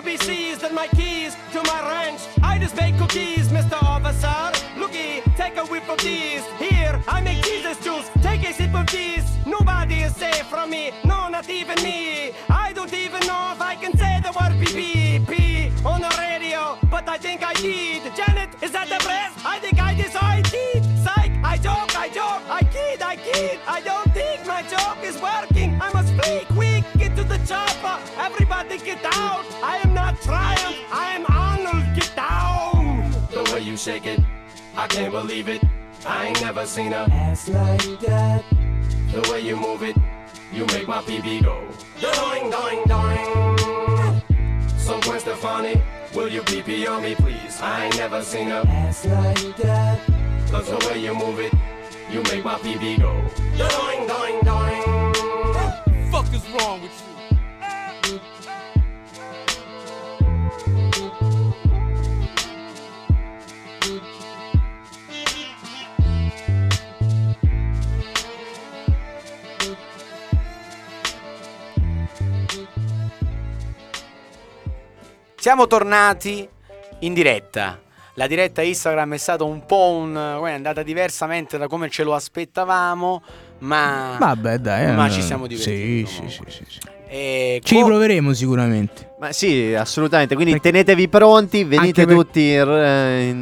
Will 0.01 0.11
be 0.11 0.17
seized 0.17 0.63
and 0.63 0.73
my 0.73 0.87
keys 0.87 1.35
to 1.51 1.61
my 1.63 1.81
ranch. 1.81 2.21
I 2.41 2.57
just 2.57 2.75
bake 2.75 2.97
cookies, 2.97 3.49
Mr. 3.49 3.81
Officer. 3.83 4.39
Looky, 4.79 5.21
take 5.35 5.57
a 5.57 5.65
whiff 5.65 5.87
of 5.89 5.99
these. 5.99 6.43
Here, 6.57 7.01
I 7.07 7.21
make 7.21 7.43
Jesus 7.43 7.77
juice. 7.83 8.09
Take 8.21 8.47
a 8.49 8.53
sip 8.53 8.73
of 8.73 8.87
these. 8.87 9.25
Nobody 9.45 10.01
is 10.01 10.15
safe 10.15 10.47
from 10.47 10.69
me. 10.69 10.91
No, 11.03 11.27
not 11.29 11.49
even 11.49 11.75
me. 11.83 12.31
I 12.49 12.73
don't 12.73 12.93
even 12.93 13.19
know 13.27 13.51
if 13.53 13.61
I 13.61 13.75
can 13.75 13.95
say 13.97 14.21
the 14.23 14.31
word 14.37 14.53
PP. 14.61 15.27
P 15.27 15.71
on 15.85 16.01
the 16.01 16.13
radio, 16.17 16.77
but 16.89 17.07
I 17.07 17.17
think 17.17 17.43
I 17.43 17.53
did. 17.53 18.01
Janet, 18.15 18.49
is 18.61 18.71
that 18.71 18.87
the 18.89 18.99
press? 19.05 19.31
I 19.45 19.59
think 19.59 19.79
I 19.79 19.91
did. 20.41 20.83
Psych, 21.03 21.31
I 21.43 21.57
joke, 21.57 21.95
I 21.97 22.07
joke, 22.09 22.43
I 22.49 22.61
kid, 22.71 23.01
I 23.01 23.15
kid. 23.15 23.59
I 23.67 23.81
don't 23.81 24.11
think 24.13 24.45
my 24.45 24.61
joke 24.63 25.03
is 25.03 25.17
working. 25.21 25.79
I 25.81 25.91
must 25.93 26.13
flee 26.13 26.45
quick, 26.53 26.83
get 26.97 27.15
to 27.15 27.23
the 27.23 27.37
chopper. 27.47 27.97
Everybody 28.17 28.77
get 28.79 28.99
out. 29.05 29.45
I 30.27 30.55
am 30.55 30.63
not 30.63 30.71
triumph. 30.71 30.77
I'm 30.91 31.25
Arnold. 31.29 31.95
Get 31.95 32.15
down. 32.15 33.11
The 33.31 33.51
way 33.51 33.61
you 33.61 33.77
shake 33.77 34.05
it, 34.05 34.19
I 34.75 34.87
can't 34.87 35.11
believe 35.11 35.49
it. 35.49 35.61
I 36.05 36.27
ain't 36.27 36.41
never 36.41 36.65
seen 36.65 36.93
a 36.93 37.07
ass 37.11 37.49
like 37.49 37.99
that. 38.01 38.43
The 39.11 39.29
way 39.31 39.41
you 39.41 39.55
move 39.55 39.83
it, 39.83 39.95
you 40.53 40.65
make 40.67 40.87
my 40.87 41.01
PB 41.01 41.43
go. 41.43 41.67
Doing, 41.99 42.49
doing, 42.49 42.83
doing. 42.87 44.21
So 44.77 44.99
Gwen 45.01 45.19
Stefani, 45.19 45.81
will 46.13 46.27
you 46.27 46.41
PP 46.41 46.87
on 46.89 47.03
me, 47.03 47.15
please? 47.15 47.59
I 47.61 47.85
ain't 47.85 47.97
never 47.97 48.23
seen 48.23 48.49
a 48.51 48.61
ass 48.61 49.05
like 49.05 49.57
that. 49.57 49.99
Cause 50.49 50.69
the 50.69 50.87
way 50.87 50.99
you 51.01 51.13
move 51.13 51.39
it, 51.39 51.53
you 52.11 52.21
make 52.23 52.43
my 52.43 52.55
PB 52.55 52.99
go. 52.99 53.13
Doing, 53.57 54.07
doing, 54.07 54.39
doing. 54.43 56.11
Fuck 56.11 56.33
is 56.33 56.47
wrong 56.49 56.81
with 56.81 56.91
you? 56.91 57.20
Siamo 75.41 75.65
tornati 75.65 76.47
in 76.99 77.13
diretta. 77.15 77.79
La 78.13 78.27
diretta 78.27 78.61
Instagram 78.61 79.15
è 79.15 79.17
stata 79.17 79.43
un 79.43 79.65
po' 79.65 79.89
un. 79.89 80.13
è 80.45 80.51
andata 80.51 80.83
diversamente 80.83 81.57
da 81.57 81.65
come 81.67 81.89
ce 81.89 82.03
lo 82.03 82.13
aspettavamo. 82.13 83.23
Ma. 83.61 84.17
Vabbè, 84.19 84.59
dai. 84.59 84.93
Ma 84.93 85.09
ci 85.09 85.23
siamo 85.23 85.47
divertiti. 85.47 86.05
Sì, 86.05 86.21
sì, 86.27 86.29
sì, 86.29 86.43
sì, 86.47 86.63
sì. 86.67 86.79
E 87.07 87.59
Ci 87.63 87.73
co- 87.73 87.81
riproveremo 87.81 88.33
sicuramente. 88.33 89.13
Ma 89.19 89.31
sì, 89.31 89.73
assolutamente. 89.73 90.35
Quindi 90.35 90.53
Perché- 90.53 90.69
tenetevi 90.69 91.09
pronti, 91.09 91.63
venite 91.63 92.01
Anche 92.01 92.05
per- 92.05 92.15
tutti 92.15 92.51
in, 92.51 92.59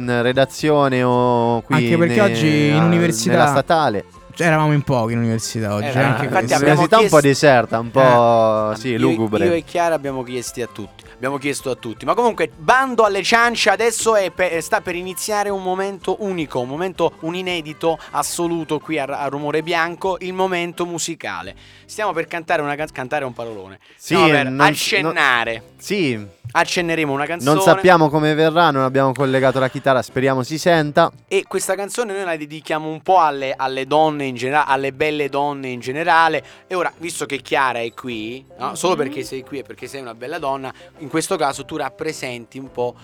in 0.06 0.18
redazione 0.22 1.02
o 1.02 1.60
qui 1.60 1.74
Anche 1.74 1.98
perché 1.98 2.14
ne- 2.14 2.20
oggi 2.22 2.66
in 2.68 2.78
a- 2.80 2.84
università- 2.84 3.30
nella 3.32 3.46
statale. 3.48 4.04
Cioè, 4.32 4.46
eravamo 4.46 4.72
in 4.72 4.80
pochi 4.82 5.12
in 5.12 5.18
università 5.18 5.74
oggi. 5.74 5.84
Eh, 5.84 5.98
anche 5.98 6.24
infatti 6.24 6.28
questo. 6.46 6.54
abbiamo 6.54 6.80
L'università 6.80 6.96
un 6.96 7.08
po' 7.08 7.18
chiesto- 7.18 7.20
deserta, 7.20 7.78
un 7.78 7.90
po' 7.90 8.74
sì, 8.80 8.88
io, 8.88 8.98
lugubre. 8.98 9.44
io 9.44 9.52
e 9.52 9.64
Chiara 9.64 9.94
abbiamo 9.94 10.22
chiesti 10.22 10.62
a 10.62 10.66
tutti. 10.72 11.04
Abbiamo 11.20 11.36
chiesto 11.36 11.68
a 11.68 11.74
tutti. 11.74 12.06
Ma 12.06 12.14
comunque, 12.14 12.50
bando 12.56 13.04
alle 13.04 13.22
ciance. 13.22 13.68
Adesso 13.68 14.16
è 14.16 14.30
pe- 14.30 14.58
sta 14.62 14.80
per 14.80 14.94
iniziare 14.94 15.50
un 15.50 15.62
momento 15.62 16.16
unico, 16.20 16.60
un 16.60 16.68
momento, 16.68 17.12
un 17.20 17.34
inedito 17.34 17.98
assoluto 18.12 18.78
qui 18.78 18.98
a, 18.98 19.04
a 19.04 19.26
Rumore 19.26 19.62
Bianco. 19.62 20.16
Il 20.20 20.32
momento 20.32 20.86
musicale. 20.86 21.54
Stiamo 21.84 22.14
per 22.14 22.26
cantare 22.26 22.62
una 22.62 22.74
canzone. 22.74 22.98
Cantare 23.00 23.26
un 23.26 23.34
parolone. 23.34 23.78
Sì, 23.96 24.14
Stiamo 24.14 24.28
per 24.28 24.48
non- 24.48 24.60
accennare. 24.66 25.62
Sì, 25.76 26.38
Accenneremo 26.52 27.12
una 27.12 27.26
canzone. 27.26 27.54
non 27.54 27.62
sappiamo 27.62 28.08
come 28.08 28.34
verrà, 28.34 28.72
non 28.72 28.82
abbiamo 28.82 29.12
collegato 29.12 29.60
la 29.60 29.68
chitarra, 29.68 30.02
speriamo 30.02 30.42
si 30.42 30.58
senta. 30.58 31.12
E 31.28 31.44
questa 31.46 31.76
canzone 31.76 32.12
noi 32.12 32.24
la 32.24 32.36
dedichiamo 32.36 32.88
un 32.88 33.02
po' 33.02 33.20
alle, 33.20 33.54
alle 33.56 33.86
donne 33.86 34.24
in 34.24 34.34
generale, 34.34 34.64
alle 34.68 34.92
belle 34.92 35.28
donne 35.28 35.68
in 35.68 35.78
generale. 35.78 36.42
E 36.66 36.74
ora, 36.74 36.92
visto 36.96 37.24
che 37.24 37.36
Chiara 37.40 37.78
è 37.78 37.92
qui, 37.94 38.44
no, 38.58 38.74
solo 38.74 38.96
perché 38.96 39.22
sei 39.22 39.44
qui 39.44 39.58
e 39.58 39.62
perché 39.62 39.86
sei 39.86 40.00
una 40.00 40.14
bella 40.14 40.38
donna, 40.40 40.72
in 40.98 41.08
questo 41.10 41.36
caso 41.36 41.64
tu 41.66 41.76
rappresenti 41.76 42.58
un 42.58 42.70
po' 42.70 42.94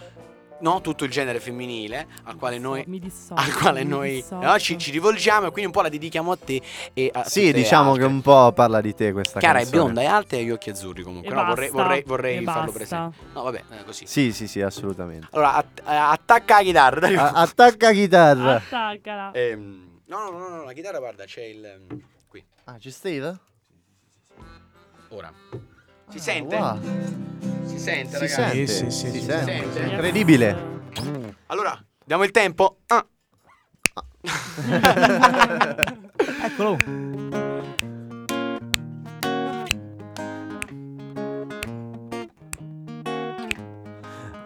no, 0.58 0.80
tutto 0.80 1.04
il 1.04 1.10
genere 1.10 1.38
femminile 1.38 2.06
al 2.24 2.36
quale 2.36 2.58
noi, 2.58 2.82
Mi 2.86 2.98
dissocio. 2.98 3.34
al 3.34 3.52
quale 3.54 3.84
mi 3.84 3.90
noi 3.90 4.24
no, 4.30 4.58
ci, 4.58 4.78
ci 4.78 4.90
rivolgiamo 4.90 5.48
e 5.48 5.50
quindi 5.50 5.66
un 5.66 5.70
po' 5.72 5.82
la 5.82 5.90
dedichiamo 5.90 6.32
a 6.32 6.36
te 6.42 6.62
e 6.94 7.10
a 7.12 7.24
Sì, 7.24 7.52
diciamo 7.52 7.90
altre. 7.90 8.06
che 8.06 8.10
un 8.10 8.22
po' 8.22 8.52
parla 8.52 8.80
di 8.80 8.94
te 8.94 9.12
questa 9.12 9.38
Chiara 9.38 9.58
è 9.58 9.62
canzone. 9.62 9.82
bionda, 9.82 10.00
è 10.00 10.06
alta 10.06 10.36
e 10.36 10.40
ha 10.40 10.42
gli 10.44 10.50
occhi 10.50 10.70
azzurri 10.70 11.02
comunque. 11.02 11.28
E 11.30 11.34
No, 11.34 11.44
vorrei, 11.44 11.68
basta, 11.68 11.82
vorrei, 11.82 12.02
vorrei 12.06 12.36
e 12.38 12.42
farlo 12.44 12.72
basta. 12.72 12.78
presente. 12.78 13.16
No, 13.34 13.42
vabbè, 13.42 13.62
eh, 13.70 13.84
così. 13.84 14.06
Sì, 14.06 14.32
sì, 14.32 14.48
sì, 14.48 14.62
assolutamente. 14.62 15.26
Allora, 15.32 15.54
att- 15.56 15.80
eh, 15.80 15.94
attacca 15.94 16.54
la 16.56 16.62
chitarra. 16.62 17.00
dai. 17.00 17.16
A- 17.16 17.32
attacca 17.32 17.92
chitarra. 17.92 18.54
Attaccala. 18.56 19.32
Ehm, 19.32 20.00
no, 20.06 20.30
no, 20.30 20.38
no, 20.38 20.48
no, 20.48 20.64
la 20.64 20.72
chitarra 20.72 20.98
guarda, 21.00 21.24
c'è 21.26 21.42
il 21.42 21.64
ehm, 21.66 22.00
qui. 22.28 22.42
Ah, 22.64 22.78
ci 22.78 22.90
Steve? 22.90 23.38
Ora. 25.10 25.30
Si 26.08 26.18
sente? 26.18 26.56
Wow. 26.56 26.78
Si 27.64 27.78
sente, 27.78 28.16
Si 28.16 28.26
ragazzi. 28.36 28.66
sente, 28.66 28.66
sì, 28.66 28.90
sì, 28.90 29.10
si 29.10 29.20
sì, 29.20 29.24
sente. 29.24 29.52
sente. 29.52 29.80
È 29.80 29.86
incredibile. 29.86 30.74
Allora, 31.46 31.78
diamo 32.04 32.24
il 32.24 32.30
tempo. 32.30 32.78
Ah. 32.86 33.04
Eccolo. 36.44 36.78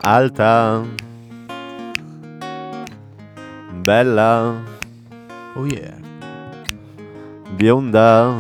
Alta. 0.03 0.83
Bella. 3.85 4.57
Oh 5.55 5.65
yeah. 5.67 5.97
Bionda. 7.57 8.35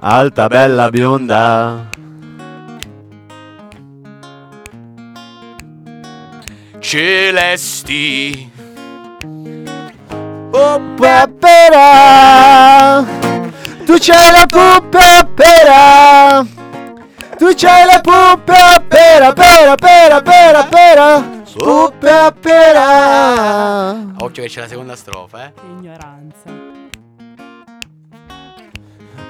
Alta, 0.00 0.46
bella, 0.46 0.90
bionda. 0.90 1.90
Celesti. 6.78 8.48
Oh, 10.52 10.80
pera. 11.40 13.04
Tu 13.84 13.98
c'hai 13.98 14.30
la 14.30 14.46
pupa 14.46 15.28
pera. 15.34 16.46
Tu 17.36 17.54
c'hai 17.54 17.84
la 17.84 18.00
pupa 18.00 18.80
pera, 18.86 19.32
pera, 19.32 19.74
pera, 19.74 20.22
pera, 20.22 20.64
pera. 20.64 21.42
Pupa 21.52 22.32
pera. 22.40 23.96
Occhio 24.20 24.44
che 24.44 24.48
c'è 24.48 24.60
la 24.60 24.68
seconda 24.68 24.94
strofa, 24.94 25.46
eh. 25.46 25.52
Ignoranza. 25.76 26.77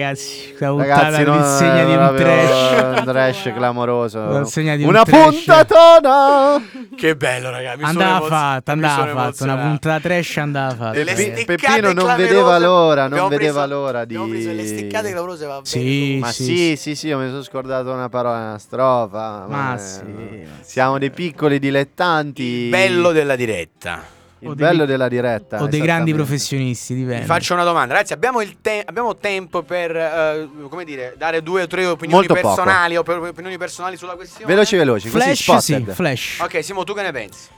Ragazzi, 0.00 0.54
la 0.58 0.68
puntata 0.70 1.10
Ragazzi, 1.10 1.64
no, 1.64 1.84
di 1.84 1.94
un 1.94 2.14
trash. 2.16 2.98
un 2.98 3.04
trash 3.04 3.52
clamoroso. 3.54 4.18
Una 4.18 5.02
trash. 5.02 5.34
puntatona. 5.44 6.62
Che 6.96 7.16
bello, 7.16 7.50
ragazzi. 7.50 7.82
Andava 7.82 8.26
fatta, 8.26 8.72
andava 8.72 9.06
fatta. 9.06 9.44
Una 9.44 9.56
puntata 9.56 10.00
trash 10.00 10.36
andava 10.38 10.74
fatta. 10.74 10.92
Pe- 11.14 11.44
Peppino 11.46 11.92
non 11.92 12.16
vedeva 12.16 12.58
l'ora, 12.58 13.08
non 13.08 13.28
vedeva 13.28 13.64
preso- 13.64 13.74
l'ora 13.80 14.04
di- 14.04 14.16
preso 14.16 14.52
le 14.52 14.66
steccate 14.66 15.10
clamorose, 15.10 15.44
va 15.46 15.52
bene. 15.54 15.66
Sì, 15.66 16.18
Ma 16.20 16.32
sì, 16.32 16.76
sì, 16.76 16.94
sì, 16.94 17.06
io 17.08 17.18
mi 17.18 17.28
sono 17.28 17.42
scordato 17.42 17.92
una 17.92 18.08
parola, 18.08 18.36
una 18.38 18.58
strofa. 18.58 19.44
Ma 19.48 19.74
eh, 19.74 19.78
sì, 19.78 20.02
ma 20.04 20.48
Siamo 20.62 20.98
dei 20.98 21.10
piccoli 21.10 21.58
dilettanti. 21.58 22.42
Il 22.42 22.70
bello 22.70 23.12
della 23.12 23.36
diretta. 23.36 24.18
Il 24.42 24.54
dei- 24.54 24.66
bello 24.66 24.84
della 24.86 25.08
diretta. 25.08 25.62
O 25.62 25.66
dei 25.66 25.80
grandi 25.80 26.12
professionisti, 26.14 26.94
Vi 26.94 27.00
dipende. 27.02 27.26
faccio 27.26 27.52
una 27.54 27.64
domanda, 27.64 27.92
ragazzi. 27.94 28.12
Abbiamo, 28.14 28.40
il 28.40 28.56
te- 28.60 28.82
abbiamo 28.84 29.16
tempo 29.16 29.62
per, 29.62 29.94
eh, 29.94 30.48
come 30.68 30.84
dire, 30.84 31.14
dare 31.18 31.42
due 31.42 31.62
o 31.62 31.66
tre 31.66 31.84
opinioni 31.86 32.26
Molto 32.26 32.40
poco. 32.40 32.54
personali 32.54 32.96
o 32.96 33.02
per 33.02 33.18
opinioni 33.18 33.58
personali 33.58 33.96
sulla 33.96 34.14
questione? 34.14 34.46
Veloci, 34.52 34.76
veloci, 34.76 35.10
così 35.10 35.24
Flash, 35.24 35.56
sì, 35.62 35.72
spotted. 35.74 35.94
flash. 35.94 36.38
Ok, 36.40 36.64
Simo, 36.64 36.84
tu 36.84 36.94
che 36.94 37.02
ne 37.02 37.12
pensi? 37.12 37.48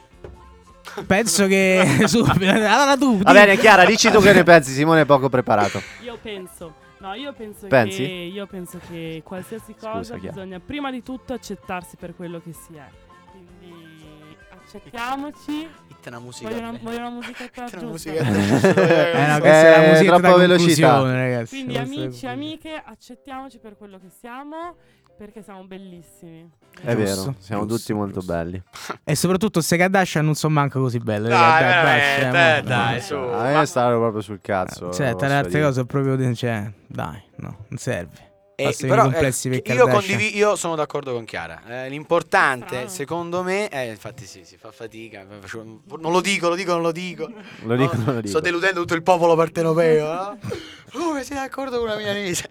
Penso 1.06 1.46
che. 1.46 1.80
Allora 2.06 2.96
tu. 2.98 3.18
Va 3.22 3.32
bene, 3.32 3.56
Chiara, 3.56 3.84
dici 3.84 4.10
tu 4.10 4.20
che 4.20 4.32
ne 4.32 4.42
pensi. 4.42 4.72
Simone 4.72 5.02
è 5.02 5.04
poco 5.06 5.28
preparato. 5.28 5.80
Io 6.04 6.18
penso. 6.20 6.74
No, 6.98 7.14
io 7.14 7.32
penso 7.32 7.66
Pensi? 7.66 7.96
che 7.96 8.12
io 8.32 8.46
penso 8.46 8.78
che 8.88 9.22
qualsiasi 9.24 9.72
Scusa, 9.76 9.90
cosa 9.90 10.14
Chiara. 10.18 10.34
bisogna 10.36 10.60
prima 10.64 10.88
di 10.92 11.02
tutto 11.02 11.32
accettarsi 11.32 11.96
per 11.98 12.14
quello 12.14 12.40
che 12.44 12.52
si 12.52 12.76
è. 12.76 12.84
Accettiamoci. 14.76 15.68
Metti 15.88 16.08
una 16.08 16.18
musica. 16.18 16.48
Voglio 16.48 16.68
una, 16.68 16.78
voglio 16.82 16.96
una 16.98 17.10
musichetta 17.10 17.62
Metti 17.62 17.76
una 17.76 17.90
giusta. 17.90 18.10
musica. 18.10 18.22
Eh, 19.12 19.26
no, 19.26 19.36
Eh, 19.36 19.40
questa 19.40 19.74
è 19.74 19.80
la 19.86 19.92
musica 19.92 20.16
troppa 20.18 20.36
velocità. 20.36 21.02
ragazzi. 21.12 21.54
Quindi 21.56 21.74
è- 21.74 21.78
amici, 21.80 22.26
amiche, 22.26 22.82
accettiamoci 22.84 23.58
per 23.58 23.76
quello 23.76 23.98
che 23.98 24.08
siamo, 24.18 24.76
perché 25.16 25.42
siamo 25.42 25.64
bellissimi. 25.64 26.50
È 26.80 26.94
Giusto, 26.96 27.20
vero, 27.24 27.34
siamo 27.38 27.66
giusto, 27.66 27.76
tutti 27.78 27.92
molto 27.92 28.18
giusto. 28.20 28.32
belli. 28.32 28.62
E 29.04 29.14
soprattutto 29.14 29.60
se 29.60 29.76
Kardashian 29.76 30.24
non 30.24 30.34
sono 30.34 30.54
manco 30.54 30.80
così 30.80 30.98
belle. 30.98 31.28
le 31.28 31.34
Dai, 31.34 31.62
veramente, 31.64 32.62
mo- 32.62 32.68
dai, 32.68 32.94
no. 32.94 33.00
su. 33.02 33.14
A 33.14 33.26
ma- 33.52 33.58
me 33.58 33.66
stavano 33.66 33.98
proprio 33.98 34.20
sul 34.22 34.40
cazzo. 34.40 34.90
Cioè, 34.90 35.14
tra 35.16 35.28
le 35.28 35.34
altre 35.34 35.50
dire. 35.52 35.64
cose 35.64 35.84
proprio. 35.84 36.34
Cioè, 36.34 36.72
dai, 36.86 37.22
no, 37.36 37.56
non 37.68 37.78
serve. 37.78 38.30
Eh, 38.68 38.76
però, 38.86 39.02
complessi 39.02 39.48
eh, 39.48 39.62
per 39.62 39.74
io, 39.76 39.88
condivi- 39.88 40.36
io 40.36 40.56
sono 40.56 40.74
d'accordo 40.74 41.12
con 41.12 41.24
Chiara. 41.24 41.62
Eh, 41.84 41.88
l'importante, 41.88 42.66
Strano. 42.66 42.88
secondo 42.88 43.42
me, 43.42 43.68
eh, 43.68 43.90
infatti, 43.90 44.26
sì, 44.26 44.44
si 44.44 44.56
fa 44.56 44.70
fatica. 44.72 45.24
Non 45.24 46.12
lo 46.12 46.20
dico, 46.20 46.48
lo 46.48 46.54
dico, 46.54 46.72
non 46.72 46.82
lo 46.82 46.92
dico. 46.92 47.30
Lo 47.64 47.76
dico, 47.76 47.94
No, 47.96 48.04
non 48.04 48.14
lo 48.14 48.20
dico. 48.20 48.28
Sto 48.28 48.40
deludendo 48.40 48.80
tutto 48.80 48.94
il 48.94 49.02
popolo 49.02 49.34
partenopeo. 49.36 50.12
No? 50.12 50.38
Come 50.92 51.22
sei 51.24 51.36
d'accordo 51.36 51.78
con 51.78 51.86
una 51.88 51.96
milanese? 51.96 52.48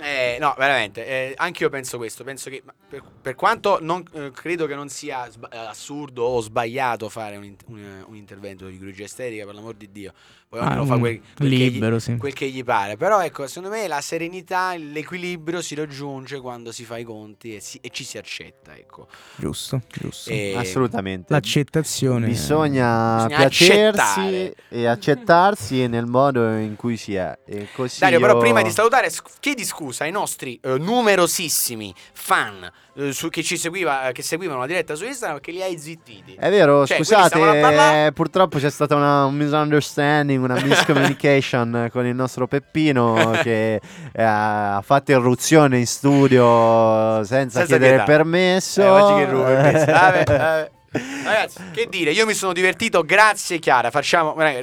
Eh, 0.00 0.36
no, 0.38 0.54
veramente, 0.56 1.04
eh, 1.04 1.34
anche 1.36 1.64
io 1.64 1.70
penso 1.70 1.96
questo. 1.96 2.22
Penso 2.22 2.50
che 2.50 2.62
per, 2.88 3.02
per 3.20 3.34
quanto 3.34 3.78
non, 3.80 4.04
eh, 4.12 4.30
credo 4.30 4.66
che 4.66 4.76
non 4.76 4.88
sia 4.88 5.28
sba- 5.28 5.48
assurdo 5.68 6.22
o 6.22 6.40
sbagliato 6.40 7.08
fare 7.08 7.36
un, 7.36 7.42
int- 7.42 7.64
un- 7.66 8.04
un 8.06 8.14
intervento 8.14 8.66
di 8.66 8.78
chirurgia 8.78 9.04
estetica, 9.04 9.44
per 9.44 9.54
l'amor 9.56 9.74
di 9.74 9.90
Dio, 9.90 10.12
poi 10.48 10.60
Ah, 10.60 10.70
ognuno 10.72 10.86
fa 10.86 10.94
un- 10.94 11.00
quel, 11.00 11.20
quel 11.36 11.48
che 11.50 11.54
gli- 11.56 11.70
libero, 11.70 11.98
sì. 11.98 12.16
quel 12.16 12.32
che 12.32 12.48
gli 12.48 12.64
pare. 12.64 12.96
Però 12.96 13.22
ecco, 13.22 13.46
secondo 13.46 13.68
me 13.76 13.86
la 13.86 14.00
serenità, 14.00 14.74
l'equilibrio 14.76 15.60
si 15.60 15.74
raggiunge 15.74 16.40
quando 16.40 16.72
si 16.72 16.84
fa 16.84 16.96
i 16.96 17.04
conti 17.04 17.54
e, 17.56 17.60
si- 17.60 17.78
e 17.82 17.90
ci 17.90 18.02
si 18.04 18.16
accetta. 18.18 18.74
Ecco. 18.76 19.08
Giusto, 19.36 19.82
giusto. 19.92 20.30
E- 20.30 20.54
Assolutamente. 20.56 21.32
L'accettazione. 21.32 22.26
Bisogna, 22.26 23.24
Bisogna 23.26 23.36
piacersi 23.36 23.72
accettare. 24.00 24.54
e 24.68 24.86
accettarsi 24.86 25.86
nel 25.86 26.06
modo 26.06 26.56
in 26.56 26.76
cui 26.76 26.96
si 26.96 27.14
è. 27.14 27.38
E 27.44 27.68
così 27.74 28.00
Dario, 28.00 28.20
però 28.20 28.32
io- 28.34 28.38
prima 28.40 28.62
di 28.62 28.70
salutare, 28.70 29.10
chiedi 29.40 29.64
scusa 29.64 30.04
ai 30.04 30.10
nostri 30.10 30.58
eh, 30.62 30.78
numerosissimi 30.78 31.94
fan 32.12 32.70
eh, 32.98 33.12
su- 33.12 33.28
che 33.28 33.42
ci 33.42 33.56
seguiva, 33.56 34.10
che 34.12 34.22
seguivano 34.22 34.60
la 34.60 34.66
diretta 34.66 34.94
su 34.94 35.04
Instagram 35.04 35.40
che 35.40 35.52
li 35.52 35.62
hai 35.62 35.78
zittiti. 35.78 36.34
È 36.38 36.50
vero, 36.50 36.84
Cioè, 36.86 36.96
scusate, 36.96 37.38
parlare- 37.38 38.06
eh, 38.06 38.12
purtroppo 38.12 38.58
c'è 38.58 38.70
stata 38.70 38.94
una 38.96 39.24
un 39.24 39.36
misunderstanding, 39.36 40.42
una 40.42 40.58
miscommunication 40.64 41.88
con 41.92 42.06
il 42.06 42.14
nostro 42.14 42.46
Peppino 42.46 43.30
che 43.42 43.74
eh, 44.12 44.22
ha 44.22 44.82
fatto 44.84 45.12
irruzione 45.12 45.78
in 45.78 45.86
studio 45.86 47.22
senza, 47.24 47.60
Senza 47.60 47.64
chiedere 47.66 47.90
pietà. 47.96 48.04
permesso. 48.04 48.82
Eh, 48.82 48.88
oggi 48.88 49.24
che 49.24 49.30
ruba. 49.30 49.52
Vabbè, 49.52 50.24
vabbè. 50.24 50.70
Ragazzi, 50.90 51.60
che 51.72 51.86
dire, 51.90 52.12
io 52.12 52.24
mi 52.24 52.32
sono 52.32 52.54
divertito, 52.54 53.02
grazie 53.02 53.58
Chiara, 53.58 53.90
facciamo 53.90 54.32
Grazie 54.34 54.60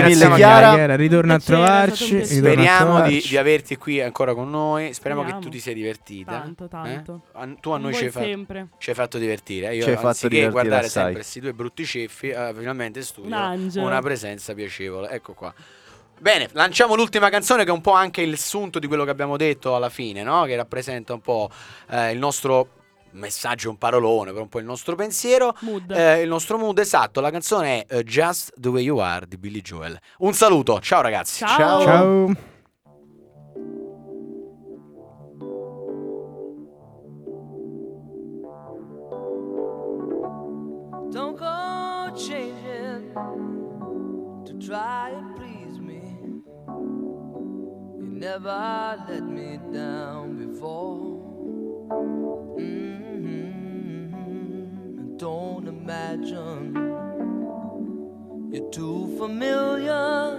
rag- 0.00 0.04
mille, 0.04 0.34
Chiara. 0.34 0.74
Chiara, 0.74 0.96
ritorna 0.96 1.34
a 1.34 1.38
trovarci. 1.38 2.04
ritorna 2.18 2.22
a 2.22 2.26
Speriamo 2.26 2.90
di, 2.94 3.00
trovarci. 3.00 3.28
di 3.28 3.36
averti 3.36 3.76
qui 3.76 4.00
ancora 4.00 4.34
con 4.34 4.50
noi. 4.50 4.92
Speriamo 4.92 5.22
che 5.22 5.28
Speriamo. 5.28 5.40
tu 5.40 5.48
ti 5.48 5.60
sia 5.62 5.72
divertita. 5.72 6.32
Tanto, 6.40 6.66
tanto. 6.68 7.22
Eh? 7.40 7.56
Tu 7.60 7.70
a 7.70 7.78
noi 7.78 7.94
ci 7.94 8.04
hai, 8.04 8.10
fatto, 8.10 8.24
sempre. 8.26 8.68
ci 8.78 8.88
hai 8.90 8.96
fatto 8.96 9.18
divertire. 9.18 9.68
eh. 9.70 9.76
Io, 9.76 9.82
Ci 9.84 9.88
hai 9.90 9.94
fatto 9.94 10.06
anziché 10.08 10.28
divertire 10.28 10.52
guardare 10.52 10.86
assai. 10.86 10.92
sempre 11.02 11.12
questi 11.20 11.40
due 11.40 11.52
brutti 11.52 11.84
ceffi, 11.84 12.28
eh, 12.30 12.52
finalmente 12.56 12.98
in 12.98 13.04
studio 13.04 13.36
Un 13.36 13.70
una 13.76 14.00
presenza 14.00 14.54
piacevole. 14.54 15.08
Ecco 15.10 15.34
qua. 15.34 15.54
Bene, 16.18 16.48
lanciamo 16.52 16.96
l'ultima 16.96 17.30
canzone 17.30 17.62
che 17.64 17.70
è 17.70 17.72
un 17.72 17.80
po' 17.80 17.92
anche 17.92 18.20
il 18.20 18.36
sunto 18.36 18.78
di 18.78 18.86
quello 18.88 19.04
che 19.04 19.10
abbiamo 19.10 19.36
detto 19.38 19.74
alla 19.76 19.88
fine, 19.88 20.22
no? 20.22 20.44
Che 20.44 20.54
rappresenta 20.56 21.14
un 21.14 21.20
po' 21.20 21.48
eh, 21.90 22.10
il 22.10 22.18
nostro 22.18 22.68
messaggio, 23.12 23.70
un 23.70 23.78
parolone, 23.78 24.32
per 24.32 24.42
un 24.42 24.48
po' 24.48 24.58
il 24.58 24.64
nostro 24.64 24.94
pensiero. 24.94 25.54
Mood. 25.60 25.90
Eh, 25.90 26.22
il 26.22 26.28
nostro 26.28 26.58
mood 26.58 26.78
esatto, 26.78 27.20
la 27.20 27.30
canzone 27.30 27.84
è 27.84 27.96
eh, 27.96 28.04
Just 28.04 28.52
the 28.58 28.68
Way 28.68 28.84
You 28.84 28.98
Are 28.98 29.26
di 29.26 29.36
Billy 29.36 29.60
Joel. 29.60 29.98
Un 30.18 30.32
saluto, 30.34 30.80
ciao 30.80 31.00
ragazzi. 31.00 31.44
Ciao. 31.44 31.82
Ciao. 31.82 32.34
Don't 41.10 41.36
go 41.36 42.12
changing 42.14 43.12
to 44.44 44.52
try 44.64 45.10
and 45.10 45.34
please 45.34 45.80
me. 45.80 46.42
You 47.98 48.06
never 48.06 48.96
let 49.08 49.24
me 49.24 49.58
down 49.72 50.36
before. 50.36 51.19
Don't 55.20 55.68
imagine 55.68 56.74
you're 58.50 58.70
too 58.70 59.14
familiar, 59.18 60.38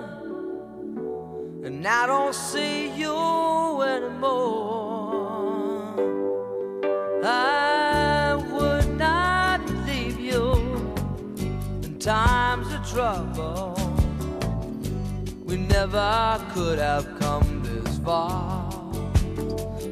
and 1.64 1.88
I 1.88 2.08
don't 2.08 2.34
see 2.34 2.90
you 2.90 3.16
anymore. 3.84 4.34
I 7.24 8.44
would 8.54 8.98
not 8.98 9.62
leave 9.86 10.20
you 10.20 10.52
in 11.84 12.00
times 12.00 12.74
of 12.74 12.84
trouble. 12.90 13.78
We 15.46 15.58
never 15.58 16.40
could 16.56 16.80
have 16.80 17.06
come 17.20 17.62
this 17.62 18.00
far. 18.00 18.72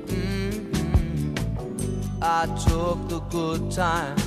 Mhm. 0.08 1.36
I 2.24 2.48
took 2.68 3.08
the 3.08 3.20
good 3.30 3.70
times, 3.70 4.24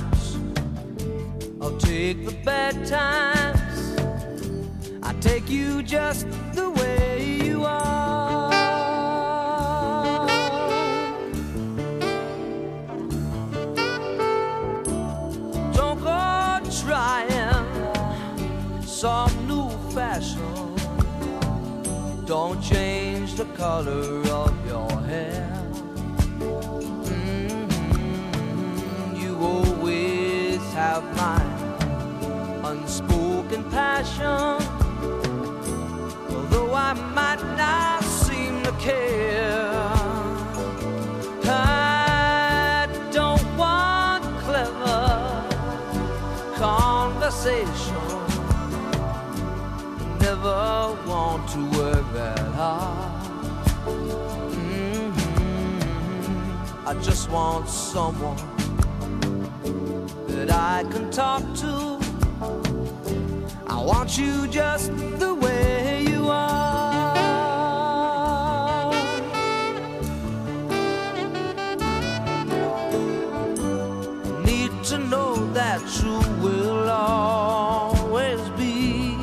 I'll 1.63 1.77
take 1.77 2.25
the 2.25 2.33
bad 2.43 2.85
times. 2.85 3.97
I 5.01 5.13
take 5.21 5.49
you 5.49 5.81
just 5.81 6.27
the 6.53 6.69
way 6.71 7.39
you 7.45 7.63
are. 7.65 8.51
Don't 15.73 16.01
go 16.03 16.59
trying 16.81 17.65
some 18.85 19.31
new 19.47 19.69
fashion. 19.93 20.75
Don't 22.25 22.61
change 22.61 23.35
the 23.35 23.45
color 23.57 24.21
of 24.43 24.53
your 24.67 24.91
hair. 25.11 25.49
Mhm, 26.99 27.69
You 29.21 29.37
always 29.41 30.61
have 30.73 31.03
my 31.17 31.52
unspoken 32.93 33.63
passion. 33.71 34.61
Although 36.29 36.73
I 36.75 36.93
might 36.93 37.41
not 37.57 38.03
seem 38.03 38.61
to 38.63 38.71
care. 38.73 39.71
I 41.45 42.87
don't 43.11 43.57
want 43.57 44.23
clever 44.45 45.47
conversation. 46.55 48.05
Never 50.19 50.95
want 51.07 51.47
to 51.49 51.59
work 51.77 52.05
that 52.13 52.39
hard. 52.59 53.23
Mhm. 54.55 55.13
I 56.85 56.93
just 57.01 57.29
want 57.31 57.67
someone 57.69 58.37
that 60.27 60.51
I 60.51 60.83
can 60.91 61.09
talk 61.09 61.43
to. 61.61 61.92
I 63.83 63.85
want 63.85 64.17
you 64.17 64.47
just 64.47 64.95
the 65.19 65.35
way 65.35 66.05
you 66.07 66.29
are. 66.29 67.13
Need 74.45 74.71
to 74.85 74.97
know 74.99 75.35
that 75.51 75.81
you 76.01 76.17
will 76.41 76.89
always 76.89 78.39
be 78.51 79.17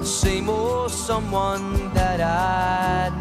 the 0.00 0.04
same 0.04 0.48
old 0.48 0.90
someone 0.90 1.94
that 1.94 2.20
I 2.20 3.12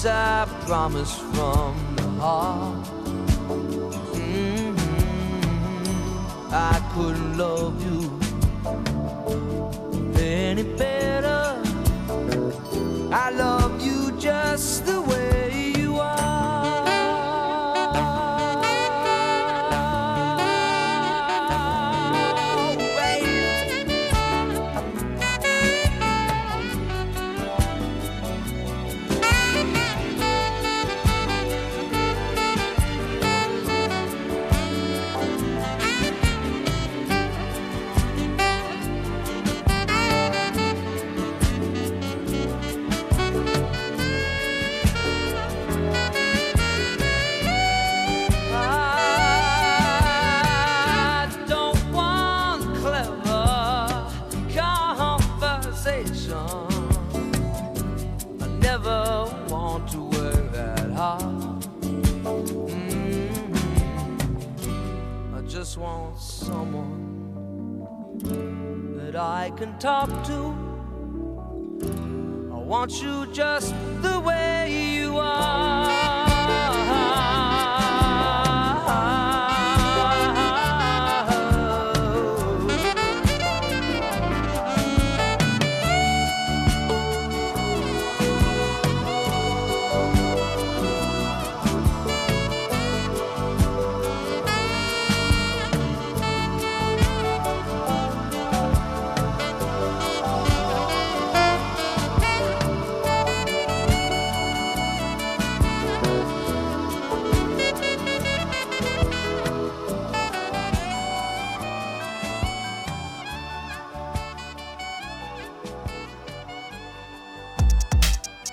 This 0.00 0.06
I 0.06 0.46
promise 0.64 1.12
from 1.32 1.74
the 1.96 2.08
heart. 2.22 2.86
Mhm. 4.14 4.76
I 6.52 6.80
couldn't 6.94 7.36
love 7.36 7.74
you 7.86 8.02
any 10.16 10.62
better. 10.62 11.42
I 13.10 13.30
love 13.30 13.72
you 13.82 14.12
just 14.20 14.86
the 14.86 15.00
way 15.00 15.07